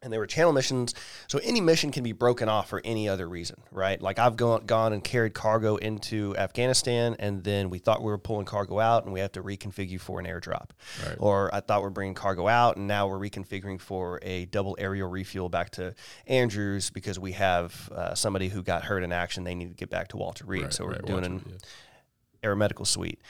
[0.00, 0.94] And they were channel missions.
[1.26, 4.00] So any mission can be broken off for any other reason, right?
[4.00, 8.16] Like I've gone, gone and carried cargo into Afghanistan, and then we thought we were
[8.18, 10.70] pulling cargo out, and we have to reconfigure for an airdrop.
[11.04, 11.16] Right.
[11.18, 15.08] Or I thought we're bringing cargo out, and now we're reconfiguring for a double aerial
[15.08, 15.96] refuel back to
[16.28, 19.42] Andrews because we have uh, somebody who got hurt in action.
[19.42, 20.62] They need to get back to Walter Reed.
[20.62, 21.62] Right, so we're right, doing Walter an Reed,
[22.44, 23.20] aeromedical suite.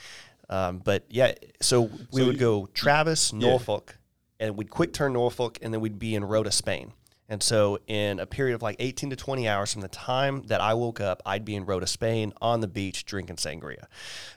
[0.51, 1.89] Um, but yeah, so we
[2.21, 3.97] So would you- go Travis, Norfolk,
[4.39, 6.93] and we'd quick turn Norfolk, and then we'd be in Rota, Spain.
[7.31, 10.61] And so, in a period of like 18 to 20 hours from the time that
[10.61, 13.83] I woke up, I'd be in Rota, Spain on the beach drinking sangria.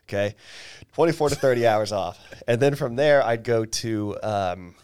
[0.07, 0.35] Okay.
[0.93, 2.19] 24 to 30 hours off.
[2.47, 4.75] And then from there, I'd go to, um,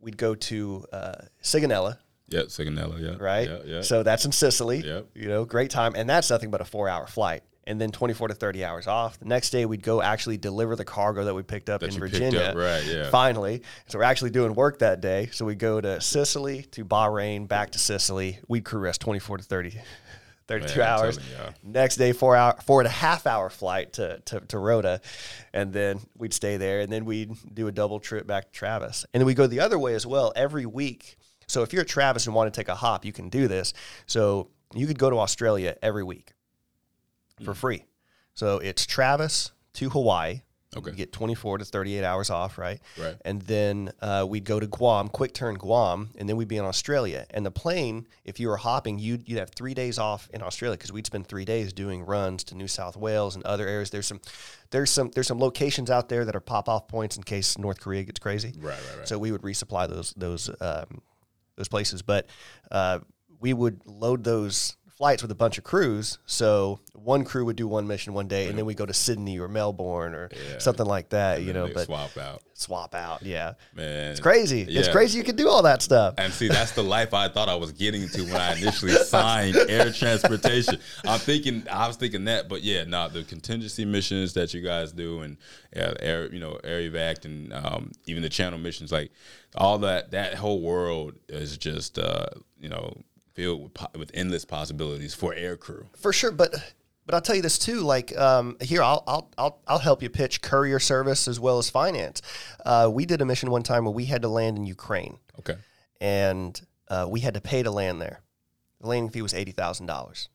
[0.00, 1.12] we'd go to uh,
[1.42, 3.00] Sigonella, Yeah, Sigonella.
[3.00, 3.16] Yeah.
[3.18, 3.48] right?
[3.48, 3.58] Yeah.
[3.64, 3.80] Yeah.
[3.82, 4.78] So that's in Sicily.
[4.86, 5.06] Yep.
[5.16, 5.94] You know, great time.
[5.96, 7.42] And that's nothing but a four hour flight.
[7.68, 9.18] And then 24 to 30 hours off.
[9.18, 12.00] The next day, we'd go actually deliver the cargo that we picked up That in
[12.00, 12.40] Virginia.
[12.40, 13.10] up, right, yeah.
[13.10, 13.62] Finally.
[13.88, 15.28] So we're actually doing work that day.
[15.32, 18.38] So we go to Sicily, to Bahrain, back to Sicily.
[18.48, 19.78] We'd crew rest 24 to 30.
[20.48, 21.18] 32 Man, hours.
[21.62, 25.02] Next day, four hour, four and a half hour flight to, to, to Rota.
[25.52, 26.80] And then we'd stay there.
[26.80, 29.04] And then we'd do a double trip back to Travis.
[29.12, 31.18] And then we go the other way as well every week.
[31.46, 33.74] So if you're at Travis and want to take a hop, you can do this.
[34.06, 36.32] So you could go to Australia every week
[37.44, 37.84] for free.
[38.34, 40.42] So it's Travis to Hawaii.
[40.76, 40.90] Okay.
[40.90, 42.78] You get 24 to 38 hours off, right?
[43.00, 43.16] Right.
[43.24, 46.64] And then uh, we'd go to Guam, quick turn Guam, and then we'd be in
[46.64, 47.26] Australia.
[47.30, 50.76] And the plane, if you were hopping, you'd, you'd have three days off in Australia
[50.76, 53.88] because we'd spend three days doing runs to New South Wales and other areas.
[53.88, 54.20] There's some,
[54.70, 57.80] there's some, there's some locations out there that are pop off points in case North
[57.80, 58.52] Korea gets crazy.
[58.58, 59.08] Right, right, right.
[59.08, 61.00] So we would resupply those those um,
[61.56, 62.28] those places, but
[62.70, 63.00] uh,
[63.40, 66.18] we would load those flights with a bunch of crews.
[66.26, 69.38] So one crew would do one mission one day, and then we go to Sydney
[69.38, 70.58] or Melbourne or Yeah.
[70.58, 71.42] something like that.
[71.42, 72.42] You know, but swap out.
[72.54, 73.22] swap out.
[73.22, 74.10] Yeah, Man.
[74.10, 74.62] it's crazy.
[74.62, 76.14] It's crazy you can do all that stuff.
[76.18, 79.54] And see, that's the life I thought I was getting to when I initially signed
[79.56, 80.78] air transportation.
[81.06, 84.90] I'm thinking, I was thinking that, but yeah, no, the contingency missions that you guys
[84.90, 85.36] do, and
[85.74, 89.12] yeah, air, you know, air evac, and um, even the channel missions, like
[89.54, 92.26] all that, that whole world is just, uh,
[92.60, 92.92] you know,
[93.38, 95.86] filled with, po- with endless possibilities for air crew.
[95.96, 96.52] For sure, but
[97.06, 97.80] but I'll tell you this too.
[97.80, 101.70] Like um, here, I'll, I'll I'll I'll help you pitch courier service as well as
[101.70, 102.20] finance.
[102.66, 105.54] Uh, we did a mission one time where we had to land in Ukraine, Okay.
[106.00, 108.20] and uh, we had to pay to land there.
[108.80, 110.28] The landing fee was eighty thousand dollars.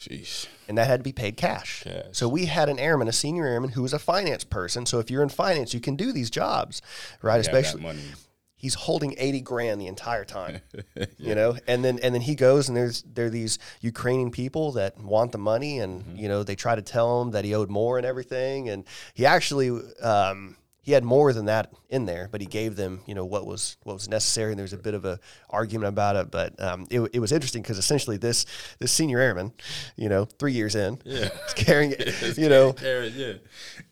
[0.00, 0.46] Sheesh.
[0.68, 1.84] and that had to be paid cash.
[1.84, 2.04] Cash.
[2.12, 4.86] So we had an airman, a senior airman, who was a finance person.
[4.86, 6.82] So if you're in finance, you can do these jobs,
[7.22, 7.40] right?
[7.40, 8.00] Especially money.
[8.56, 10.60] He's holding eighty grand the entire time,
[11.18, 11.56] you know.
[11.66, 15.32] And then and then he goes and there's there are these Ukrainian people that want
[15.32, 16.16] the money, and Mm-hmm.
[16.16, 19.26] you know they try to tell him that he owed more and everything, and he
[19.26, 19.70] actually.
[20.02, 23.46] Um, he had more than that in there, but he gave them, you know, what
[23.46, 24.52] was what was necessary.
[24.52, 27.32] And there was a bit of a argument about it, but um, it, it was
[27.32, 28.44] interesting because essentially this
[28.78, 29.52] this senior airman,
[29.96, 31.30] you know, three years in, Yeah.
[31.46, 31.94] is carrying,
[32.36, 33.32] you know, Carrot, yeah.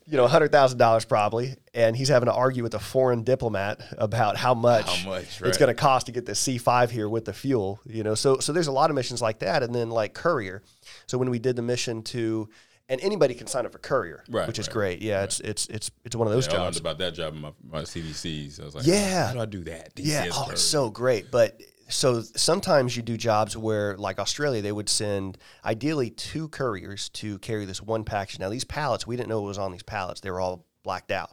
[0.05, 3.81] you know, hundred thousand dollars probably, and he's having to argue with a foreign diplomat
[3.97, 7.09] about how much, How much, it's going to cost to get the C five here
[7.09, 7.79] with the fuel.
[7.85, 10.61] You know, so so there's a lot of missions like that, and then like courier.
[11.07, 12.49] So when we did the mission to,
[12.93, 15.01] and anybody can sign up for courier, Right, which is right, great.
[15.01, 17.41] Yeah, it's it's it's it's one of those Yeah, I learned about that job in
[17.41, 18.61] my, my CDCs.
[18.61, 19.27] I was like, Yeah.
[19.27, 19.91] how do I do that?
[19.97, 20.53] Yeah, oh, courier.
[20.53, 21.29] it's so great.
[21.31, 21.59] But
[21.89, 27.37] so sometimes you do jobs where, like Australia, they would send ideally two couriers to
[27.39, 28.39] carry this one package.
[28.39, 30.21] Now, these pallets, we didn't know what was on these pallets.
[30.21, 31.31] They were all blacked out,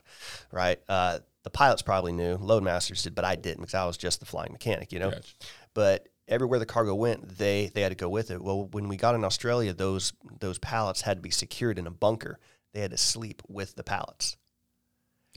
[0.52, 0.78] right?
[0.88, 4.26] Uh, the pilots probably knew, loadmasters did, but I didn't because I was just the
[4.26, 5.10] flying mechanic, you know.
[5.10, 5.32] Gotcha.
[5.72, 8.40] But everywhere the cargo went, they they had to go with it.
[8.40, 11.90] Well, when we got in Australia, those those pallets had to be secured in a
[11.90, 12.38] bunker.
[12.72, 14.36] They had to sleep with the pallets.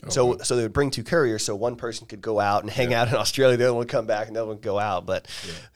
[0.09, 2.93] So, so they would bring two couriers, so one person could go out and hang
[2.93, 4.77] out in Australia, the other one would come back, and the other one would go
[4.79, 5.05] out.
[5.05, 5.27] But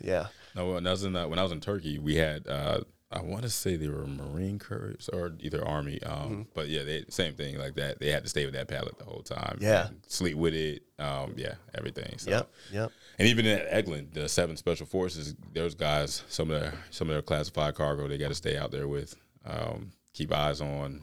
[0.02, 2.82] yeah, No, when I was in uh, when I was in Turkey, we had uh,
[3.12, 6.42] I want to say they were Marine couriers or either Army, um, Mm-hmm.
[6.56, 8.00] but yeah, they same thing like that.
[8.00, 9.60] They had to stay with that pallet the whole time.
[9.62, 9.90] Yeah.
[10.08, 10.82] sleep with it.
[11.00, 12.18] Um, yeah, everything.
[12.18, 12.32] So.
[12.32, 12.92] yep, yep.
[13.20, 17.16] And even at Eglin, the Seven Special Forces, those guys, some of their some of
[17.16, 19.16] their classified cargo, they got to stay out there with,
[19.46, 21.02] um, keep eyes on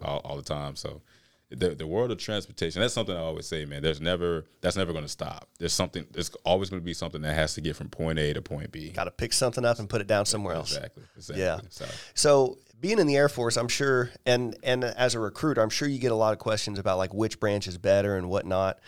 [0.00, 0.76] all, all the time.
[0.76, 1.02] So,
[1.50, 3.82] the the world of transportation, that's something I always say, man.
[3.82, 5.48] There's never that's never going to stop.
[5.58, 6.06] There's something.
[6.12, 8.70] There's always going to be something that has to get from point A to point
[8.70, 8.90] B.
[8.90, 10.74] Got to pick something up and put it down somewhere else.
[10.74, 11.02] Exactly.
[11.16, 11.44] Exactly.
[11.44, 11.60] Yeah.
[11.70, 15.70] So, So being in the Air Force, I'm sure, and and as a recruiter, I'm
[15.70, 18.78] sure you get a lot of questions about like which branch is better and whatnot.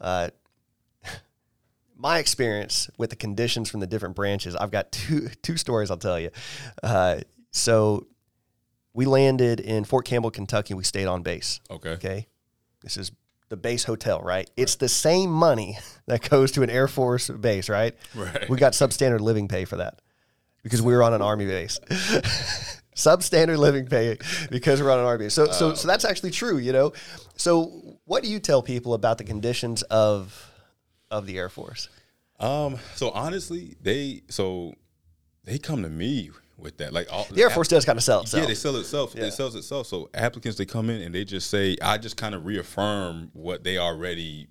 [0.00, 0.30] Uh,
[1.96, 5.96] my experience with the conditions from the different branches, I've got two two stories I'll
[5.96, 6.30] tell you.
[6.82, 8.06] Uh, so
[8.92, 10.74] we landed in Fort Campbell, Kentucky.
[10.74, 11.60] We stayed on base.
[11.70, 11.90] okay.
[11.90, 12.26] Okay,
[12.82, 13.12] this is
[13.48, 14.50] the base hotel, right?
[14.56, 17.94] It's the same money that goes to an Air Force base, right?
[18.14, 18.48] Right.
[18.48, 20.00] We got substandard living pay for that
[20.62, 21.78] because we were on an Army base.
[22.96, 24.18] substandard living pay
[24.50, 25.34] because we're on an Army base.
[25.34, 26.92] So, so, so that's actually true, you know.
[27.36, 30.50] So, what do you tell people about the conditions of
[31.10, 31.88] of the Air Force?
[32.40, 32.78] Um.
[32.96, 34.74] So honestly, they so
[35.44, 36.92] they come to me with that.
[36.92, 38.40] Like all The Air Force does kind of sell itself.
[38.42, 39.14] Yeah, they sell itself.
[39.14, 39.24] Yeah.
[39.24, 39.86] It sells itself.
[39.86, 43.64] So applicants they come in and they just say, I just kind of reaffirm what
[43.64, 44.48] they already,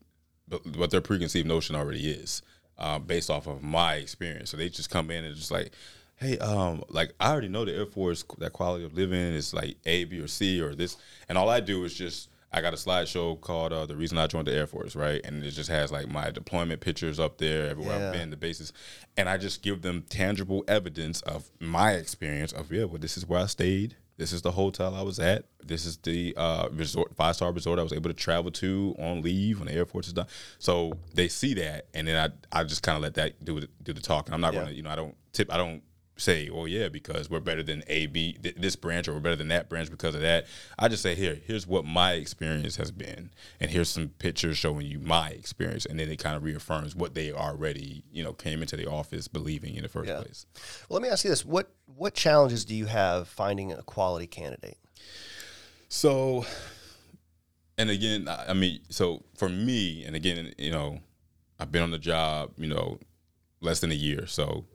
[0.76, 2.42] what their preconceived notion already is.
[2.78, 4.50] uh, based off of my experience.
[4.50, 5.72] So they just come in and just like,
[6.16, 9.78] hey, um, like I already know the Air Force that quality of living is like
[9.86, 10.98] A, B, or C or this,
[11.30, 14.28] and all I do is just I got a slideshow called uh, "The Reason I
[14.28, 15.20] Joined the Air Force," right?
[15.24, 18.08] And it just has like my deployment pictures up there, everywhere Yeah.
[18.08, 18.72] I've been, the bases,
[19.18, 23.28] and I just give them tangible evidence of my experience of yeah, well, this is
[23.28, 23.96] where I stayed.
[24.16, 25.46] This is the hotel I was at.
[25.66, 29.24] This is the uh, resort, five star resort I was able to travel to on
[29.24, 30.28] leave when the Air Force is done.
[30.60, 33.70] So they see that, and then I I just kind of let that do the,
[33.82, 34.32] do the talking.
[34.34, 34.60] I'm not Yeah.
[34.60, 35.82] going to you know I don't tip I don't
[36.15, 39.35] say oh yeah because we're better than A B th- this branch or we're better
[39.35, 40.45] than that branch because of that.
[40.77, 44.85] I just say here here's what my experience has been, and here's some pictures showing
[44.85, 48.61] you my experience, and then it kind of reaffirms what they already you know came
[48.61, 50.22] into the office believing in the first Yeah.
[50.22, 50.45] place.
[50.88, 54.27] Well, let me ask you this: what what challenges do you have finding a quality
[54.27, 54.77] candidate?
[55.90, 56.45] So,
[57.77, 60.99] and again, I I mean, so for me, and again, you know,
[61.60, 62.99] I've been on the job, you know,
[63.61, 64.65] less than a year, so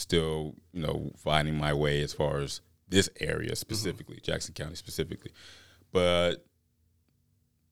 [0.00, 5.32] still, you know, finding my way as far as this area specifically, Jackson County specifically,
[5.92, 6.44] but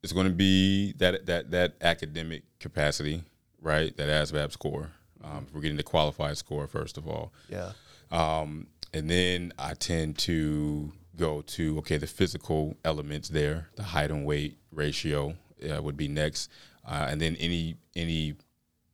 [0.03, 3.23] it's going to be that that that academic capacity,
[3.61, 3.97] right?
[3.97, 4.93] That ASVAB score.
[5.25, 7.73] Um, we're getting the qualified score first of all, Yeah,
[8.13, 14.13] um, and then I tend to go to okay the physical elements there, the height
[14.13, 15.35] and weight ratio
[15.69, 16.51] uh, would be next,
[16.87, 18.37] uh, and then any any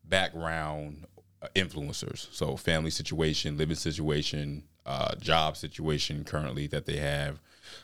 [0.02, 1.06] background
[1.54, 7.40] influencers, so family situation, living situation, uh, job situation currently that they have.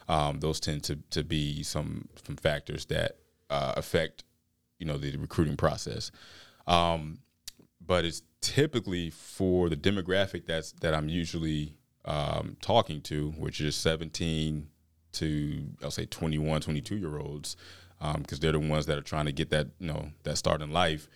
[0.09, 3.17] Um, those tend to to be some some factors that
[3.49, 4.25] uh, affect
[4.79, 6.11] you know the recruiting process.
[6.67, 7.19] Um,
[7.85, 11.75] but it's typically for the demographic that's that I'm usually
[12.05, 14.69] um, talking to, which is 17
[15.13, 17.57] to I'll say 21, 22 year olds,
[18.19, 20.71] because they're the ones that are trying to get that you know that start in
[20.71, 21.09] life.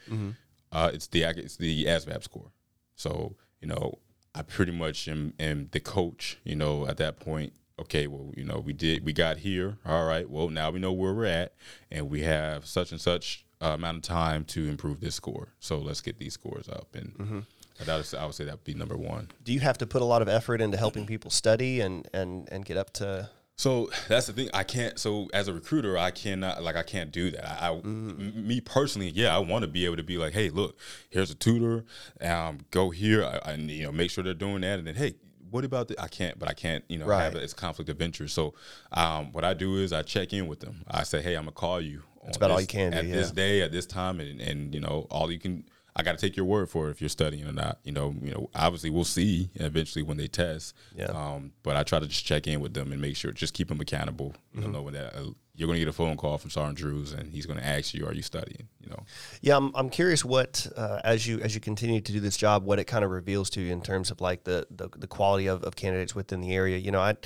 [0.74, 2.50] Uh, it's the it's the ASVAB score.
[2.96, 3.98] So you know
[4.34, 6.38] I pretty much am, am the coach.
[6.44, 7.52] You know at that point.
[7.76, 9.78] Okay, well, you know, we did, we got here.
[9.84, 10.30] All right.
[10.30, 11.54] Well, now we know where we're at,
[11.90, 15.48] and we have such and such uh, amount of time to improve this score.
[15.58, 16.94] So let's get these scores up.
[16.94, 17.44] And
[17.84, 19.28] that is, I would say that would be number one.
[19.42, 22.48] do you have to put a lot of effort into helping people study and and
[22.52, 23.28] and get up to?
[23.56, 24.50] So that's the thing.
[24.52, 24.98] I can't.
[24.98, 26.62] So as a recruiter, I cannot.
[26.62, 27.62] Like I can't do that.
[27.62, 30.50] I, I m- me personally, yeah, I want to be able to be like, hey,
[30.50, 30.78] look,
[31.10, 31.84] here's a tutor.
[32.20, 33.24] Um, go here.
[33.24, 35.14] I, I you know make sure they're doing that, and then hey.
[35.50, 36.00] What about the?
[36.02, 37.40] I can't, but I can't, you know, have Right.
[37.40, 38.34] it as conflict of interest.
[38.34, 38.54] So,
[38.90, 40.84] um, what I do is I check in with them.
[40.88, 42.02] I say, "Hey, I'm gonna call you.
[42.24, 43.34] That's about all you can do, at this yeah.
[43.34, 45.64] day, at this time, and, and you know, all you can.
[45.96, 47.78] I got to take your word for it if you're studying or not.
[47.84, 48.50] You know, you know.
[48.54, 50.74] Obviously, we'll see eventually when they test.
[50.96, 51.06] Yeah.
[51.06, 53.68] Um, but I try to just check in with them and make sure, just keep
[53.68, 54.34] them accountable.
[54.52, 54.72] You Mm-hmm.
[54.72, 57.30] know, knowing that uh, you're going to get a phone call from Sergeant Drews and
[57.32, 59.04] he's going to ask you, "Are you studying?" You know.
[59.40, 62.64] Yeah, I'm, I'm curious what uh, as you as you continue to do this job,
[62.64, 65.46] what it kind of reveals to you in terms of like the the, the quality
[65.46, 66.76] of, of candidates within the area.
[66.78, 67.16] You know, I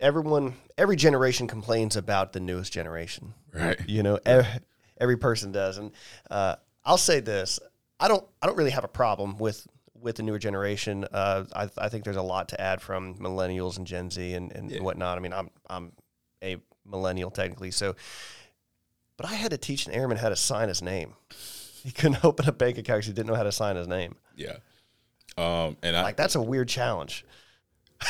[0.00, 3.78] everyone every generation complains about the newest generation, Right.
[3.86, 4.60] You know, every,
[5.00, 5.92] every person does, and
[6.30, 6.56] uh,
[6.86, 7.60] I'll say this:
[8.00, 11.04] I don't I don't really have a problem with with the newer generation.
[11.12, 14.52] Uh, I, I think there's a lot to add from millennials and Gen Z and,
[14.52, 15.18] and whatnot.
[15.18, 15.92] I mean, I'm I'm
[16.42, 17.96] a millennial technically, so
[19.16, 21.14] but I had to teach an airman how to sign his name.
[21.86, 24.16] He couldn't open a bank account because he didn't know how to sign his name.
[24.34, 24.56] Yeah.
[25.38, 27.24] Um, and I Like that's a weird challenge.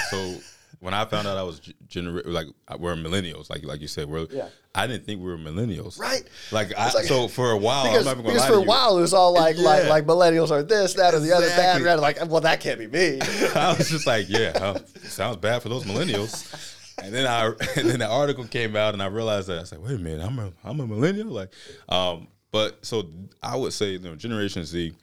[0.09, 0.37] so
[0.81, 2.47] when I found out I was gener- like
[2.79, 4.49] we're millennials, like like you said, we're Yeah.
[4.75, 6.23] I didn't think we were millennials, Right.
[6.53, 8.63] Like, I, like- so for a while, Because, I'm not even because for to a
[8.63, 9.89] while it was all like like Yeah.
[9.91, 12.01] like millennials are this, that, or the other, that, that.
[12.01, 13.19] Like, well, that can't be me.
[13.55, 16.73] I was just like, yeah, sounds bad for those millennials.
[17.03, 17.47] And then I
[17.77, 19.99] and then the article came out and I realized that I was like, wait a
[19.99, 21.29] minute, I'm a I'm a millennial.
[21.29, 21.53] Like,
[21.89, 23.09] um, but so
[23.43, 24.95] I would say, you know, Generation Z,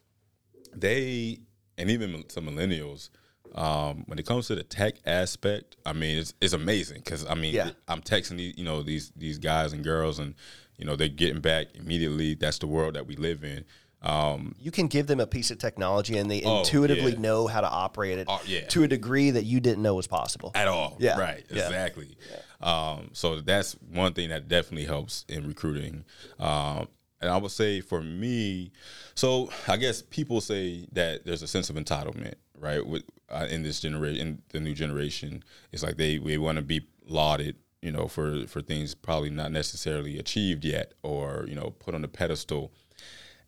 [0.76, 1.40] they
[1.78, 3.10] and even some millennials,
[3.56, 7.36] um, when it comes to the tech aspect, I mean, it's, it's amazing because I
[7.36, 7.72] mean, Yeah.
[7.88, 10.36] I'm texting these, you know, these these guys and girls, and
[10.78, 12.34] you know, they're getting back immediately.
[12.36, 13.64] That's the world that we live in.
[14.02, 17.20] Um, You can give them a piece of technology and they Oh, intuitively yeah.
[17.20, 18.66] know how to operate it Oh, yeah.
[18.68, 20.52] to a degree that you didn't know was possible.
[20.56, 20.98] at all.
[21.00, 21.18] Yeah.
[21.18, 21.46] Right.
[21.50, 22.18] Exactly.
[22.60, 26.04] Um, so that's one thing that definitely helps in recruiting.
[26.40, 26.88] Um,
[27.22, 28.72] and I would say for me,
[29.16, 32.86] so I guess people say that there's a sense of entitlement, right?
[32.86, 33.04] With
[33.34, 36.88] uh, in this generation, in the new generation, it's like they we want to be
[37.06, 41.96] lauded, you know, for for things probably not necessarily achieved yet, or you know, put
[41.96, 42.72] on a pedestal.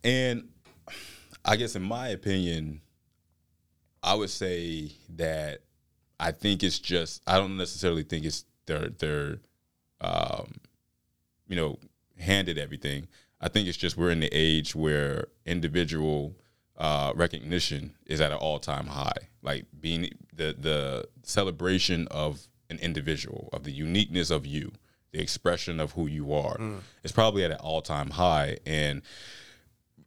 [0.03, 0.49] And
[1.43, 2.81] I guess in my opinion,
[4.03, 5.61] I would say that
[6.19, 9.39] I think it's just I don't necessarily think it's they're they're
[10.01, 10.55] um,
[11.47, 11.79] you know
[12.17, 13.07] handed everything.
[13.41, 16.35] I think it's just we're in the age where individual
[16.77, 19.29] uh, recognition is at an all time high.
[19.41, 24.71] Like being the the celebration of an individual, of the uniqueness of you,
[25.11, 26.79] the expression of who you are, Mm.
[27.03, 28.57] is probably at an all time high.
[28.65, 29.01] And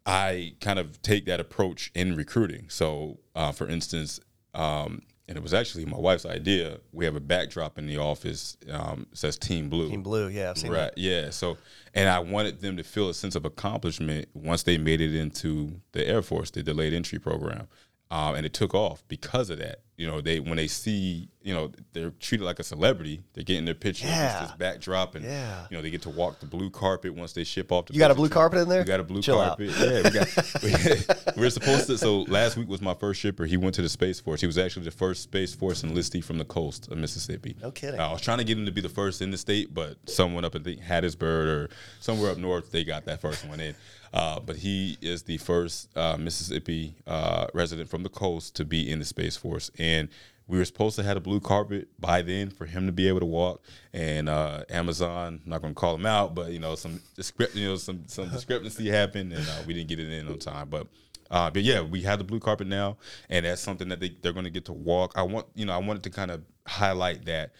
[0.06, 2.66] I kind of take that approach in recruiting.
[2.68, 4.20] So, uh, for instance,
[4.54, 6.78] um, and it was actually my wife's idea.
[6.92, 9.90] We have a backdrop in the office um, says Team Blue.
[9.90, 10.90] Team Blue, yeah, I've seen Right.
[10.94, 10.98] that.
[10.98, 11.30] Yeah.
[11.30, 11.58] So,
[11.94, 15.80] and I wanted them to feel a sense of accomplishment once they made it into
[15.92, 17.68] the Air Force, the delayed entry program,
[18.10, 19.80] um, and it took off because of that.
[19.96, 23.20] You know, they when they see, you know, they're treated like a celebrity.
[23.34, 24.42] They're getting their picture Yeah.
[24.42, 25.66] this backdrop, and Yeah.
[25.70, 27.86] you know, they get to walk the blue carpet once they ship off.
[27.86, 28.34] The You got a blue truck.
[28.52, 28.78] carpet in there?
[28.82, 29.58] We got a blue Chill out.
[29.58, 29.70] carpet.
[29.76, 30.62] Yeah, we got.
[31.36, 31.98] we, we're supposed to.
[31.98, 33.44] So last week was my first shipper.
[33.44, 34.40] He went to the Space Force.
[34.40, 37.56] He was actually the first Space Force enlistee from the coast of Mississippi.
[37.60, 37.98] No kidding.
[37.98, 40.44] I was trying to get him to be the first in the state, but someone
[40.44, 43.74] up in the Hattiesburg or somewhere up north, they got that first one in.
[44.12, 48.90] Uh, but he is the first uh, Mississippi uh, resident from the coast to be
[48.90, 50.08] in the Space Force, and
[50.46, 53.20] we were supposed to have a blue carpet by then for him to be able
[53.20, 53.62] to walk.
[53.92, 57.54] And uh, Amazon, I'm not going to call him out, but you know some discrep-
[57.54, 60.68] you know some some discrepancy happened, and uh, we didn't get it in on time.
[60.70, 60.86] But
[61.28, 62.96] but yeah, we have the blue carpet now,
[63.28, 65.12] and that's something that they, they're going to get to walk.
[65.16, 67.52] I want you know I wanted to kind of highlight that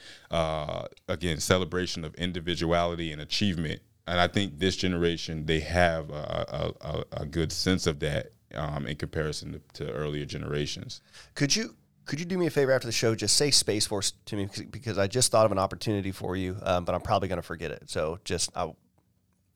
[1.09, 6.89] again celebration of individuality and achievement, and I think this generation they have a, a,
[6.89, 11.01] a, a good sense of that um, in comparison to, to earlier generations.
[11.35, 11.75] Could you
[12.07, 13.15] could you do me a favor after the show?
[13.15, 16.37] Just say Space Force to me because- because I just thought of an opportunity for
[16.37, 17.91] you, um, but I'm probably going to forget it.
[17.91, 18.73] So just I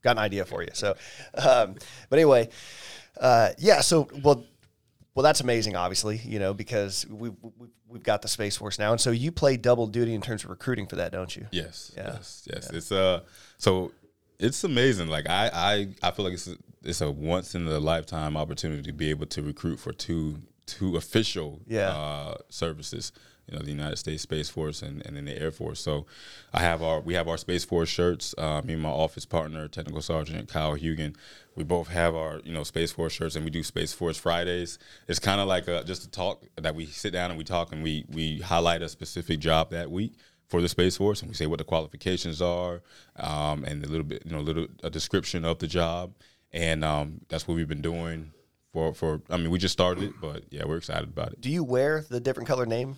[0.03, 0.69] got an idea for you.
[0.73, 0.95] So,
[1.33, 1.75] um,
[2.09, 2.49] but anyway,
[3.19, 3.81] uh, yeah.
[3.81, 4.43] So well,
[5.15, 5.75] well, that's amazing.
[5.75, 9.31] Obviously, you know because we, we we've got the Space Force now, and so you
[9.31, 11.47] play double duty in terms of recruiting for that, don't you?
[11.51, 12.13] Yes, Yeah.
[12.13, 12.69] yes, yes.
[12.71, 13.21] It's uh,
[13.57, 13.91] so
[14.39, 15.07] it's amazing.
[15.07, 18.83] Like I, I, I feel like it's a, it's a once in a lifetime opportunity
[18.83, 21.89] to be able to recruit for two two official Yeah.
[21.89, 23.11] uh, services.
[23.49, 25.81] You know, the United States Space Force and, and then the Air Force.
[25.81, 26.05] So,
[26.53, 28.33] I have our we have our Space Force shirts.
[28.37, 31.13] Uh, me and my office partner, Technical Sergeant Kyle Hugan,
[31.57, 34.79] we both have our you know Space Force shirts, and we do Space Force Fridays.
[35.09, 37.73] It's kind of like a, just a talk that we sit down and we talk
[37.73, 40.13] and we we highlight a specific job that week
[40.53, 42.83] for the Space Force, and we say what the qualifications are,
[43.15, 46.13] um, and a little bit, you know, a little a description of the job,
[46.51, 48.31] and um, that's what we've been doing
[48.71, 49.19] for for.
[49.31, 51.41] I mean, we just started it, but yeah, we're excited about it.
[51.41, 52.97] Do you wear the different color name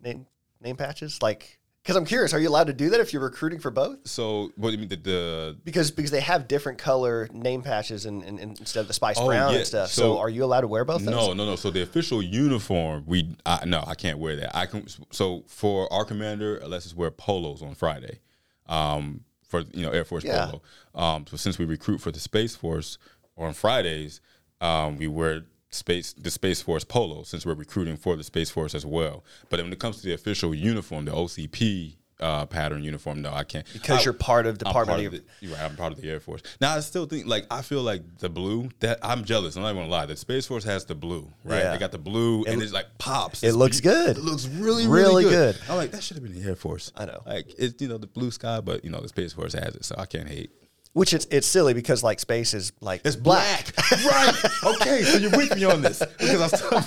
[0.00, 0.24] name
[0.62, 1.20] name patches?
[1.20, 4.08] Like, because I'm curious, are you allowed to do that if you're recruiting for both?
[4.08, 8.06] So, what do you mean the, the Because because they have different color name patches
[8.06, 9.58] and, and, and instead of the spice Oh, brown yeah.
[9.58, 9.90] and stuff.
[9.90, 11.04] So, So- are you allowed to wear both?
[11.04, 11.10] Those?
[11.14, 11.56] No, no, no.
[11.56, 14.56] So the official uniform, we I, no, I can't wear that.
[14.56, 14.86] I can.
[15.10, 18.20] So for our commander, let's just wear polos on Friday,
[18.66, 20.46] um, for you know Air Force Yeah.
[20.46, 20.62] polo.
[20.94, 22.96] Um, so since we recruit for the Space Force
[23.36, 24.22] on Fridays,
[24.62, 25.42] um, we wear
[25.74, 29.24] space the Space Force polo since we're recruiting for the Space Force as well.
[29.50, 31.96] But when it comes to the official uniform, the OCP.
[32.20, 33.20] Uh, pattern uniform.
[33.20, 35.60] No, I can't Because I- you're part of I'm Department part of the- right.
[35.62, 36.42] I'm part of the Air Force.
[36.60, 39.56] Now I still think like I feel like the blue that I'm jealous.
[39.56, 40.06] I'm not gonna lie.
[40.06, 41.58] The Space Force has the blue, right?
[41.58, 41.72] Yeah.
[41.72, 43.42] They got the blue, and it's like pops.
[43.42, 44.16] it It's looks beau- good.
[44.18, 45.58] It looks really, Really really, good.
[45.68, 46.92] I'm like that should have been the Air Force.
[46.96, 47.20] I know.
[47.26, 49.84] Like it's you know the blue sky, but you know the Space Force has it,
[49.84, 50.52] so I can't hate.
[50.94, 54.32] Which it's it's silly because like space is like It's black, right?
[54.64, 56.84] Okay, so you're with me on this because I was, telling,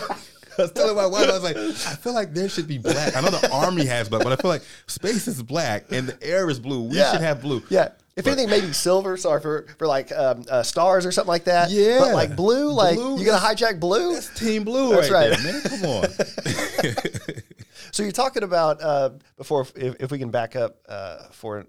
[0.58, 3.16] I was telling my wife, I was like, I feel like there should be black.
[3.16, 6.24] I know the Army has black, but I feel like space is black and the
[6.26, 6.84] air is blue.
[6.84, 7.62] We should have blue.
[7.70, 7.90] Yeah.
[8.16, 9.16] If But- anything, maybe silver.
[9.18, 11.70] Sorry for for like um, uh, stars or something like that.
[11.70, 12.00] Yeah.
[12.00, 14.14] But like blue, like Blue you gonna hijack blue?
[14.14, 15.40] That's Team Blue That's right, right.
[15.40, 15.62] there, man.
[15.64, 17.34] Come on.
[17.92, 21.66] So you're talking about uh, before, if, if we can back up uh, for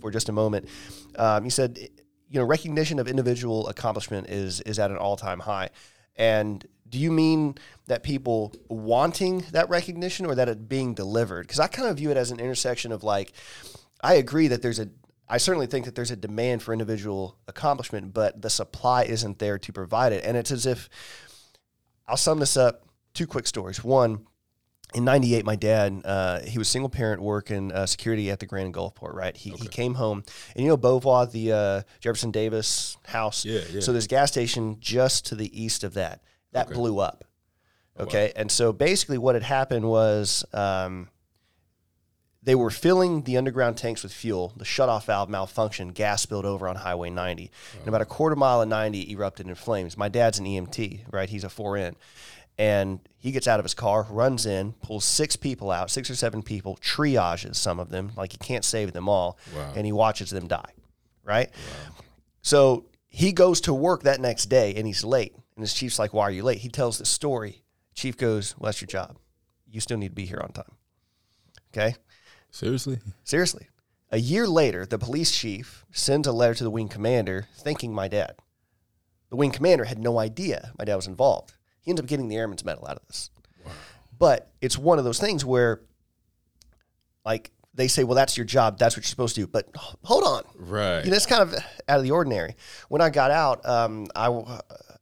[0.00, 0.68] for just a moment.
[1.16, 1.78] Um, you said,
[2.28, 5.70] you know, recognition of individual accomplishment is is at an all time high,
[6.16, 7.56] and do you mean
[7.86, 11.42] that people wanting that recognition or that it being delivered?
[11.46, 13.32] Because I kind of view it as an intersection of like,
[14.00, 14.88] I agree that there's a
[15.28, 19.58] I certainly think that there's a demand for individual accomplishment, but the supply isn't there
[19.58, 20.24] to provide it.
[20.24, 20.88] And it's as if
[22.06, 22.84] I'll sum this up.
[23.12, 23.82] Two quick stories.
[23.82, 24.26] One,
[24.94, 28.72] in '98, my dad, uh, he was single parent working uh, security at the Grand
[28.72, 29.14] Gulfport.
[29.14, 30.22] Right, he, he came home,
[30.54, 33.44] and you know Beauvoir, the uh, Jefferson Davis house.
[33.44, 33.80] Yeah, yeah.
[33.80, 36.22] So there's a gas station just to the east of that.
[36.52, 37.24] That blew up.
[37.98, 41.08] Okay, and so basically, what had happened was um,
[42.46, 44.52] they were filling the underground tanks with fuel.
[44.56, 45.94] The shutoff valve malfunctioned.
[45.94, 47.50] Gas spilled over on Highway 90,
[47.80, 49.96] and about a quarter mile of 90 erupted in flames.
[49.96, 51.28] My dad's an EMT, right?
[51.28, 51.96] He's a 4N,
[52.58, 56.14] and he gets out of his car, runs in, pulls six people out, six or
[56.14, 59.72] seven people, triages some of them, like he can't save them all, Wow.
[59.76, 60.72] and he watches them die,
[61.24, 61.50] right?
[62.42, 65.34] So he goes to work that next day and he's late.
[65.56, 66.58] And his chief's like, Why are you late?
[66.58, 67.62] He tells the story.
[67.94, 69.16] Chief goes, Well, that's your job.
[69.70, 70.72] You still need to be here on time.
[71.72, 71.96] Okay?
[72.50, 72.98] Seriously?
[73.24, 73.68] Seriously.
[74.10, 78.06] A year later, the police chief sends a letter to the wing commander thanking my
[78.06, 78.36] dad.
[79.30, 81.54] The wing commander had no idea my dad was involved.
[81.86, 83.30] He ends up getting the Airman's Medal out of this.
[84.18, 85.82] But it's one of those things where,
[87.24, 88.76] like, they say, well, that's your job.
[88.76, 89.46] That's what you're supposed to do.
[89.46, 89.68] But
[90.02, 90.42] hold on.
[90.56, 91.04] Right.
[91.04, 91.54] You know, it's kind of
[91.88, 92.56] out of the ordinary.
[92.88, 94.26] When I got out, um, I,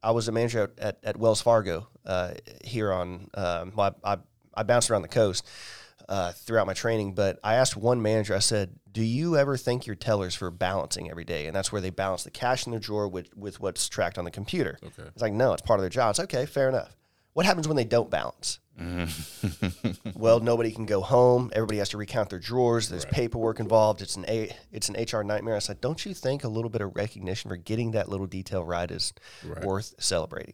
[0.03, 2.33] I was a manager at, at, Wells Fargo uh,
[2.63, 4.17] here on, um, well, I, I,
[4.53, 5.47] I bounced around the coast
[6.07, 9.85] uh, throughout my training, but I asked one manager, I said, do you ever thank
[9.85, 11.47] your tellers for balancing every day?
[11.47, 14.23] And that's where they balance the cash in their drawer with, with what's tracked on
[14.23, 14.79] the computer.
[14.81, 15.03] Okay.
[15.13, 16.11] It's like, no, it's part of their job.
[16.11, 16.95] It's okay, fair enough.
[17.33, 18.59] What happens when they don't balance?
[18.79, 20.09] Mm-hmm.
[20.15, 21.51] well, nobody can go home.
[21.53, 22.87] Everybody has to recount their drawers.
[22.87, 24.01] There's paperwork involved.
[24.01, 25.55] It's an a it's an HR nightmare.
[25.55, 28.63] I said, don't you think a little bit of recognition for getting that little detail
[28.63, 29.13] right is
[29.65, 30.53] worth celebrating?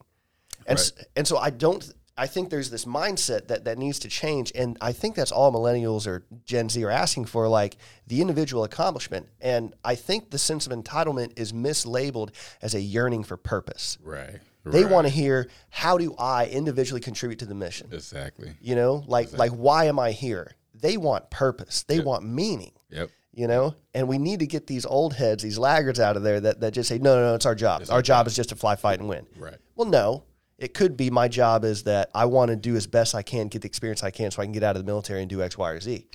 [0.67, 1.91] And s- and so I don't.
[2.21, 5.51] I think there's this mindset that that needs to change, and I think that's all
[5.51, 9.27] millennials or Gen Z are asking for, like the individual accomplishment.
[9.41, 12.29] And I think the sense of entitlement is mislabeled
[12.61, 13.97] as a yearning for purpose.
[14.03, 14.39] Right.
[14.63, 14.91] They right.
[14.91, 17.89] want to hear, how do I individually contribute to the mission?
[17.91, 18.53] Exactly.
[18.61, 20.51] You know, like like why am I here?
[20.75, 21.81] They want purpose.
[21.81, 22.73] They want meaning.
[22.91, 23.09] Yep.
[23.33, 26.39] You know, and we need to get these old heads, these laggards out of there
[26.39, 27.81] that, that just say, no, no, no, it's our job.
[27.89, 29.25] our job is just to fly, fight, and win.
[29.37, 29.55] Right.
[29.75, 30.25] Well, no,
[30.61, 33.47] it could be my job is that I want to do as best I can,
[33.47, 35.41] get the experience I can, so I can get out of the military and do
[35.41, 36.05] X, Y, or Z.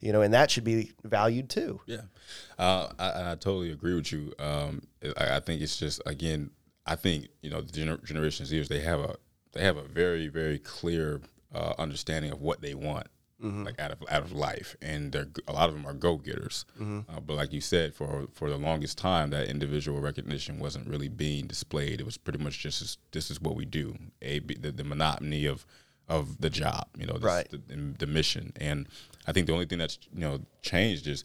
[0.00, 1.78] You know, and that should be valued too.
[1.84, 2.00] Yeah,
[2.58, 4.32] uh, I, I totally agree with you.
[4.38, 4.82] Um,
[5.16, 6.50] I, I think it's just again,
[6.86, 9.16] I think you know the gener- Generation Zers they have a
[9.52, 11.20] they have a very very clear
[11.54, 13.06] uh, understanding of what they want.
[13.42, 16.64] Like out of out of life, and they're, a lot of them are go getters.
[16.80, 21.08] Uh, but like you said, for for the longest time, that individual recognition wasn't really
[21.08, 22.00] being displayed.
[22.00, 23.96] It was pretty much just as, this is what we do.
[24.22, 25.66] A B- the, the monotony of
[26.08, 27.48] of the job, you know, this, Right.
[27.50, 28.52] the, the mission.
[28.60, 28.86] And
[29.26, 31.24] I think the only thing that's you know changed is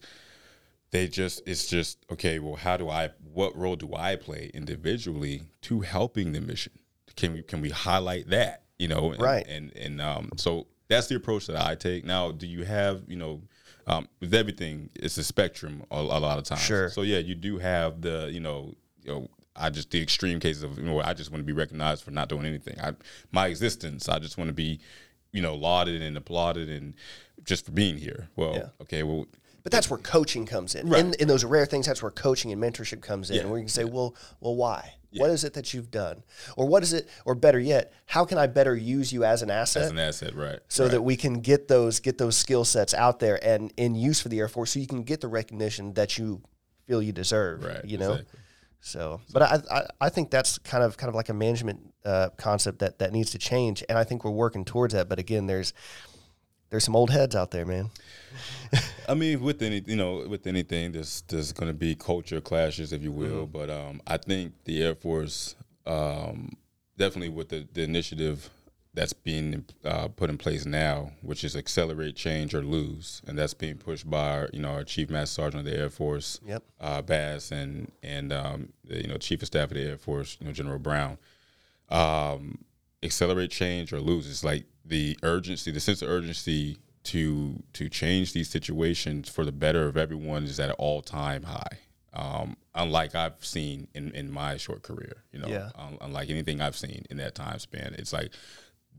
[0.90, 5.42] they just it's just okay well how do i what role do i play individually
[5.60, 6.72] to helping the mission
[7.14, 9.46] can we can we highlight that you know and, Right.
[9.46, 13.16] and and um so that's the approach that i take now do you have you
[13.16, 13.40] know
[13.86, 16.90] um, with everything it's a spectrum a, a lot of times Sure.
[16.90, 19.28] so yeah you do have the you know you know
[19.60, 22.12] I just the extreme cases of you know I just want to be recognized for
[22.12, 22.78] not doing anything.
[22.80, 22.92] I
[23.32, 24.08] my existence.
[24.08, 24.78] I just want to be,
[25.32, 26.94] you know, lauded and applauded and
[27.42, 28.28] just for being here.
[28.36, 28.68] Well, Yeah.
[28.82, 29.26] okay, well,
[29.64, 30.88] But that's where coaching comes in.
[30.88, 31.04] Right.
[31.04, 33.36] In, in those rare things, that's where coaching and mentorship comes in.
[33.36, 33.42] Yeah.
[33.42, 34.94] And we can say, well, well, why?
[35.16, 36.22] What is it that you've done?
[36.56, 39.50] Or what is it, or better yet, how can I better use you as an
[39.50, 39.84] asset?
[39.84, 40.58] as an asset, right?
[40.68, 40.90] so right.
[40.92, 44.28] that we can get those get those skill sets out there and in use for
[44.28, 46.42] the Air Force, so you can get the recognition that you
[46.86, 47.64] feel you deserve.
[47.64, 48.12] Right, You know.
[48.12, 48.40] exactly.
[48.80, 52.30] So, but I, I I think that's kind of kind of like a management uh,
[52.36, 55.08] concept that that needs to change, and I think we're working towards that.
[55.08, 55.72] But again, there's
[56.70, 57.90] there's some old heads out there, man.
[59.08, 62.92] I mean, with any you know, with anything, there's there's going to be culture clashes,
[62.92, 63.46] if you will.
[63.46, 65.54] But um, I think the Air Force,
[65.86, 66.52] um,
[66.96, 68.50] definitely with the, the initiative
[68.94, 73.54] that's being uh, put in place now, which is accelerate change or lose, and that's
[73.54, 76.62] being pushed by our, you know our Chief Master Sergeant of the Air Force, Yep.
[76.80, 80.36] uh, Bass, and and um, the, you know Chief of Staff of the Air Force,
[80.40, 81.16] you know General Brown.
[81.90, 82.58] Um,
[83.02, 84.28] accelerate change or lose.
[84.28, 89.52] It's like the urgency, the sense of urgency to to change these situations for the
[89.52, 91.78] better of everyone is at an all time high.
[92.12, 95.70] Um, unlike I've seen in, in my short career, you know, Yeah.
[95.76, 98.32] un- unlike anything I've seen in that time span, it's like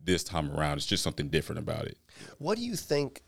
[0.01, 1.97] this time around, it's just something different about it.
[2.37, 3.21] What do you think?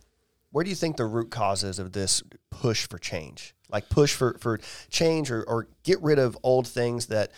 [0.51, 3.53] Where do you think the root causes of this push for change?
[3.69, 7.31] Like push for, for change or, or get rid of old things that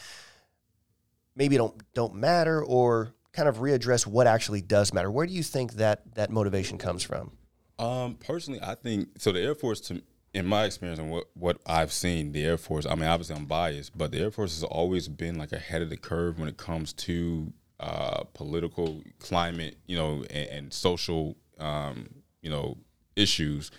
[1.35, 5.11] maybe don't don't matter or kind of readdress what actually does matter.
[5.11, 7.31] Where do you think that that motivation comes from?
[7.79, 9.31] Um, personally, I think so.
[9.31, 10.01] The Air Force, to
[10.33, 12.85] in my experience and what what I've seen, the Air Force.
[12.85, 15.89] I mean, obviously I'm biased, but the Air Force has always been like ahead of
[15.89, 22.09] the curve when it comes to uh, political climate, you know, and, and social, um,
[22.41, 22.77] you know,
[23.15, 23.71] issues,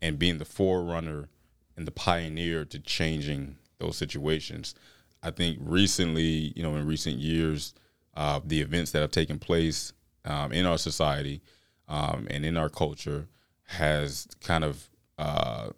[0.00, 1.28] and being the forerunner
[1.76, 4.74] and the pioneer to changing those situations.
[5.22, 7.74] I think recently, you know, in recent years,
[8.14, 9.92] uh, the events that have taken place
[10.24, 11.40] um, in our society
[11.88, 13.26] um, and in our culture
[13.64, 15.70] has kind of uh,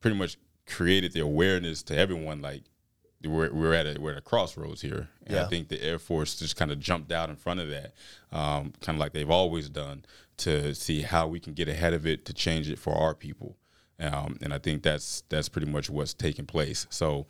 [0.00, 0.36] pretty much
[0.66, 2.62] created the awareness to everyone like
[3.24, 5.08] we're, we're at a we're at a crossroads here.
[5.26, 5.44] And Yeah.
[5.44, 7.94] i think the air force just kind of jumped out in front of that
[8.32, 10.04] um, kind of like they've always done
[10.38, 13.56] to see how we can get ahead of it to change it for our people.
[14.00, 16.86] Um, and i think that's that's pretty much what's taking place.
[16.90, 17.26] So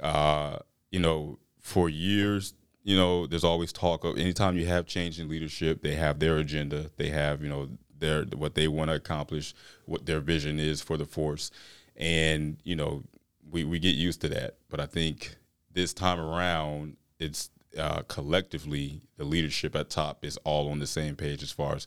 [0.00, 0.58] uh,
[0.90, 5.28] you know for years you know, there's always talk of anytime you have change in
[5.28, 7.68] leadership, they have their agenda, they have you know
[7.98, 9.54] their what they want to accomplish,
[9.86, 11.50] what their vision is for the force,
[11.96, 13.02] and you know
[13.50, 14.56] we we get used to that.
[14.68, 15.36] But I think
[15.72, 21.16] this time around, it's uh, collectively the leadership at top is all on the same
[21.16, 21.86] page as far as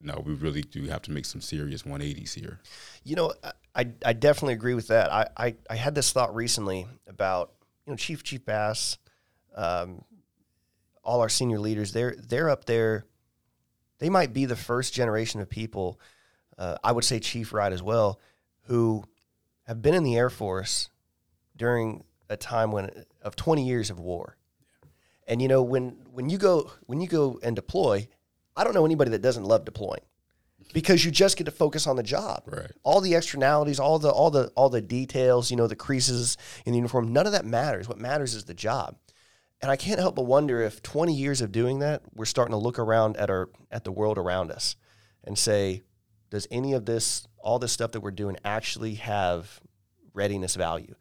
[0.00, 2.60] no, we really do have to make some serious 180s here.
[3.02, 3.32] You know,
[3.74, 5.10] I, I definitely agree with that.
[5.10, 7.52] I, I, I had this thought recently about,
[7.86, 8.98] you know, Chief Chief Bass,
[9.54, 10.04] um,
[11.06, 13.06] all our senior leaders, they're, they're up there.
[13.98, 15.98] They might be the first generation of people,
[16.58, 18.20] uh, I would say Chief Wright as well,
[18.64, 19.04] who
[19.66, 20.90] have been in the Air Force
[21.56, 22.90] during a time when
[23.22, 24.36] of 20 years of war.
[25.28, 28.06] And you know when when you go when you go and deploy,
[28.56, 30.02] I don't know anybody that doesn't love deploying
[30.72, 32.44] because you just get to focus on the job.
[32.46, 32.70] Right.
[32.84, 36.72] All the externalities, all the all the all the details, you know, the creases in
[36.72, 37.88] the uniform, none of that matters.
[37.88, 38.96] What matters is the job.
[39.62, 42.58] And I can't help but wonder if 20 years of doing that, we're starting to
[42.58, 44.76] look around at our at the world around us
[45.24, 45.82] and say,
[46.30, 49.60] does any of this, all this stuff that we're doing actually have
[50.12, 50.94] readiness value?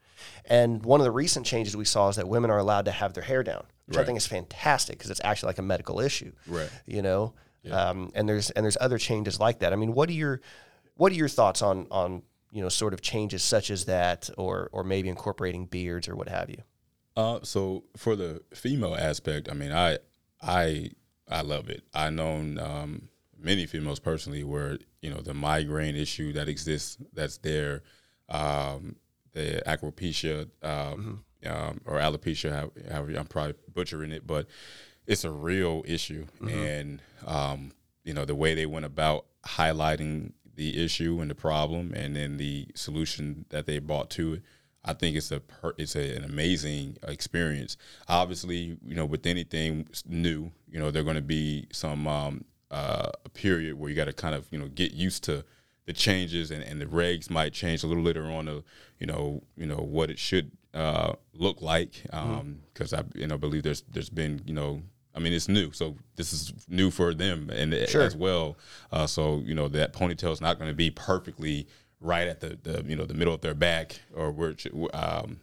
[0.46, 3.14] And one of the recent changes we saw is that women are allowed to have
[3.14, 6.32] their hair down, which I think is fantastic because it's actually like a medical issue
[6.48, 6.70] Right.
[6.86, 7.34] you know?
[7.72, 9.74] Um, and there's and there's other changes like that.
[9.74, 10.40] I mean what are your
[10.96, 12.22] what are your thoughts on on
[12.52, 16.30] you know sort of changes such as that or or maybe incorporating beards or what
[16.30, 16.62] have you
[17.18, 20.00] Uh, so for the female aspect, I mean, I
[20.42, 20.90] I
[21.30, 21.84] I love it.
[21.94, 23.10] I known um,
[23.40, 27.84] many females personally where you know the migraine issue that exists that's there,
[28.30, 28.98] um,
[29.32, 32.70] the acropecia um, um, or alopecia.
[32.92, 34.48] However, I'm probably butchering it, but
[35.08, 37.72] it's a real issue, and um,
[38.04, 42.38] you know the way they went about highlighting the issue and the problem, and then
[42.38, 44.42] the solution that they brought to it.
[44.86, 45.42] I think it's a
[45.78, 47.76] it's a, an amazing experience.
[48.08, 53.10] Obviously, you know, with anything new, you know, there're going to be some um, uh,
[53.26, 55.44] a period where you got to kind of you know get used to
[55.86, 58.46] the changes, and, and the regs might change a little later on.
[58.46, 58.64] To,
[59.00, 62.04] you know, you know what it should uh, look like,
[62.74, 64.82] because I you know believe there's there's been you know.
[65.18, 68.02] I mean, it's new, so this is new for them and Sure.
[68.02, 68.58] as well.
[68.92, 71.68] Uh, so you know that ponytail is not going to be perfectly
[72.06, 74.56] right at the, the you know the middle of their back or where
[74.94, 75.40] um,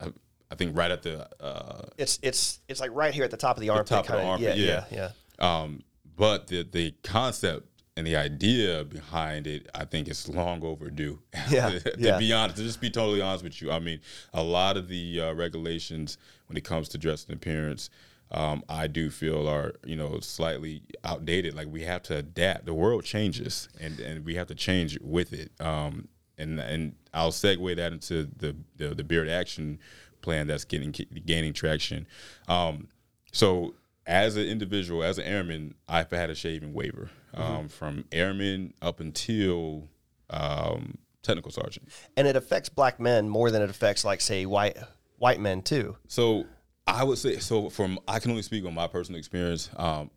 [0.00, 0.08] I,
[0.50, 3.56] I think right at the uh, it's it's it's like right here at the top
[3.56, 5.10] of the armpit top of the kinda- armpit, yeah yeah.
[5.40, 5.82] yeah um,
[6.16, 7.66] but the the concept
[7.96, 11.18] and the idea behind it, I think it's long overdue.
[11.50, 12.18] Yeah, to yeah.
[12.18, 14.00] be honest, to just be totally honest with you, I mean,
[14.32, 16.16] a lot of the uh, regulations
[16.46, 17.90] when it comes to dress and appearance,
[18.32, 21.54] um, I do feel are you know slightly outdated.
[21.54, 22.66] Like we have to adapt.
[22.66, 25.52] The world changes, and and we have to change with it.
[25.60, 26.08] Um,
[26.38, 29.78] and and I'll segue that into the the, the beard action
[30.22, 30.92] plan that's getting
[31.26, 32.06] gaining traction.
[32.48, 32.88] Um,
[33.32, 33.74] so
[34.06, 39.00] as an individual, as an airman, I've had a shaving waiver um, from airman up
[39.00, 39.88] until
[40.30, 41.88] um, technical sergeant.
[42.16, 44.76] and it affects black men more than it affects like say white
[45.18, 46.46] white men too So
[46.94, 47.70] I would say so.
[47.70, 49.70] From I can only speak on my personal experience.
[49.76, 50.10] Um,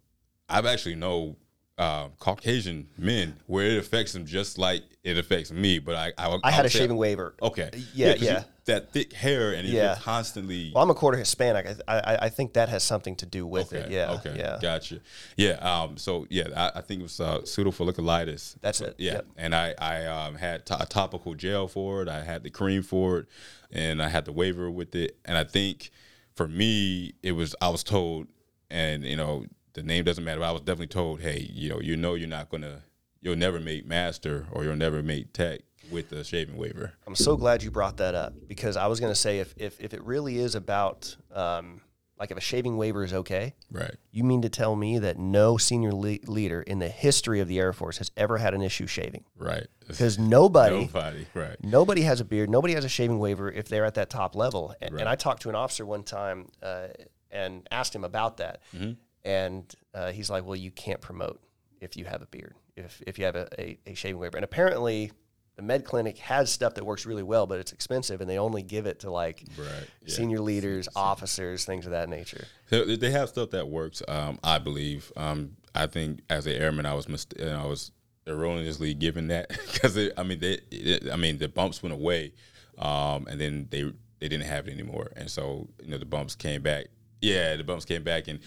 [0.50, 1.36] I've actually know
[1.78, 5.80] uh, Caucasian men where it affects them just like it affects me.
[5.80, 8.44] But I I, i had a shaving waiver Okay, Yeah, you- yeah.
[8.66, 9.98] that thick hair and Yeah.
[10.00, 10.72] constantly.
[10.74, 13.74] well i'm a quarter hispanic i i, I think that has something to do with
[13.74, 14.36] it yeah Okay.
[14.38, 15.00] yeah Gotcha.
[15.36, 15.54] Yeah.
[15.54, 15.98] Um.
[15.98, 18.56] So yeah, I, I think it was uh, pseudofolliculitis.
[18.62, 19.14] That's So, it, Yeah.
[19.14, 19.26] yep.
[19.38, 22.08] And I I um, had to- a topical gel for it.
[22.08, 23.26] I had the cream for it,
[23.72, 25.18] and I had the waiver with it.
[25.26, 25.92] And I think
[26.36, 28.28] for me, it was I was told,
[28.70, 30.40] and you know the name doesn't matter.
[30.40, 32.84] But I was definitely told, hey, you know, you know, you're not gonna,
[33.22, 35.62] you'll never make master or you'll never make tech
[35.92, 36.94] with the shaving waiver.
[37.06, 39.94] I'm so glad you brought that up because I was to say if, if if
[39.94, 41.82] it really is about um,
[42.20, 43.96] like if a shaving waiver is okay, Right.
[44.12, 47.60] you mean to tell me that no senior le- leader in the history of the
[47.60, 49.24] Air Force has ever had an issue shaving?
[49.38, 49.68] Right.
[49.88, 51.28] Because nobody Nobody.
[51.34, 51.58] Right.
[51.64, 54.74] nobody has a beard, nobody has a shaving waiver if they're at that top level.
[54.82, 55.02] And, Right.
[55.02, 56.88] and I talked to an officer one time uh,
[57.32, 58.92] and asked him about that, Mm-hmm.
[59.26, 61.42] and uh, he's like, "Well, you can't promote
[61.82, 64.44] if you have a beard, if if you have a, a, a shaving waiver." And
[64.44, 65.12] apparently,
[65.56, 68.64] the med clinic has stuff that works really well, but it's expensive, and they only
[68.64, 69.68] give it to like Right.
[70.06, 70.14] Yeah.
[70.16, 72.46] senior leaders, officers, things of that nature.
[72.70, 74.02] So they have stuff that works.
[74.08, 75.12] Um, I believe.
[75.16, 77.92] Um, I think as an airman, I was mist- I was
[78.26, 82.34] erroneously given that because I mean they it, I mean the bumps went away,
[82.78, 83.84] um, and then they
[84.20, 86.88] they didn't have it anymore, and so you know the bumps came back.
[87.22, 88.40] Yeah, the bumps came back, and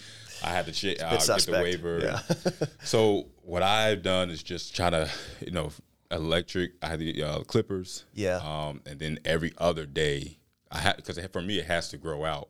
[0.43, 1.99] I had to ch- uh, get the waiver.
[1.99, 2.19] Yeah.
[2.83, 5.09] so what I've done is just try to
[5.45, 5.71] you know
[6.11, 6.71] electric.
[6.81, 8.05] I had the uh, clippers.
[8.13, 8.37] Yeah.
[8.37, 10.37] Um, and then every other day,
[10.71, 12.49] I had because for me it has to grow out.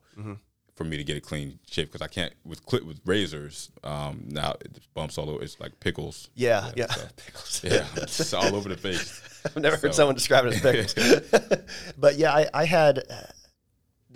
[0.75, 3.71] for me to get a clean shave because I can't with clip with razors.
[3.83, 5.41] Um, now it bumps all over.
[5.43, 6.29] It's like pickles.
[6.35, 6.85] Yeah, yeah.
[7.33, 9.21] so- yeah, it's all over the face.
[9.45, 11.61] I've never heard someone describe it as pickles.
[11.97, 13.03] but yeah, I, I had.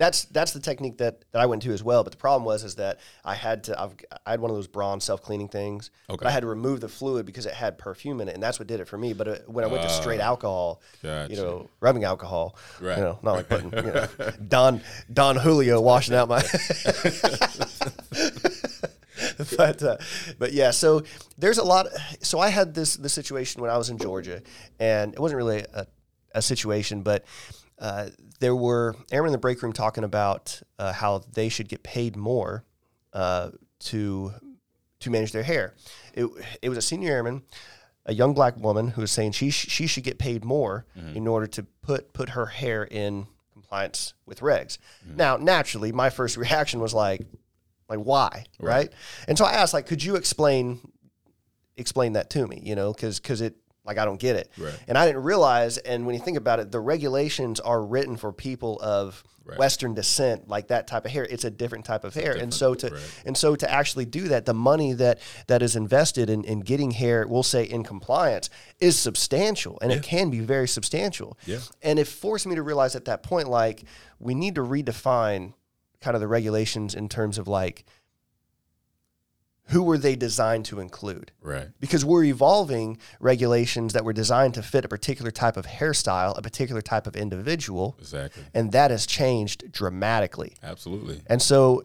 [0.02, 2.02] That's that's the technique that, that I went to as well.
[2.02, 3.80] But the problem was is that I had to.
[3.80, 3.94] I've,
[4.26, 5.92] I had one of those bronze self cleaning things.
[6.10, 6.18] Okay.
[6.24, 8.58] But I had to remove the fluid because it had perfume in it, and that's
[8.58, 9.12] what did it for me.
[9.12, 12.98] But uh, when I went to straight alcohol, you know, rubbing alcohol, Right.
[12.98, 14.08] you know, not like putting you know,
[14.48, 14.80] Don
[15.12, 16.42] Don Julio washing out my.
[19.56, 19.98] but uh,
[20.36, 21.04] but yeah, so
[21.38, 21.86] there's a lot.
[22.22, 24.42] So I had this this situation when I was in Georgia,
[24.80, 25.86] and it wasn't really a,
[26.34, 27.24] a situation, but
[27.82, 28.08] uh,
[28.40, 32.16] there were airmen in the break room talking about uh, how they should get paid
[32.16, 32.64] more
[33.12, 33.50] uh,
[33.80, 34.32] to
[35.00, 35.74] to manage their hair.
[36.14, 36.26] It,
[36.62, 37.42] it was a senior airman,
[38.06, 40.86] a young black woman who was saying she sh- she should get paid more
[41.16, 44.78] in order to put put her hair in compliance with regs.
[45.04, 47.26] Now, naturally, my first reaction was like,
[47.88, 48.92] like why, right?
[49.26, 50.80] And so I asked, like, could you explain
[51.76, 52.60] explain that to me?
[52.62, 54.74] You know, because because it like I don't get it, Right.
[54.88, 55.78] and I didn't realize.
[55.78, 59.58] And when you think about it, the regulations are written for people of Right.
[59.58, 61.24] Western descent, like that type of hair.
[61.28, 63.00] It's a different type of hair, and so to right.
[63.26, 65.18] and so to actually do that, the money that
[65.48, 70.04] that is invested in, in getting hair, we'll say in compliance, is substantial, and it
[70.04, 71.36] can be very substantial.
[71.44, 71.58] Yeah.
[71.82, 73.82] And it forced me to realize at that point, like
[74.20, 75.54] we need to redefine
[76.00, 77.84] kind of the regulations in terms of like
[79.66, 81.68] who were they designed to include Right.
[81.80, 86.42] because we're evolving regulations that were designed to fit a particular type of hairstyle, a
[86.42, 88.42] particular type of individual, Exactly.
[88.54, 90.54] and that has changed dramatically.
[90.62, 91.22] Absolutely.
[91.26, 91.82] And so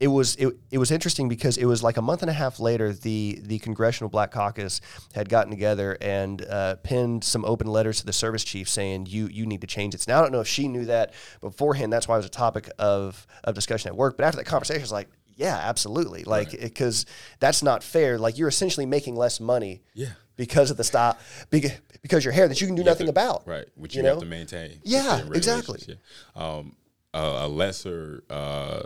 [0.00, 2.58] it was it, it was interesting because it was like a month and a half
[2.58, 4.80] later the the Congressional Black Caucus
[5.14, 9.28] had gotten together and uh, penned some open letters to the service chief saying you
[9.28, 10.04] you need to change it.
[10.08, 11.92] Now I don't know if she knew that beforehand.
[11.92, 14.16] That's why it was a topic of of discussion at work.
[14.16, 17.06] But after that conversation, I was like, yeah, absolutely, like because
[17.40, 18.18] that's not fair.
[18.18, 19.82] Like you're essentially making less money.
[19.94, 20.10] Yeah.
[20.36, 21.16] Because of the style,
[21.48, 21.70] because,
[22.02, 23.46] because your hair that you can do nothing to- about.
[23.46, 23.66] Right.
[23.76, 24.20] Which you you, have know?
[24.22, 24.80] to maintain.
[24.82, 25.80] Yeah, exactly.
[25.86, 25.94] Yeah.
[26.34, 26.74] Um,
[27.14, 28.82] a a lesser uh,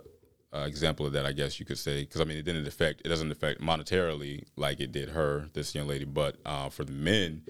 [0.53, 3.01] uh, example of that, I guess you could say, because I mean, it didn't affect.
[3.05, 6.93] It doesn't affect monetarily like it did her, this young lady, but uh, for the
[6.93, 7.43] men,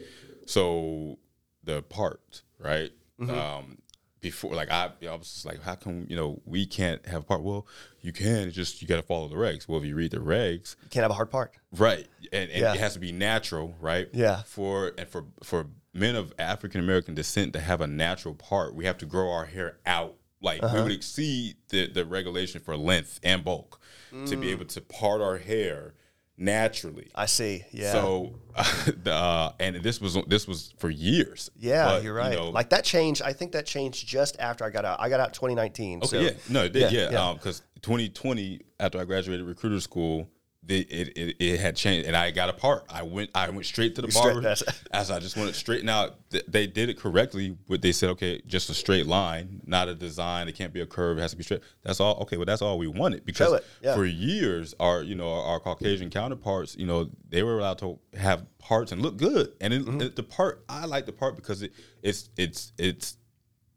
[0.47, 1.19] so
[1.65, 2.93] the part, right?
[3.21, 3.31] Mm-hmm.
[3.37, 3.79] Um,
[4.21, 7.25] before, like I, I was just like, how come you know we can't have a
[7.25, 7.43] part?
[7.43, 7.67] Well,
[8.01, 8.49] you can.
[8.49, 9.69] It's just you got to follow the regs.
[9.69, 11.53] Well, if you read the regs, You can't have a hard part.
[11.77, 12.75] Right, and, and Yeah.
[12.75, 14.09] it has to be natural, right?
[14.13, 14.43] Yeah.
[14.45, 18.85] For and for for men of African American descent to have a natural part, we
[18.85, 20.15] have to grow our hair out.
[20.41, 20.77] Like Uh-huh.
[20.77, 23.81] we would exceed the the regulation for length and bulk
[24.11, 24.41] to Mm.
[24.41, 25.95] be able to part our hair
[26.39, 27.09] naturally.
[27.15, 27.65] I see.
[27.73, 27.93] Yeah.
[27.93, 28.35] So,
[29.03, 31.51] the, uh, and this was this was for years.
[31.59, 32.33] Yeah, But, you're you right.
[32.33, 33.23] know, like that changed.
[33.23, 35.01] I think that changed just after I got out.
[35.01, 35.99] I got out 2019.
[35.99, 37.35] Okay, so yeah, no, it did, yeah, yeah, yeah.
[37.35, 40.29] because 2020 after I graduated recruiter school,
[40.65, 42.85] the, it, it it had changed, and I got a part.
[42.91, 44.47] I went I went straight to the barber
[44.91, 45.83] as I just wanted straight.
[45.85, 49.89] Now th- they did it correctly, but they said okay, just a straight line, not
[49.89, 50.47] a design.
[50.47, 51.17] It can't be a curve.
[51.17, 51.63] It has to be straight.
[51.85, 52.17] That's all.
[52.23, 53.95] Okay, well that's all we wanted because yeah.
[53.95, 57.99] for years our you know our, our Caucasian counterparts, you know, they were allowed to
[58.19, 60.01] have parts and look good, and it, Mm-hmm.
[60.03, 61.73] it- the part I like the part because it
[62.03, 63.17] it's it's it's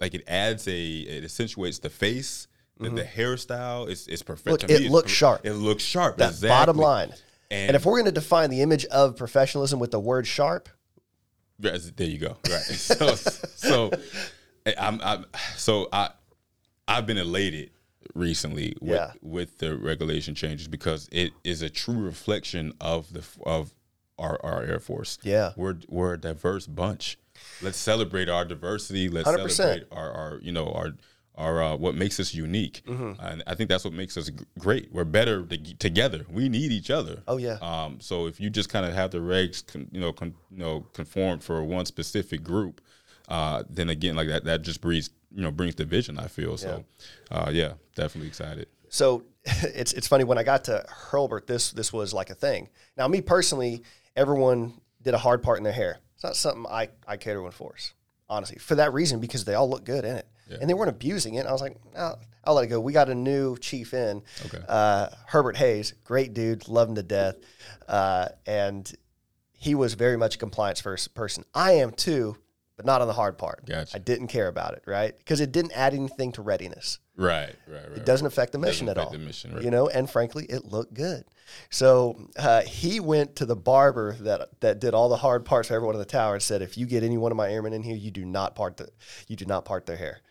[0.02, 2.48] like it adds a it accentuates the face.
[2.82, 4.48] The, the hairstyle is it's perfect.
[4.48, 4.72] Mm-hmm.
[4.72, 5.42] Look, me, it looks sharp.
[5.46, 6.18] It looks sharp.
[6.18, 6.50] that exactly.
[6.50, 7.14] bottom line.
[7.50, 10.70] And, And, if we're going to define the image of professionalism with the word sharp,
[11.60, 12.38] there you go.
[12.50, 12.62] Right.
[12.72, 13.92] So, so
[14.78, 15.26] I'm, I'm
[15.58, 16.10] so I
[16.88, 17.72] I've been elated
[18.14, 19.12] recently with Yeah.
[19.22, 23.74] with the regulation changes because it is a true reflection of the of
[24.18, 25.18] our, our Air Force.
[25.24, 25.54] Yeah.
[25.56, 27.18] We're we're a diverse bunch.
[27.62, 29.10] Let's celebrate our diversity.
[29.10, 29.52] Let's 100%.
[29.52, 30.94] celebrate our, our you know our
[31.36, 32.82] our uh, what makes us unique.
[32.86, 33.24] Mm-hmm.
[33.24, 34.92] And I think that's what makes us g- great.
[34.92, 36.26] We're better to, together.
[36.30, 37.24] We need each other.
[37.28, 37.58] Oh, yeah.
[37.62, 40.60] Um, so if you just kind of have the regs, con, you know, con, you
[40.60, 42.82] know, conform for one specific group,
[43.30, 46.20] uh, then again, like that, that just breeds, you know, brings division.
[46.20, 46.84] I feel so.
[47.30, 48.68] Uh, yeah, definitely excited.
[48.90, 52.70] So it's it's funny when I got to Hurlburt, this this was like a thing.
[52.98, 53.84] Now, me personally,
[54.16, 56.00] everyone did a hard part in their hair.
[56.16, 57.94] It's not something I I care to enforce,
[58.30, 60.28] honestly, for that reason because they all look good in it,
[60.60, 61.46] and they weren't abusing it.
[61.46, 62.80] I was like, no, I'll let it go.
[62.80, 64.60] We got a new chief in, Okay.
[64.68, 67.36] uh, Herbert Hayes, great dude, love him to death,
[67.88, 68.92] uh, and
[69.54, 71.44] he was very much a compliance first person.
[71.54, 72.36] I am too,
[72.78, 73.66] but not on the hard part.
[73.68, 73.96] Gotcha.
[73.96, 75.16] I didn't care about it, right?
[75.18, 77.98] Because it didn't add anything to readiness Right, right, right.
[77.98, 79.20] it doesn't affect the mission at affect all.
[79.20, 79.64] the mission, right.
[79.64, 81.26] You know, and frankly, it looked good.
[81.70, 85.76] So uh, he went to the barber that that did all the hard parts for
[85.76, 87.84] everyone in the tower and said, "If you get any one of my airmen in
[87.84, 88.90] here, you do not part the
[89.28, 90.22] you do not part their hair."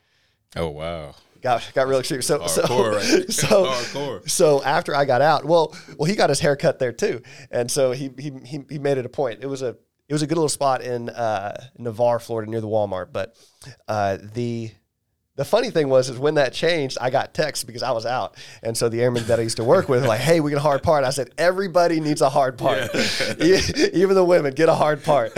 [0.57, 1.15] Oh wow.
[1.43, 2.23] got got real extreme.
[2.23, 2.63] So so
[2.93, 3.03] right?
[3.33, 4.29] so Hardcore.
[4.29, 7.71] so after I got out, well well he got his hair cut there too, and
[7.71, 9.41] so he he he, he made it a point.
[9.43, 9.77] It was a
[10.09, 13.13] it was a good little spot in uh, Navarre, Florida, near the Walmart.
[13.13, 13.37] But
[13.87, 14.73] uh, the
[15.37, 18.37] the funny thing was is when that changed, I got text because I was out,
[18.65, 20.57] and so the airmen that I used to work with were like, "Hey, we get
[20.59, 22.91] a hard part." I said, "Everybody needs a hard part,
[23.41, 23.61] E-
[23.93, 25.33] even the women get a hard part."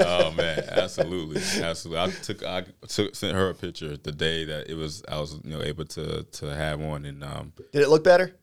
[0.00, 2.02] Oh man, absolutely, absolutely.
[2.02, 5.38] I took I took sent her a picture the day that it was I was
[5.44, 8.34] you know able to to have one and um Did it look better?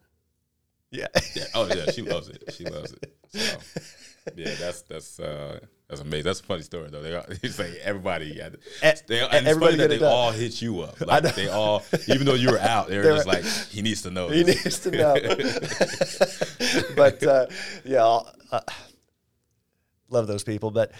[0.91, 1.07] Yeah.
[1.35, 3.57] yeah, oh yeah she loves it she loves it so
[4.35, 8.35] yeah that's that's uh that's amazing that's a funny story though they it's like everybody
[8.35, 8.51] got
[9.07, 10.11] they, and it's everybody funny that they done.
[10.11, 13.25] all hit you up like they all even though you were out they were just
[13.25, 14.65] like he needs to know He this.
[14.65, 15.15] needs to know.
[16.95, 17.45] but uh,
[17.85, 18.59] yeah, I'll- uh,
[20.09, 20.71] love those people.
[20.71, 20.91] But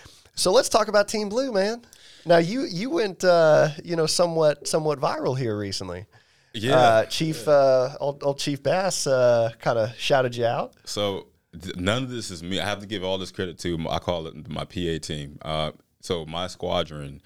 [0.41, 1.83] so let's talk about Team Blue, man.
[2.25, 6.05] Now you you went uh, you know somewhat somewhat viral here recently.
[6.53, 10.73] yeah Uh, Chief uh, old, old Chief Bass uh, kind of shouted you out.
[10.83, 11.27] So
[11.59, 12.59] th- none of this is me.
[12.59, 15.37] I have to give all this credit to my, I call it my PA team.
[15.43, 17.21] Uh, so my squadron.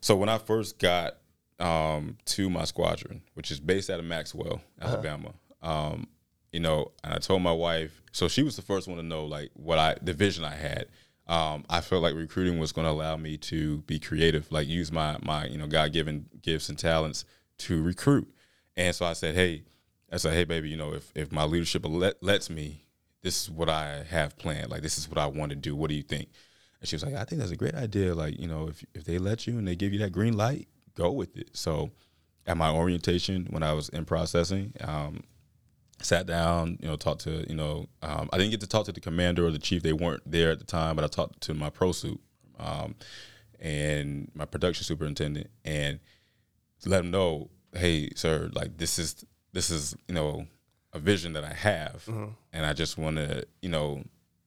[0.00, 1.16] So when I first got
[1.58, 5.32] um, to my squadron, which is based out of Maxwell, Alabama,
[5.62, 6.06] um,
[6.52, 8.02] you know, and I told my wife.
[8.12, 10.86] So she was the first one to know like what I the vision I had.
[11.28, 14.90] Um, I felt like recruiting was going to allow me to be creative, like use
[14.90, 17.24] my my you know God given gifts and talents
[17.58, 18.32] to recruit.
[18.76, 19.64] And so I said, hey,
[20.10, 22.84] I said, hey, baby, you know, if, if my leadership let, lets me,
[23.22, 24.70] this is what I have planned.
[24.70, 25.76] Like, this is what I want to do.
[25.76, 26.28] What do you think?
[26.80, 28.14] And she was like, I think that's a great idea.
[28.14, 30.68] Like, you know, if, if they let you and they give you that green light,
[30.94, 31.50] go with it.
[31.56, 31.90] So
[32.46, 35.24] at my orientation, when I was in processing, um,
[36.00, 38.92] sat down, you know, talked to, you know, um, I didn't get to talk to
[38.92, 39.82] the commander or the chief.
[39.82, 42.20] They weren't there at the time, but I talked to my pro suit
[42.58, 42.94] um,
[43.60, 45.98] and my production superintendent and
[46.86, 50.46] let them know, hey, sir, like this is this is you know
[50.92, 52.04] a vision that I have,
[52.52, 54.04] and I just want to you know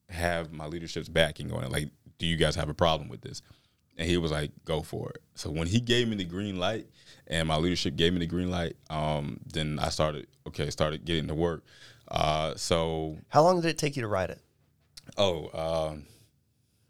[0.10, 1.72] have my leadership's backing on it.
[1.72, 3.42] Like, do you guys have a problem with this?
[4.02, 5.22] And he was like, go for it.
[5.36, 6.88] So when he gave me the green light,
[7.28, 11.28] and my leadership gave me the green light, um, then I started okay, started getting
[11.28, 11.64] to work.
[12.08, 14.40] Uh, so How long did it take you to write it?
[15.18, 15.50] oh,
[15.92, 16.06] um,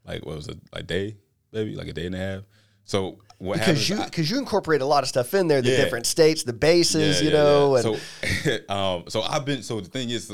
[0.05, 1.17] like what was it, like day,
[1.51, 2.43] maybe like a day and a half.
[2.85, 5.83] So what Because you because you incorporate a lot of stuff in there, the Yeah.
[5.83, 9.81] different states, the bases, Yeah, you yeah, know, and so um so I've been so
[9.81, 10.33] the thing is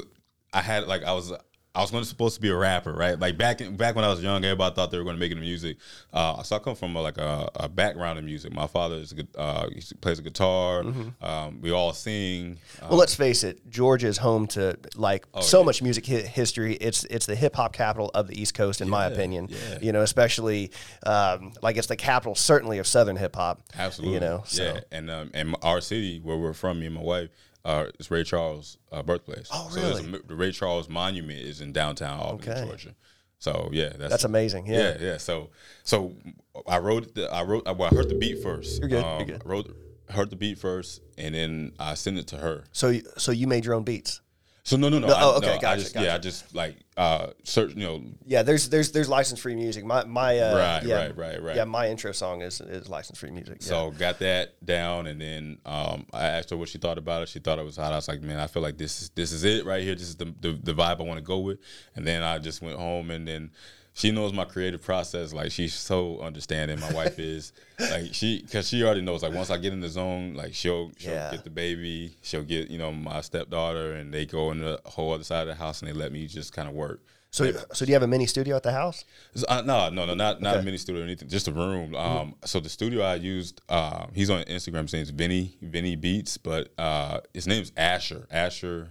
[0.54, 1.34] I had like I was
[1.78, 3.20] I was going to supposed to be a rapper, right?
[3.20, 5.32] Like back in, back when I was young, everybody thought they were going to make
[5.32, 5.78] it in music.
[6.12, 8.52] Uh, so I come from a, like a, a background in music.
[8.52, 10.84] My father is a good, uh, he plays a guitar.
[11.22, 12.58] Um, we all sing.
[12.82, 16.16] Uh, Well, let's face it, Georgia is home to like Oh, so much music hi-
[16.22, 16.74] history.
[16.76, 19.48] It's it's the hip hop capital of the East Coast, in my opinion.
[19.50, 19.78] yeah.
[19.82, 20.72] You know, especially
[21.06, 23.62] um, like it's the capital certainly of Southern hip hop.
[23.78, 24.16] Absolutely.
[24.16, 24.80] You know, so yeah.
[24.92, 27.30] And um, and our city where we're from, me and my wife,
[27.68, 29.50] uh, is Ray Charles' uh, birthplace.
[29.52, 30.20] Oh, So a really?
[30.26, 32.66] the Ray Charles Monument is in downtown Albany, Okay.
[32.66, 32.96] Georgia.
[33.40, 34.66] So yeah, that's that's amazing.
[34.66, 34.78] Yeah.
[34.80, 35.18] Yeah, yeah.
[35.18, 35.50] So,
[35.84, 36.16] so
[36.66, 38.80] I wrote the I wrote well, I heard the beat first.
[38.80, 39.42] You're good, you're Um, good.
[39.46, 39.76] I wrote
[40.10, 42.64] heard the beat first, and then I sent it to her.
[42.72, 44.22] So so you made your own beats.
[44.68, 45.08] So no, no, no.
[45.08, 46.06] No, I, oh, okay, no, I just, gotcha.
[46.06, 47.74] Yeah, I just like uh, search.
[47.74, 49.86] You know, Yeah, there's there's there's license free music.
[49.86, 51.56] My my uh, Right, yeah, right, right, right.
[51.56, 53.60] Yeah, my intro song is is license free music.
[53.62, 53.68] Yeah.
[53.68, 57.30] So got that down, and then um, I asked her what she thought about it.
[57.30, 57.94] She thought it was hot.
[57.94, 59.96] I was like, man, I feel like this is this is it right here.
[59.96, 61.60] This is the the, the vibe I want to go with.
[61.96, 63.52] And then I just went home, and then
[63.98, 65.34] she knows my creative process.
[65.34, 66.80] Like she's so understanding.
[66.80, 69.24] My wife is like she because she already knows.
[69.24, 71.32] Like once I get in the zone, like she'll she'll Yeah.
[71.32, 75.14] get the baby, she'll get you know my stepdaughter, and they go in the whole
[75.14, 77.02] other side of the house, and they let me just kind of work.
[77.32, 79.04] so so do you have a mini studio at the house?
[79.48, 80.62] Uh, no, no, no, not not Okay.
[80.62, 81.28] a mini studio or anything.
[81.28, 81.96] Just a room.
[81.96, 84.84] Um, so the studio I used, uh, he's on Instagram.
[84.84, 88.28] His name's Vinny Vinny Beats, but uh, his name's Asher.
[88.30, 88.90] Asher,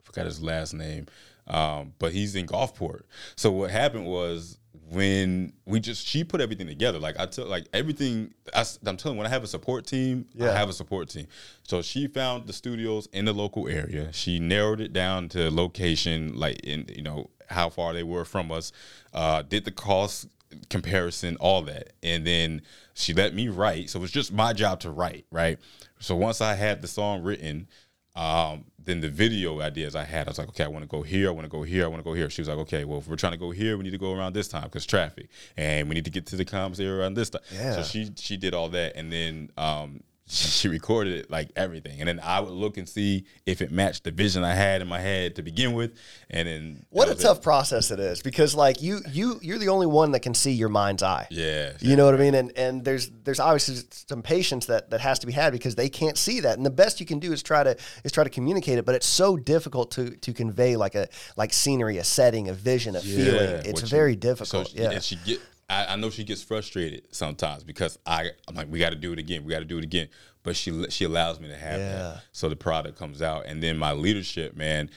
[0.00, 1.06] I forgot his last name.
[1.50, 3.02] Um, but he's in Gulfport.
[3.36, 4.58] So what happened was
[4.90, 6.98] when we just she put everything together.
[6.98, 8.32] Like I took like everything.
[8.54, 10.50] I, am telling you, when I have a support team, Yeah.
[10.50, 11.26] I have a support team.
[11.62, 14.12] So she found the studios in the local area.
[14.12, 18.52] She narrowed it down to location, like in you know how far they were from
[18.52, 18.72] us.
[19.12, 20.28] Uh, did the cost
[20.68, 22.62] comparison, all that, and then
[22.94, 23.90] she let me write.
[23.90, 25.58] So it was just my job to write, right?
[26.00, 27.68] So once I had the song written,
[28.16, 31.02] um, then the video ideas I had, I was like, okay, I want to go
[31.02, 32.30] here, I want to go here, I want to go here.
[32.30, 34.12] She was like, okay, well, if we're trying to go here, we need to go
[34.12, 37.14] around this time because traffic, and we need to get to the comms area around
[37.14, 37.42] this time.
[37.52, 37.76] Yeah.
[37.76, 40.02] So she she did all that, and then um,
[40.34, 44.04] she recorded it like everything, and then I would look and see if it matched
[44.04, 45.92] the vision I had in my head to begin with,
[46.30, 47.42] and then What a tough it.
[47.42, 50.68] process it is because like you you you're the only one that can see your
[50.68, 51.26] mind's eye.
[51.30, 52.34] Yeah, You know what I mean?
[52.34, 53.76] And and there's there's obviously
[54.08, 56.56] some patience that that has to be had because they can't see that.
[56.56, 58.94] And the best you can do is try to is try to communicate it, but
[58.94, 63.00] it's so difficult to to convey like a like scenery, a setting, a vision, a
[63.00, 63.62] feeling.
[63.66, 64.68] It's what very you- difficult.
[64.68, 64.90] So yeah.
[64.92, 65.40] and she get.
[65.70, 69.12] I, I know she gets frustrated sometimes because I I'm like we got to do
[69.12, 69.44] it again.
[69.44, 70.08] We got to do it again.
[70.42, 71.92] But she she allows me to have Yeah.
[71.92, 72.22] that.
[72.32, 74.90] So the product comes out, and then my leadership, man.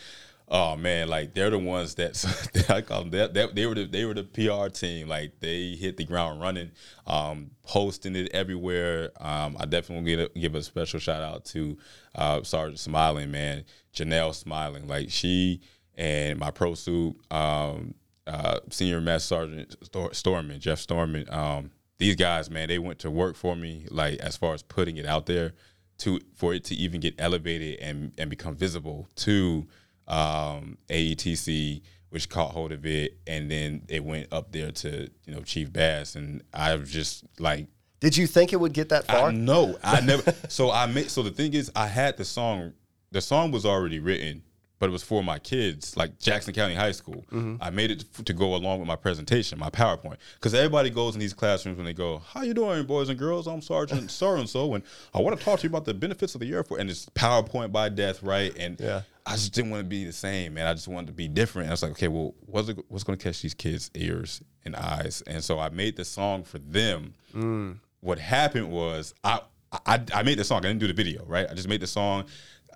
[0.50, 3.30] Oh man, like they're the ones that I call them.
[3.34, 5.08] They, were the they were the PR team.
[5.08, 6.72] Like they hit the ground running,
[7.08, 9.12] um, posting it everywhere.
[9.20, 11.78] Um, I definitely give a, give a special shout out to
[12.16, 13.64] uh, Sergeant Smiling, man,
[13.96, 14.88] Janelle Smiling.
[14.88, 15.62] Like she
[15.96, 17.94] and my pro suit, um,
[18.28, 21.32] uh, Senior Master Sergeant Stor- Storman, Jeff Storman.
[21.32, 23.86] Um, these guys, man, they went to work for me.
[23.90, 25.54] Like as far as putting it out there,
[26.00, 29.68] to for it to even get elevated and and become visible to
[30.08, 35.34] um, AETC, which caught hold of it, and then it went up there to you
[35.34, 37.68] know Chief Bass, and I was just like
[38.00, 39.30] Did you think it would get that far?
[39.30, 39.78] I know.
[39.84, 40.34] I never.
[40.50, 41.10] so I made.
[41.10, 42.74] So the thing is, I had the song.
[43.12, 44.42] The song was already written,
[44.84, 47.24] but it was for my kids, like Jackson County High School.
[47.32, 47.56] Mm-hmm.
[47.64, 51.14] I made it to, to go along with my presentation, my PowerPoint, because everybody goes
[51.14, 53.48] in these classrooms when they go, "How you doing, boys and girls?
[53.48, 54.84] I'm Sergeant so and so, and
[55.14, 57.06] I want to talk to you about the benefits of the Air Force." And it's
[57.16, 58.54] PowerPoint by death, right?
[58.58, 59.04] And Yeah.
[59.26, 60.68] I just didn't want to be the same, man.
[60.68, 61.68] I just wanted to be different.
[61.68, 64.42] And I was like, okay, well, what's it, what's going to catch these kids' ears
[64.66, 65.24] and eyes?
[65.26, 67.14] And so I made the song for them.
[67.34, 67.78] Mm.
[68.02, 69.40] What happened was I,
[69.86, 70.58] I I made the song.
[70.60, 71.48] I didn't do the video, right?
[71.50, 72.26] I just made the song.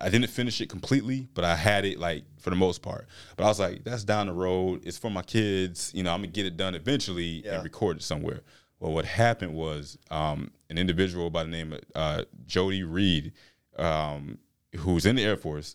[0.00, 3.08] I didn't finish it completely, but I had it like for the most part.
[3.36, 4.82] But I was like, that's down the road.
[4.86, 5.90] It's for my kids.
[5.94, 7.54] You know, I'm gonna get it done eventually Yeah.
[7.56, 8.40] and record it somewhere.
[8.80, 13.32] Well, what happened was um, an individual by the name of uh, Jody Reed,
[13.76, 14.38] um,
[14.76, 15.74] who's in the Air Force,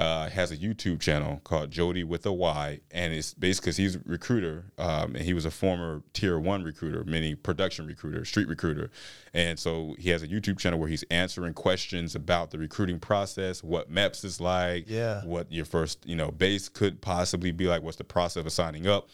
[0.00, 3.96] uh, has a YouTube channel called Jody with a Y, and it's basically because he's
[3.96, 8.48] a recruiter, um, and he was a former Tier One recruiter, meaning production recruiter, street
[8.48, 8.90] recruiter,
[9.34, 13.62] and so he has a YouTube channel where he's answering questions about the recruiting process,
[13.62, 15.22] what MEPS is like, Yeah.
[15.24, 18.86] what your first you know base could possibly be like, what's the process of signing
[18.86, 19.08] up.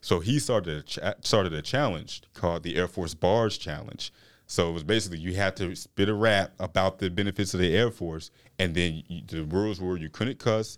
[0.00, 4.10] So he started a started a challenge called the Air Force Bars Challenge.
[4.50, 7.72] So it was basically you had to spit a rap about the benefits of the
[7.72, 10.76] Air Force, and then you, the rules were you couldn't cuss,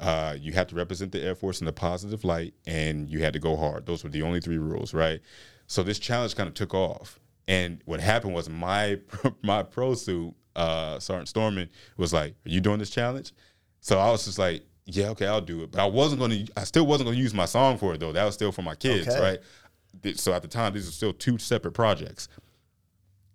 [0.00, 3.32] uh, you had to represent the Air Force in a positive light, and you had
[3.34, 3.86] to go hard.
[3.86, 5.20] Those were the only three rules, right?
[5.68, 8.98] So this challenge kind of took off, and what happened was my
[9.44, 13.32] my pro suit, uh, Sergeant Storman, was like, "Are you doing this challenge?"
[13.80, 16.52] So I was just like, "Yeah, okay, I'll do it." But I wasn't going to.
[16.56, 18.10] I still wasn't going to use my song for it though.
[18.10, 19.20] That was still for my kids, Okay.
[19.20, 19.38] right?
[20.16, 22.28] So at the time, these are still two separate projects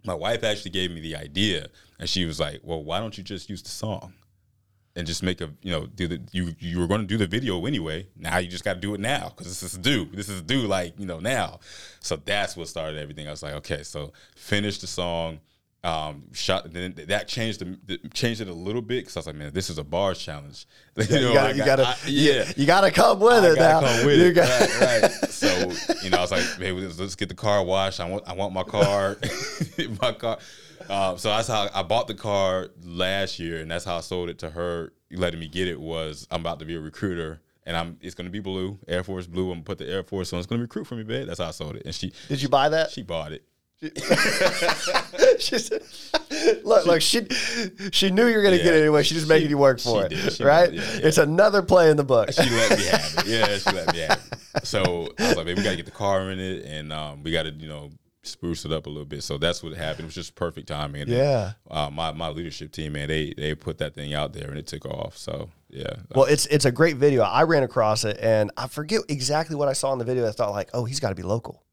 [0.05, 1.67] my wife actually gave me the idea
[1.99, 4.13] and she was like well why don't you just use the song
[4.95, 7.27] and just make a you know do the you you were going to do the
[7.27, 8.07] video anyway.
[8.17, 10.05] Now you just got to do it now because this is due.
[10.13, 11.59] This is due like you know now.
[12.01, 13.27] So that's what started everything.
[13.27, 15.39] I was like okay so finish the song
[15.81, 19.35] um shot then that changed the, changed it a little bit because i was like
[19.38, 20.65] man this is a bars challenge
[20.97, 23.51] you, you know, gotta, I you got- gotta, I- yeah you gotta come with I
[23.51, 23.80] it now.
[23.80, 24.34] gotta come with You it.
[24.34, 25.11] got- right, right.
[25.30, 25.47] So
[26.03, 28.01] you know, I was like, let's, let's get the car washed.
[28.01, 29.15] I want, I want my car,
[30.01, 30.38] my car.
[30.89, 34.27] Um, so that's how I bought the car last year, and that's how I sold
[34.30, 34.91] it to her.
[35.11, 38.30] Letting me get it was I'm about to be a recruiter, and I'm it's gonna
[38.30, 39.45] be blue, Air Force blue.
[39.51, 40.39] I'm gonna put the Air Force on.
[40.39, 41.26] It's gonna recruit for me, babe.
[41.27, 42.91] That's how I sold it, and she Did you buy that?
[42.91, 43.43] she bought it.
[45.41, 45.81] she said,
[46.63, 47.25] look, look, she
[47.91, 49.03] she knew you were gonna get it anyway.
[49.03, 50.33] She just she- making you work for she it, did.
[50.33, 50.69] She right?
[50.71, 51.07] did, yeah, yeah.
[51.07, 52.31] It's another play in the book.
[52.31, 53.27] she let me have it.
[53.27, 54.39] Yeah, she let me have it.
[54.63, 57.51] So I was like, we gotta get the car in it, and um, we gotta,
[57.51, 57.91] you know,
[58.23, 59.23] spruce it up a little bit.
[59.23, 60.01] So that's what happened.
[60.01, 61.03] It was just perfect timing.
[61.03, 61.51] And then, Yeah.
[61.69, 64.65] uh, my my leadership team, man, they they put that thing out there and it
[64.67, 65.15] took off.
[65.17, 65.93] So yeah.
[66.15, 67.21] Well, it's it's a great video.
[67.21, 70.27] I ran across it, and I forget exactly what I saw in the video.
[70.27, 71.63] I thought like, oh, he's got to be local.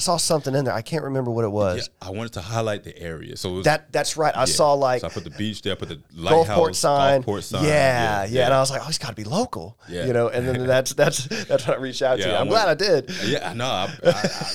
[0.00, 0.72] I saw something in there.
[0.72, 1.90] I can't remember what it was.
[2.00, 3.36] Yeah, I wanted to highlight the area.
[3.36, 4.34] So it was, That that's right.
[4.34, 4.44] I yeah.
[4.46, 7.22] saw like so I put the beach there, I put the lighthouse, Gulfport sign.
[7.22, 7.64] Gulfport sign.
[7.66, 9.76] Yeah, yeah, And I was like, oh, he's got to be local.
[9.90, 10.06] Yeah.
[10.06, 12.32] You know, and then that's that's that's when I reached out to Yeah, you.
[12.36, 13.10] I I'm went- glad I did.
[13.26, 14.10] Yeah, no, I, I,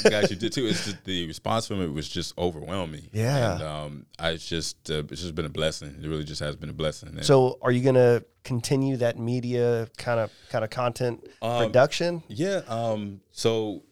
[0.05, 0.65] I glad you did too.
[0.65, 3.07] It's just the response from it was just overwhelming.
[3.13, 3.53] Yeah.
[3.53, 5.95] and um, I it's just uh, it's just been a blessing.
[6.01, 7.09] It really just has been a blessing.
[7.09, 12.23] And- So, are you gonna continue that media kind of kind of content Um, production?
[12.29, 12.61] Yeah.
[12.67, 13.21] Um.
[13.31, 13.83] So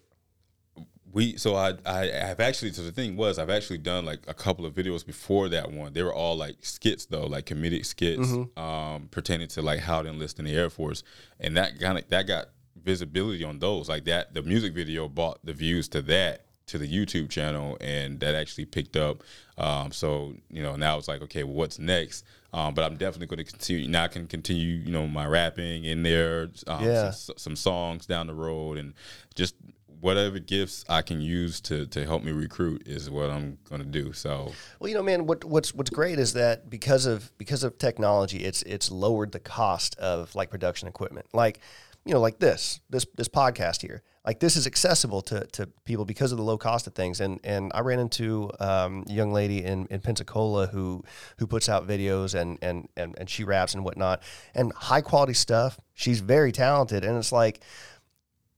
[1.14, 1.38] we.
[1.38, 1.76] So I.
[1.85, 2.73] I have actually.
[2.73, 5.94] So the thing was, I've actually done like a couple of videos before that one.
[5.94, 10.10] They were all like skits though, like comedic skits, um, pertaining to like how to
[10.10, 11.03] enlist in the Air Force,
[11.40, 12.49] and that kind of that got
[12.84, 13.88] visibility on those.
[13.90, 16.45] Like that, the music video brought the views to that.
[16.65, 19.22] to the YouTube channel, and that actually picked up.
[19.57, 22.26] Um, so you know now it's like okay, well, what's next?
[22.53, 23.88] Um, but I'm definitely going to continue.
[23.90, 27.10] Now I can continue, you know, my rapping in there, um, Yeah.
[27.10, 28.94] some, some songs down the road, and
[29.35, 29.56] just
[30.03, 33.88] whatever gifts I can use to to help me recruit is what I'm going to
[33.88, 34.11] do.
[34.11, 37.77] So Well, you know, man, what, what's what's great is that because of because of
[37.77, 41.27] technology, it's it's lowered the cost of like production equipment.
[41.34, 41.61] Like,
[42.05, 44.03] you know, like this this this podcast here.
[44.25, 47.21] Like this is accessible to, to people because of the low cost of things.
[47.21, 51.03] And and I ran into um, a young lady in, in Pensacola who
[51.38, 54.21] who puts out videos and, and and and she raps and whatnot
[54.53, 55.80] and high quality stuff.
[55.93, 57.63] She's very talented, and it's like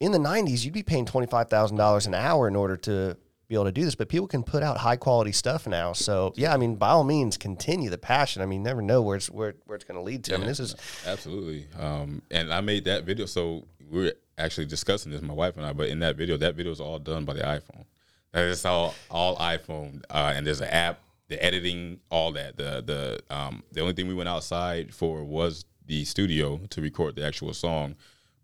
[0.05, 3.17] in the 90s, you'd be paying $25,000 an hour in order to
[3.47, 5.93] be able to do this, but people can put out high quality stuff now.
[5.93, 8.41] So, yeah, I mean, by all means, continue the passion.
[8.41, 10.35] I mean, never know where it's where, where it's going to lead to.
[10.35, 10.75] I mean, this is
[11.05, 11.67] Absolutely.
[11.79, 13.25] Um, and I made that video.
[13.25, 15.73] So we are actually discussing this, my wife and I.
[15.73, 17.85] But in that video, that video is all done by the iPhone.
[18.33, 20.03] Is all all iPhone.
[20.09, 20.99] Uh, and there's an app,
[21.29, 22.57] the editing, all that.
[22.57, 27.15] The the um, the only thing we went outside for was the studio to record
[27.15, 27.95] the actual song.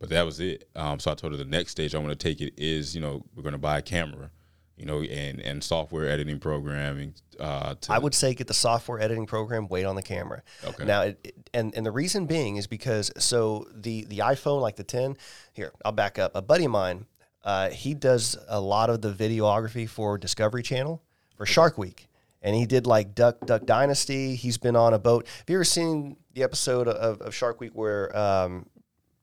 [0.02, 0.68] But that was it.
[0.76, 3.00] Um, so I told her the next stage I want to take it is, you
[3.02, 4.30] know, we're going to buy a camera,
[4.76, 7.14] you know, and and software editing programming.
[7.40, 10.42] Uh, to, I would say get the software editing program, wait on the camera.
[10.66, 10.84] Okay.
[10.86, 14.76] Now, it, it- and and the reason being is because so the the iPhone, like
[14.78, 15.18] the 10,
[15.54, 16.32] here I'll back up.
[16.36, 17.06] A buddy of mine,
[17.44, 21.02] uh, he does a lot of the videography for Discovery Channel
[21.36, 22.08] for Shark Week,
[22.42, 24.36] and he did like Duck Duck Dynasty.
[24.36, 25.28] He's been on a boat.
[25.28, 28.66] Have you ever seen the episode of, of Shark Week where um,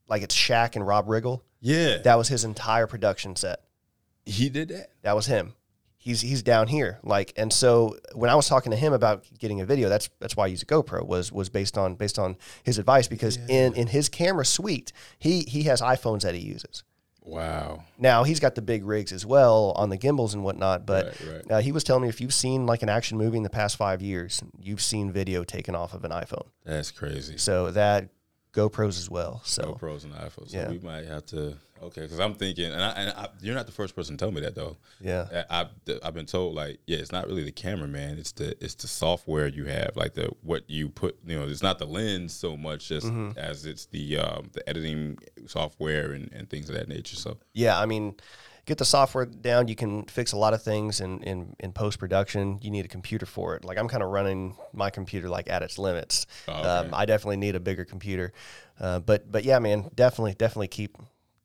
[0.08, 1.42] like it's Shaq and Rob Riggle?
[1.60, 3.60] yeah, That was his entire production set.
[4.26, 4.90] he did that.
[5.02, 5.54] That was him.
[6.00, 7.00] He's he's down here.
[7.02, 10.36] Like and so when I was talking to him about getting a video, that's that's
[10.36, 13.74] why I use a GoPro was was based on based on his advice because in
[13.74, 16.84] in his camera suite, he he has iPhones that he uses.
[17.22, 17.84] Wow.
[17.98, 21.32] Now he's got the big rigs as well on the gimbals and whatnot, but Right,
[21.32, 21.50] right.
[21.50, 23.76] Uh, he was telling me if you've seen like an action movie in the past
[23.76, 26.46] five years, you've seen video taken off of an iPhone.
[26.64, 27.36] That's crazy.
[27.36, 28.08] So that
[28.58, 29.40] GoPros as well.
[29.44, 30.50] So GoPros and iPhones.
[30.50, 30.70] So Yeah.
[30.70, 31.56] we might have to.
[31.80, 34.32] Okay, because I'm thinking, and, I, and I, you're not the first person to tell
[34.32, 34.76] me that though.
[35.00, 35.68] yeah, I, I've
[36.02, 38.18] I've been told like, yeah, it's not really the camera, man.
[38.18, 41.16] It's the it's the software you have, like the what you put.
[41.24, 43.38] You know, it's not the lens so much as Mm-hmm.
[43.38, 47.14] as it's the um, the editing software and, and things of that nature.
[47.16, 47.78] So yeah.
[47.78, 48.14] I mean,
[48.68, 49.66] get the software down.
[49.66, 52.58] You can fix a lot of things in in, in post production.
[52.62, 53.64] You need a computer for it.
[53.64, 56.26] Like I'm kind of running my computer like at its limits.
[56.46, 56.68] Oh, okay.
[56.68, 58.32] um, I definitely need a bigger computer.
[58.78, 60.96] Uh, but but yeah, man, definitely definitely keep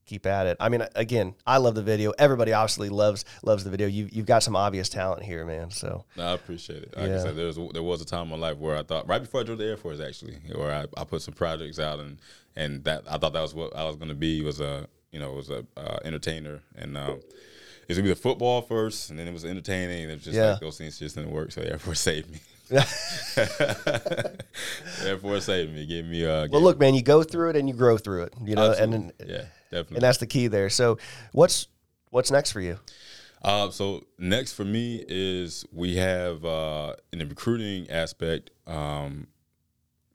[0.06, 0.58] keep at it.
[0.60, 2.12] I mean, again, I love the video.
[2.20, 3.88] Everybody obviously loves loves the video.
[3.88, 5.72] You you've got some obvious talent here, man.
[5.72, 6.98] So no, I appreciate it.
[6.98, 7.16] Like Yeah.
[7.16, 9.22] I said, there was there was a time in my life where I thought right
[9.22, 12.18] before I joined the Air Force, actually, where I, I put some projects out and
[12.56, 15.20] and that I thought that was what I was going to be was a you
[15.20, 16.98] know it was a uh, entertainer and.
[16.98, 17.22] Um,
[17.90, 20.38] it's gonna be the football first, and then it was entertaining, and it was just
[20.38, 20.52] Yeah.
[20.52, 21.52] like those things just didn't work.
[21.52, 22.40] So the Air Force saved me.
[25.04, 27.68] Air Force saved me, gave me uh, well, look, man, you go through it and
[27.68, 28.34] you grow through it.
[28.42, 29.98] You know, and then, yeah, definitely.
[29.98, 30.70] and that's the key there.
[30.70, 30.98] So
[31.34, 31.68] what's
[32.10, 32.80] what's next for you?
[33.42, 39.28] Uh, so next for me is we have uh, in the recruiting aspect, um,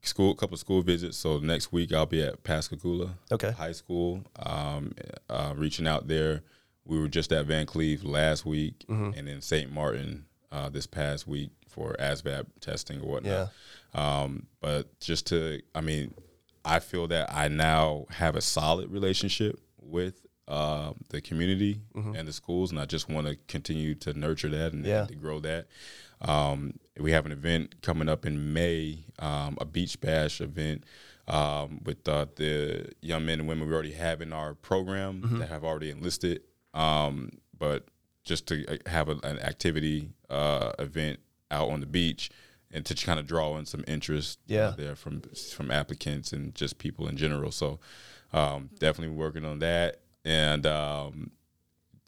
[0.01, 1.17] school, a couple of school visits.
[1.17, 3.51] So next week I'll be at Pascagoula Okay.
[3.51, 4.93] High School, um,
[5.29, 6.41] uh, reaching out there.
[6.85, 9.17] We were just at Vancleave last week, Mm-hmm.
[9.17, 9.71] and then St.
[9.71, 13.51] Martin uh, this past week for ASVAB testing or whatnot.
[13.93, 16.13] Um, but just to, I mean,
[16.65, 22.33] I feel that I now have a solid relationship with uh, the community and the
[22.33, 25.05] schools, and I just want to continue to nurture that and, Yeah.
[25.05, 25.67] to grow that.
[26.21, 30.83] Um, we have an event coming up in May, um, a beach bash event
[31.27, 35.49] um, with uh, the young men and women we already have in our program that
[35.49, 36.41] have already enlisted.
[36.73, 37.85] Um, but
[38.25, 41.19] just to uh, have a, an activity uh, event
[41.51, 42.29] out on the beach
[42.71, 44.73] and to kind of draw in some interest uh, Yeah.
[44.77, 45.21] there from
[45.55, 47.51] from applicants and just people in general.
[47.51, 47.79] So
[48.33, 51.31] um, definitely working on that and um,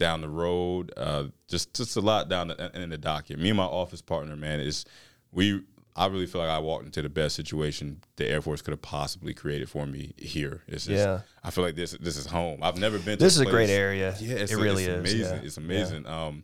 [0.02, 3.38] down the road, uh, just just a lot down the, in the docket.
[3.40, 4.84] Me and my office partner, man, is
[5.32, 5.62] we.
[5.94, 8.82] I really feel like I walked into the best situation the Air Force could have
[8.82, 10.62] possibly created for me here.
[10.66, 11.20] It's just, Yeah.
[11.44, 12.60] I feel like this this is home.
[12.64, 13.18] I've never been.
[13.18, 14.16] to This is a great area.
[14.20, 15.14] Yeah, it's it really it's is.
[15.14, 15.38] amazing.
[15.38, 15.46] yeah.
[15.46, 16.08] It's amazing.
[16.08, 16.44] Um,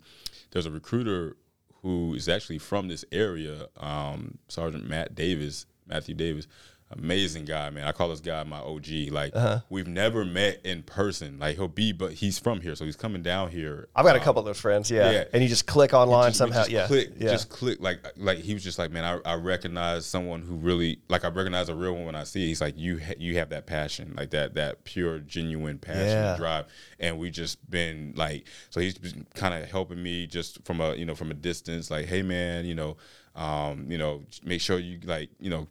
[0.51, 1.37] there's a recruiter
[1.81, 6.45] who is actually from this area, um, Sergeant Matt Davis, Matthew Davis.
[6.91, 7.85] Amazing guy, man.
[7.85, 8.87] I call this guy my OG.
[9.11, 9.59] Like Uh-huh.
[9.69, 11.37] we've never met in person.
[11.39, 13.89] Like he'll be, but he's from here, so he's coming down here.
[13.95, 15.11] I've got a um, couple of those friends, yeah.
[15.11, 15.23] yeah.
[15.33, 16.87] And you just click online just- somehow, just yeah.
[16.87, 17.29] Click, yeah.
[17.31, 20.99] Just click like like he was just like, man, I, I recognize someone who really
[21.09, 22.43] like I recognize a real one when I see.
[22.45, 22.47] It.
[22.47, 26.29] He's like, you ha- you have that passion, like that that pure genuine passion Yeah.
[26.31, 26.65] and drive,
[26.99, 30.95] and we just been like, so he's been kind of helping me just from a
[30.95, 32.97] you know from a distance, like, hey man, you know,
[33.35, 35.67] um, you know, make sure you like you know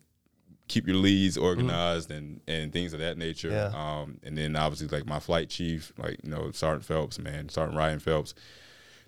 [0.68, 3.50] keep your leads organized and and things of that nature.
[3.50, 3.74] Mm-hmm.
[3.74, 4.00] Yeah.
[4.00, 7.76] Um, and then obviously like my flight chief, like you know Sergeant Phelps, man, Sergeant
[7.76, 8.34] Ryan Phelps.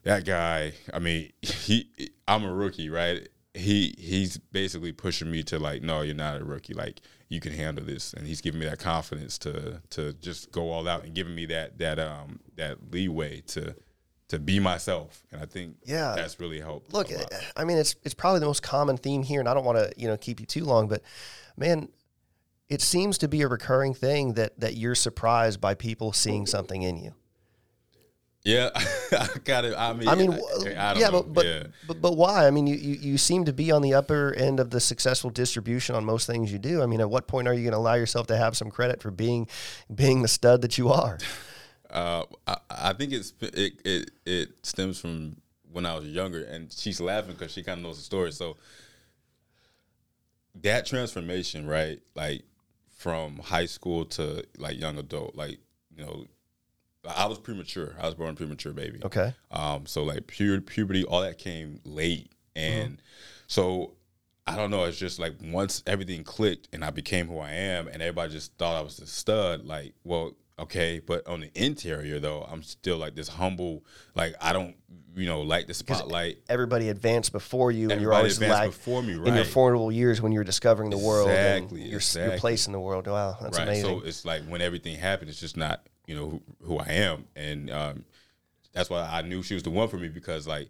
[0.04, 1.90] That guy, I mean, he
[2.26, 3.28] I'm a rookie, right?
[3.54, 6.74] He he's basically pushing me to like, no, you're not a rookie.
[6.74, 10.70] Like you can handle this, and he's giving me that confidence to to just go
[10.70, 13.74] all out and giving me that that um that leeway to
[14.28, 15.22] to be myself.
[15.32, 16.12] And I think Yeah.
[16.14, 16.92] that's really helped.
[16.92, 17.08] Look.
[17.56, 19.92] I mean, it's it's probably the most common theme here, and I don't want to
[19.96, 21.02] you know keep you too long, but
[21.58, 21.88] man,
[22.68, 26.82] it seems to be a recurring thing that that you're surprised by people seeing something
[26.82, 27.14] in you.
[28.44, 28.70] yeah,
[29.12, 29.74] I got it.
[29.76, 31.22] I mean, I mean, I, I don't yeah, know.
[31.22, 31.62] but but, yeah.
[31.86, 32.46] but but why?
[32.46, 35.30] I mean, you, you you seem to be on the upper end of the successful
[35.30, 36.82] distribution on most things you do.
[36.82, 39.02] I mean, at what point are you going to allow yourself to have some credit
[39.02, 39.48] for being
[39.94, 41.18] being the stud that you are?
[41.90, 45.36] Uh, I, I think it's it, it it stems from
[45.72, 48.30] when I was younger, and she's laughing because she kind of knows the story.
[48.30, 48.58] So
[50.62, 52.00] that transformation, right?
[52.14, 52.42] Like
[52.96, 55.58] from high school to like young adult, like
[55.96, 56.26] you know,
[57.08, 57.94] I was premature.
[58.00, 59.00] I was born premature, baby.
[59.04, 59.34] Okay.
[59.50, 63.00] Um, so like pure puberty, all that came late, and Mm-hmm.
[63.46, 63.94] so
[64.46, 64.84] I don't know.
[64.84, 68.54] It's just like once everything clicked and I became who I am, and everybody just
[68.56, 69.64] thought I was the stud.
[69.64, 73.84] Like, well, okay, but on the interior though, I'm still like this humble.
[74.14, 74.74] Like I don't,
[75.14, 76.38] you know, like the spotlight.
[76.48, 79.28] Everybody advanced before you, and you're Everybody always advanced lag- before me, right?
[79.28, 82.66] in your formidable years when you were discovering the world Exactly, and your, your place
[82.66, 83.06] in the world.
[83.06, 83.68] Wow, that's right.
[83.68, 84.00] amazing.
[84.00, 87.26] So it's like when everything happened, it's just not you know who, who I am,
[87.36, 88.04] and um,
[88.72, 90.68] that's why I knew she was the one for me because like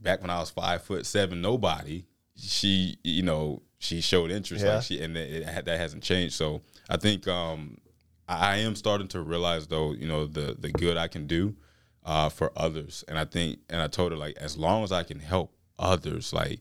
[0.00, 2.04] back when I was five foot seven, nobody,
[2.36, 4.74] she you know she showed interest, Yeah.
[4.76, 6.34] like she and it, it, that hasn't changed.
[6.34, 7.78] So I think um,
[8.28, 11.56] I am starting to realize though, you know the the good I can do
[12.04, 15.02] uh, for others, and I think and I told her like as long as I
[15.02, 16.60] can help others, like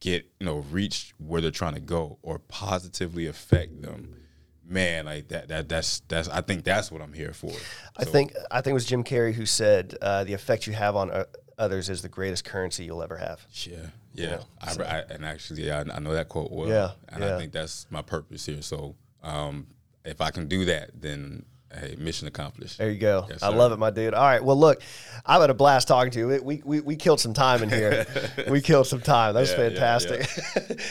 [0.00, 4.16] get you know reach where they're trying to go or positively affect them
[4.64, 7.52] man like that that that's that's i think that's what i'm here for.
[7.96, 10.96] I think I think it was Jim Carrey who said uh, the effect you have
[10.96, 11.24] on uh,
[11.58, 13.46] others is the greatest currency you'll ever have.
[13.52, 14.40] yeah yeah.
[14.60, 16.68] I, I, and actually yeah, I, I know that quote well.
[16.68, 17.34] Yeah, and yeah.
[17.34, 18.62] i think that's my purpose here.
[18.62, 19.66] So um
[20.04, 23.26] if i can do that then hey mission accomplished There you go.
[23.28, 24.14] Yes, I love it, my dude.
[24.14, 24.44] All right.
[24.44, 24.82] Well, look,
[25.24, 26.40] I've had a blast talking to you.
[26.42, 28.04] We, we, we killed some time in here.
[28.50, 29.32] we killed some time.
[29.34, 30.28] That was Yeah, yeah, fantastic.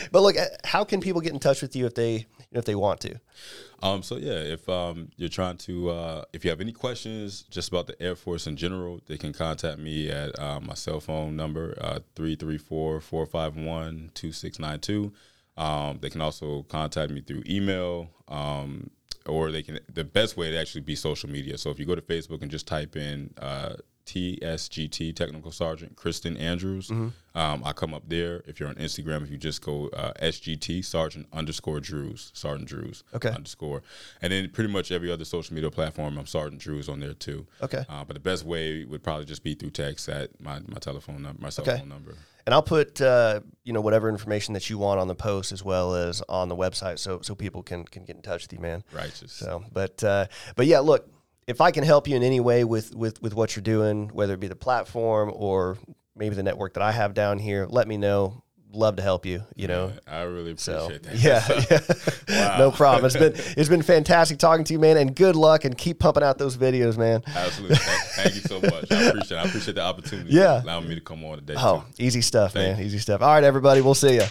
[0.11, 2.99] but look, how can people get in touch with you if they if they want
[3.01, 3.19] to?
[3.83, 7.69] Um, so yeah, if um, you're trying to, uh, if you have any questions just
[7.69, 11.35] about the Air Force in general, they can contact me at uh, my cell phone
[11.35, 15.11] number, uh, 334-451-2692.
[15.57, 18.91] Um, they can also contact me through email, um,
[19.27, 21.57] or they can, the best way to actually be social media.
[21.57, 26.35] So if you go to Facebook and just type in, uh, TSGT Technical Sergeant Christen
[26.37, 26.87] Andrews.
[26.89, 27.37] Mm-hmm.
[27.37, 28.41] Um, I come up there.
[28.45, 33.03] If you're on Instagram, if you just go uh, SGT Sergeant underscore Drews, Sergeant Drews
[33.13, 33.29] Okay.
[33.29, 33.83] underscore,
[34.21, 37.45] and then pretty much every other social media platform, I'm Sergeant Drews on there too.
[37.61, 37.85] Okay.
[37.87, 41.21] Uh, but the best way would probably just be through text at my, my telephone
[41.21, 41.77] number, my cell Okay.
[41.79, 42.15] phone number.
[42.45, 45.63] And I'll put uh, you know whatever information that you want on the post as
[45.63, 48.59] well as on the website, so so people can can get in touch with you,
[48.59, 48.83] man.
[48.91, 49.31] Righteous.
[49.31, 51.09] So, but uh, but yeah, look,
[51.47, 54.33] if I can help you in any way with with with what you're doing, whether
[54.33, 55.77] it be the platform or
[56.15, 58.43] maybe the network that I have down here, let me know.
[58.73, 59.43] Love to help you.
[59.55, 59.91] You know.
[60.07, 61.69] I really So appreciate that.
[61.69, 62.57] yeah, yeah.
[62.57, 63.05] no problem.
[63.05, 66.23] It's been it's been fantastic talking to you, man, and good luck and keep pumping
[66.23, 67.21] out those videos, man.
[67.27, 67.75] Absolutely.
[67.75, 68.89] Thank, thank you so much.
[68.91, 69.39] I appreciate it.
[69.39, 70.29] I appreciate the opportunity.
[70.33, 70.63] Yeah.
[70.63, 71.55] Allowing me to come on today.
[71.57, 72.03] Oh, too.
[72.03, 72.85] easy stuff, Thank man.
[72.85, 73.21] Easy stuff.
[73.21, 74.23] All right, everybody, we'll see you.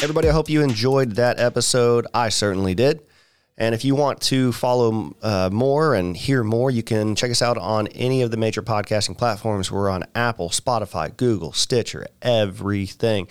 [0.00, 2.06] Everybody, I hope you enjoyed that episode.
[2.12, 3.00] I certainly did.
[3.62, 7.40] And if you want to follow uh, more and hear more, you can check us
[7.42, 9.70] out on any of the major podcasting platforms.
[9.70, 13.28] We're on Apple, Spotify, Google, Stitcher, everything.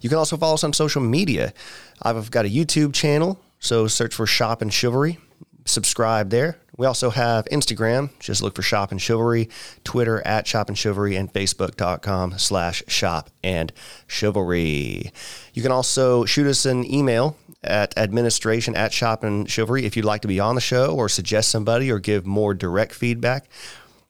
[0.00, 1.52] You can also follow us on social media.
[2.00, 5.18] I've got a YouTube channel, so search for Shop and Chivalry.
[5.66, 6.56] Subscribe there.
[6.78, 8.08] We also have Instagram.
[8.18, 9.50] Just look for Shop and Chivalry,
[9.84, 13.70] Twitter at Shop and Chivalry, and Facebook.com slash Shop and
[14.06, 15.12] Chivalry.
[15.52, 20.04] You can also shoot us an email at administration at Shop and Chivalry if you'd
[20.04, 23.46] like to be on the show or suggest somebody or give more direct feedback.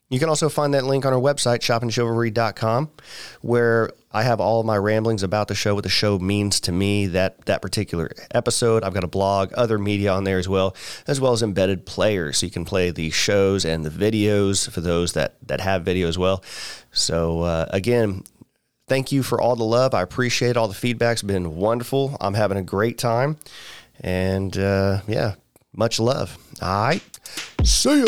[0.09, 2.91] You can also find that link on our website, shopandchivalry.com,
[3.41, 6.71] where I have all of my ramblings about the show, what the show means to
[6.71, 8.83] me, that that particular episode.
[8.83, 10.75] I've got a blog, other media on there as well,
[11.07, 12.37] as well as embedded players.
[12.37, 16.07] So you can play the shows and the videos for those that that have video
[16.07, 16.43] as well.
[16.91, 18.23] So uh, again,
[18.87, 19.93] thank you for all the love.
[19.93, 21.13] I appreciate all the feedback.
[21.13, 22.17] It's been wonderful.
[22.19, 23.37] I'm having a great time,
[24.01, 25.35] and uh, yeah,
[25.75, 26.37] much love.
[26.61, 27.01] All right,
[27.63, 28.07] see you.